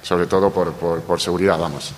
sobre 0.03 0.27
todo 0.27 0.51
por, 0.51 0.73
por, 0.73 1.01
por 1.01 1.21
seguridad, 1.21 1.57
vamos. 1.57 1.93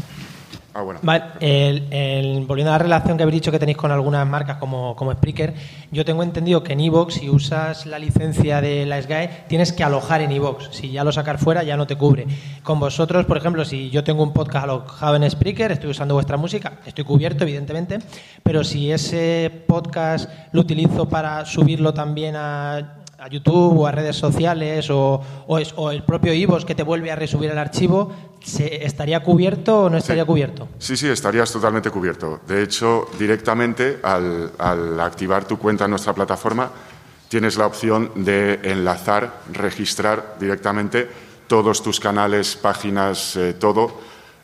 Ah, 0.80 0.84
bueno. 0.84 1.00
Vale, 1.04 1.24
el- 1.42 2.46
volviendo 2.46 2.72
a 2.72 2.76
la 2.76 2.84
relación 2.84 3.18
que 3.18 3.24
habéis 3.24 3.42
dicho 3.42 3.52
que 3.52 3.60
tenéis 3.60 3.78
con 3.78 3.92
algunas 3.92 4.26
marcas 4.26 4.58
como, 4.58 4.96
como 4.96 5.12
Spreaker, 5.12 5.54
yo 5.92 6.06
tengo 6.06 6.24
entendido 6.24 6.64
que 6.64 6.72
en 6.74 6.80
Evox, 6.80 7.16
si 7.16 7.30
usas 7.30 7.86
la 7.86 8.00
licencia 8.00 8.62
de 8.62 8.86
la 8.86 9.02
SGAE, 9.02 9.30
tienes 9.50 9.74
que 9.74 9.84
alojar 9.84 10.22
en 10.22 10.32
Evox. 10.32 10.70
Si 10.72 10.90
ya 10.92 11.04
lo 11.04 11.12
sacar 11.12 11.38
fuera, 11.38 11.64
ya 11.64 11.76
no 11.76 11.86
te 11.86 11.98
cubre. 11.98 12.28
Con 12.64 12.80
vosotros, 12.80 13.26
por 13.26 13.36
ejemplo, 13.36 13.66
si 13.66 13.90
yo 13.90 14.06
tengo 14.06 14.24
un 14.24 14.32
podcast 14.32 14.64
alojado 14.64 15.18
en 15.18 15.30
Spreaker, 15.30 15.74
estoy 15.74 15.90
usando 15.90 16.14
vuestra 16.14 16.38
música, 16.38 16.80
estoy 16.86 17.04
cubierto, 17.04 17.44
evidentemente, 17.44 18.00
pero 18.42 18.64
si 18.64 18.90
ese 18.92 19.52
podcast 19.68 20.30
lo 20.54 20.62
utilizo 20.62 21.10
para 21.10 21.46
subirlo 21.46 21.94
también 21.94 22.36
a 22.38 22.99
a 23.20 23.28
YouTube 23.28 23.80
o 23.82 23.86
a 23.88 23.92
redes 23.92 24.16
sociales 24.16 24.90
o, 24.90 25.22
o 25.48 25.60
es- 25.60 25.74
o 25.76 25.92
el 25.92 26.04
propio 26.04 26.32
Evox 26.32 26.64
que 26.64 26.74
te 26.76 26.84
vuelve 26.84 27.12
a 27.12 27.16
resubir 27.16 27.50
el 27.52 27.58
archivo, 27.58 28.12
¿se, 28.44 28.86
¿estaría 28.86 29.22
cubierto 29.22 29.84
o 29.84 29.90
no 29.90 29.98
estaría 29.98 30.26
cubierto? 30.26 30.70
Sí, 30.80 30.96
sí, 30.96 31.08
estarías 31.08 31.52
totalmente 31.52 31.92
cubierto. 31.92 32.40
De 32.48 32.64
hecho, 32.64 33.08
directamente 33.20 34.00
al, 34.04 34.52
al 34.58 35.00
activar 35.02 35.44
tu 35.46 35.58
cuenta 35.58 35.84
en 35.86 35.92
nuestra 35.92 36.14
plataforma, 36.14 36.72
tienes 37.28 37.58
la 37.58 37.66
opción 37.68 38.12
de 38.16 38.60
enlazar, 38.64 39.42
registrar 39.52 40.36
directamente 40.40 41.10
todos 41.48 41.84
tus 41.84 42.00
canales, 42.00 42.56
páginas, 42.56 43.36
eh, 43.36 43.54
todo, 43.60 43.92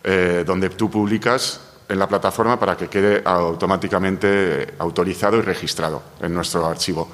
eh, 0.04 0.44
donde 0.46 0.70
tú 0.72 0.90
publicas 0.90 1.62
en 1.88 2.00
la 2.00 2.08
plataforma 2.08 2.60
para 2.60 2.76
que 2.76 2.88
quede 2.90 3.22
automáticamente 3.24 4.74
autorizado 4.80 5.38
y 5.38 5.42
registrado 5.42 6.02
en 6.22 6.34
nuestro 6.34 6.66
archivo. 6.66 7.08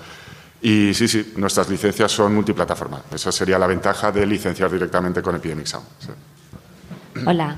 Y 0.62 0.94
sí, 0.94 1.08
sí, 1.08 1.34
nuestras 1.38 1.70
licencias 1.70 2.12
son 2.12 2.36
multiplataforma. 2.36 3.02
Esa 3.14 3.32
sería 3.32 3.58
la 3.58 3.68
ventaja 3.68 4.12
de 4.12 4.26
licenciar 4.26 4.72
directamente 4.72 5.22
con 5.22 5.36
Epidemic 5.36 5.66
Sound. 5.66 5.88
sí. 6.00 6.10
Hola. 7.26 7.56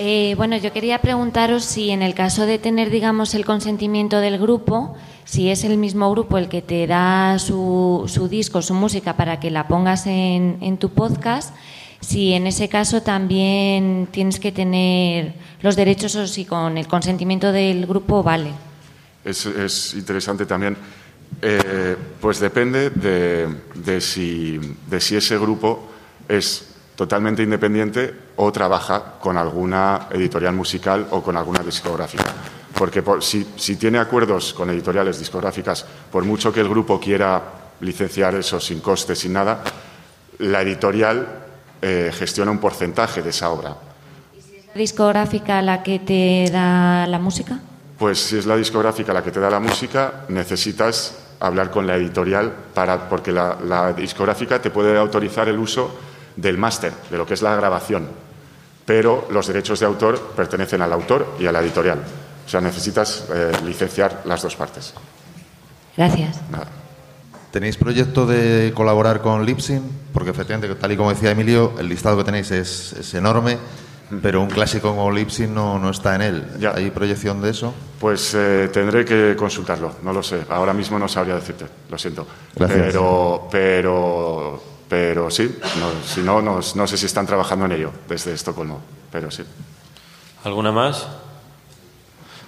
Eh, 0.00 0.34
bueno, 0.36 0.56
yo 0.56 0.72
quería 0.72 1.00
preguntaros 1.00 1.64
si 1.64 1.90
en 1.90 2.02
el 2.02 2.14
caso 2.14 2.46
de 2.46 2.60
tener, 2.60 2.88
digamos, 2.88 3.34
el 3.34 3.44
consentimiento 3.44 4.20
del 4.20 4.38
grupo, 4.38 4.94
si 5.24 5.50
es 5.50 5.64
el 5.64 5.76
mismo 5.76 6.08
grupo 6.12 6.38
el 6.38 6.48
que 6.48 6.62
te 6.62 6.86
da 6.86 7.36
su, 7.40 8.04
su 8.06 8.28
disco, 8.28 8.62
su 8.62 8.74
música 8.74 9.16
para 9.16 9.40
que 9.40 9.50
la 9.50 9.66
pongas 9.66 10.06
en, 10.06 10.58
en 10.60 10.78
tu 10.78 10.90
podcast, 10.90 11.52
si 12.00 12.32
en 12.32 12.46
ese 12.46 12.68
caso 12.68 13.02
también 13.02 14.06
tienes 14.12 14.38
que 14.38 14.52
tener 14.52 15.34
los 15.62 15.74
derechos 15.74 16.14
o 16.14 16.28
si 16.28 16.44
con 16.44 16.78
el 16.78 16.86
consentimiento 16.86 17.50
del 17.50 17.84
grupo 17.84 18.22
vale. 18.22 18.52
Es, 19.24 19.46
es 19.46 19.94
interesante 19.94 20.46
también. 20.46 20.76
Eh, 21.40 21.96
pues 22.20 22.40
depende 22.40 22.90
de, 22.90 24.00
si, 24.00 24.58
si 24.98 25.16
ese 25.16 25.38
grupo 25.38 25.88
es 26.28 26.74
totalmente 26.96 27.44
independiente 27.44 28.12
o 28.36 28.50
trabaja 28.50 29.14
con 29.20 29.36
alguna 29.38 30.08
editorial 30.10 30.54
musical 30.54 31.06
o 31.10 31.22
con 31.22 31.36
alguna 31.36 31.62
discográfica. 31.62 32.24
Porque 32.74 33.02
por- 33.02 33.22
si, 33.22 33.46
si 33.56 33.76
tiene 33.76 33.98
acuerdos 33.98 34.52
con 34.52 34.68
editoriales 34.70 35.18
discográficas, 35.18 35.86
por 36.10 36.24
mucho 36.24 36.52
que 36.52 36.60
el 36.60 36.68
grupo 36.68 36.98
quiera 36.98 37.40
licenciar 37.80 38.34
eso 38.34 38.58
sin 38.58 38.80
coste, 38.80 39.14
sin 39.14 39.32
nada, 39.34 39.62
la 40.38 40.62
editorial 40.62 41.26
eh, 41.80 42.10
gestiona 42.12 42.50
un 42.50 42.58
porcentaje 42.58 43.22
de 43.22 43.30
esa 43.30 43.50
obra. 43.50 43.76
discográfica 44.74 45.62
la 45.62 45.82
que 45.82 45.98
te 46.00 46.50
da 46.52 47.06
la 47.06 47.18
música? 47.18 47.60
Pues 47.98 48.20
si 48.20 48.38
es 48.38 48.46
la 48.46 48.56
discográfica 48.56 49.12
la 49.12 49.22
que 49.22 49.32
te 49.32 49.40
da 49.40 49.50
la 49.50 49.60
música, 49.60 50.24
necesitas 50.28 51.16
hablar 51.40 51.70
con 51.70 51.86
la 51.86 51.96
editorial 51.96 52.52
para, 52.74 53.08
porque 53.08 53.32
la, 53.32 53.58
la 53.66 53.92
discográfica 53.92 54.60
te 54.60 54.70
puede 54.70 54.96
autorizar 54.96 55.48
el 55.48 55.58
uso 55.58 55.98
del 56.36 56.58
máster, 56.58 56.92
de 57.10 57.18
lo 57.18 57.26
que 57.26 57.34
es 57.34 57.42
la 57.42 57.56
grabación, 57.56 58.08
pero 58.86 59.26
los 59.30 59.46
derechos 59.46 59.80
de 59.80 59.86
autor 59.86 60.32
pertenecen 60.36 60.80
al 60.82 60.92
autor 60.92 61.34
y 61.38 61.46
a 61.46 61.52
la 61.52 61.60
editorial. 61.60 61.98
O 62.46 62.48
sea, 62.48 62.60
necesitas 62.60 63.26
eh, 63.34 63.52
licenciar 63.64 64.22
las 64.24 64.40
dos 64.40 64.56
partes. 64.56 64.94
Gracias. 65.96 66.40
Nada. 66.50 66.68
¿Tenéis 67.50 67.76
proyecto 67.76 68.26
de 68.26 68.72
colaborar 68.74 69.20
con 69.20 69.44
Lipsyn? 69.44 69.82
Porque 70.12 70.30
efectivamente, 70.30 70.74
tal 70.76 70.92
y 70.92 70.96
como 70.96 71.10
decía 71.10 71.30
Emilio, 71.30 71.74
el 71.78 71.88
listado 71.88 72.16
que 72.16 72.24
tenéis 72.24 72.50
es, 72.50 72.92
es 72.92 73.14
enorme, 73.14 73.58
pero 74.22 74.40
un 74.40 74.48
clásico 74.48 74.88
como 74.90 75.10
Lipsyn 75.10 75.54
no, 75.54 75.78
no 75.78 75.90
está 75.90 76.14
en 76.14 76.22
él. 76.22 76.44
¿Hay 76.74 76.90
proyección 76.90 77.42
de 77.42 77.50
eso? 77.50 77.74
Pues 78.00 78.34
eh, 78.34 78.70
tendré 78.72 79.04
que 79.04 79.36
consultarlo, 79.36 79.96
no 80.02 80.12
lo 80.12 80.22
sé. 80.22 80.44
Ahora 80.48 80.72
mismo 80.72 80.98
no 80.98 81.08
sabría 81.08 81.34
decirte, 81.34 81.66
lo 81.90 81.98
siento. 81.98 82.26
Gracias. 82.54 82.86
Pero, 82.86 83.48
pero, 83.50 84.62
pero 84.88 85.30
sí, 85.30 85.58
no, 85.78 85.90
si 86.06 86.20
no, 86.22 86.40
no, 86.40 86.60
no 86.74 86.86
sé 86.86 86.96
si 86.96 87.06
están 87.06 87.26
trabajando 87.26 87.66
en 87.66 87.72
ello 87.72 87.92
desde 88.08 88.32
Estocolmo, 88.32 88.80
pero 89.12 89.30
sí. 89.30 89.44
¿Alguna 90.44 90.72
más? 90.72 91.06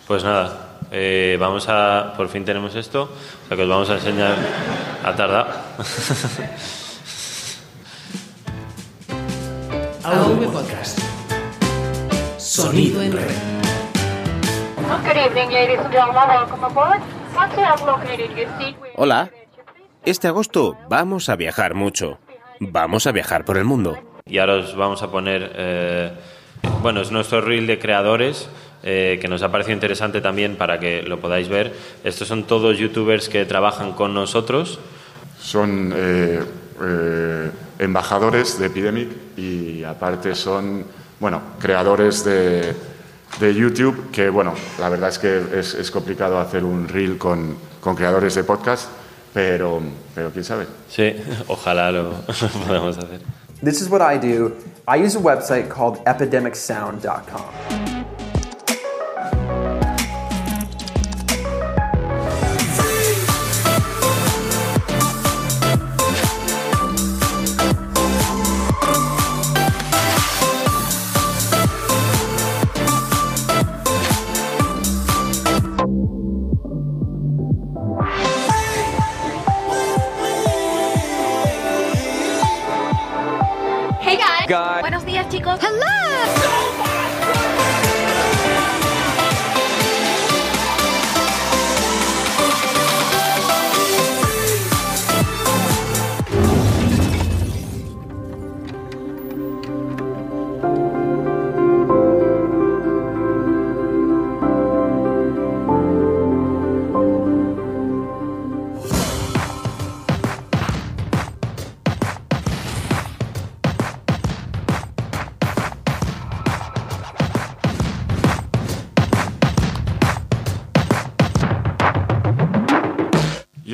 Pues 0.06 0.24
nada, 0.24 0.78
eh, 0.90 1.36
vamos 1.38 1.68
a. 1.68 2.14
Por 2.16 2.28
fin 2.28 2.44
tenemos 2.44 2.74
esto, 2.74 3.02
o 3.02 3.48
sea 3.48 3.56
que 3.56 3.62
os 3.62 3.68
vamos 3.68 3.90
a 3.90 3.94
enseñar. 3.94 4.36
Ha 5.04 5.14
tardado. 5.14 5.50
AV 10.02 10.52
Podcast. 10.52 11.09
Sonido 12.50 13.00
en 13.00 13.12
red. 13.12 13.30
Hola. 18.96 19.30
Este 20.04 20.26
agosto 20.26 20.76
vamos 20.88 21.28
a 21.28 21.36
viajar 21.36 21.74
mucho. 21.74 22.18
Vamos 22.58 23.06
a 23.06 23.12
viajar 23.12 23.44
por 23.44 23.56
el 23.56 23.64
mundo. 23.64 23.96
Y 24.26 24.38
ahora 24.38 24.54
os 24.54 24.74
vamos 24.74 25.00
a 25.04 25.12
poner. 25.12 25.52
eh, 25.54 26.10
bueno, 26.82 27.02
es 27.02 27.12
nuestro 27.12 27.40
reel 27.40 27.68
de 27.68 27.78
creadores. 27.78 28.48
eh, 28.82 29.20
que 29.22 29.28
nos 29.28 29.44
ha 29.44 29.52
parecido 29.52 29.74
interesante 29.74 30.20
también 30.20 30.56
para 30.56 30.80
que 30.80 31.04
lo 31.04 31.20
podáis 31.20 31.48
ver. 31.48 31.72
Estos 32.02 32.26
son 32.26 32.42
todos 32.48 32.78
youtubers 32.78 33.28
que 33.28 33.44
trabajan 33.44 33.92
con 33.92 34.12
nosotros. 34.12 34.80
Son 35.38 35.92
eh, 35.94 36.40
eh, 36.82 37.50
embajadores 37.78 38.58
de 38.58 38.66
Epidemic 38.66 39.08
y 39.36 39.84
aparte 39.84 40.34
son, 40.34 40.84
bueno, 41.20 41.40
creadores 41.60 42.24
de, 42.24 42.74
de 43.38 43.54
YouTube, 43.54 44.10
que 44.10 44.28
bueno, 44.30 44.54
la 44.78 44.88
verdad 44.88 45.10
es 45.10 45.18
que 45.18 45.44
es, 45.54 45.74
es 45.74 45.90
complicado 45.90 46.40
hacer 46.40 46.64
un 46.64 46.88
reel 46.88 47.18
con, 47.18 47.56
con 47.80 47.94
creadores 47.94 48.34
de 48.34 48.42
podcast, 48.42 48.88
pero, 49.32 49.80
pero 50.14 50.30
quién 50.30 50.44
sabe. 50.44 50.66
Sí, 50.88 51.14
ojalá 51.46 51.92
lo 51.92 52.12
podamos 52.66 52.98
hacer. 52.98 53.20
This 53.62 53.82
is 53.82 53.88
what 53.90 54.00
I 54.00 54.16
do. 54.18 54.56
I 54.88 54.96
use 54.96 55.14
a 55.16 55.20
website 55.20 55.68
called 55.68 56.02
epidemicsound.com. 56.06 57.99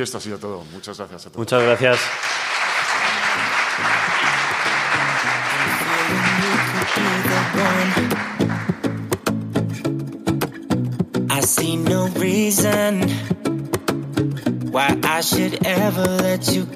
esto 0.06 0.18
ha 0.18 0.20
sido 0.20 0.38
todo. 0.38 0.62
Muchas 0.72 0.96
gracias 0.98 1.26
a 1.26 1.30
todos. 1.30 1.38
Muchas 1.38 1.62
gracias. 1.62 1.98
I 11.28 11.40
see 11.40 11.76
no 11.76 12.06
reason 12.18 13.08
why 14.70 14.96
I 15.02 15.20
should 15.22 15.66
ever 15.66 16.06
let 16.22 16.52
you 16.52 16.66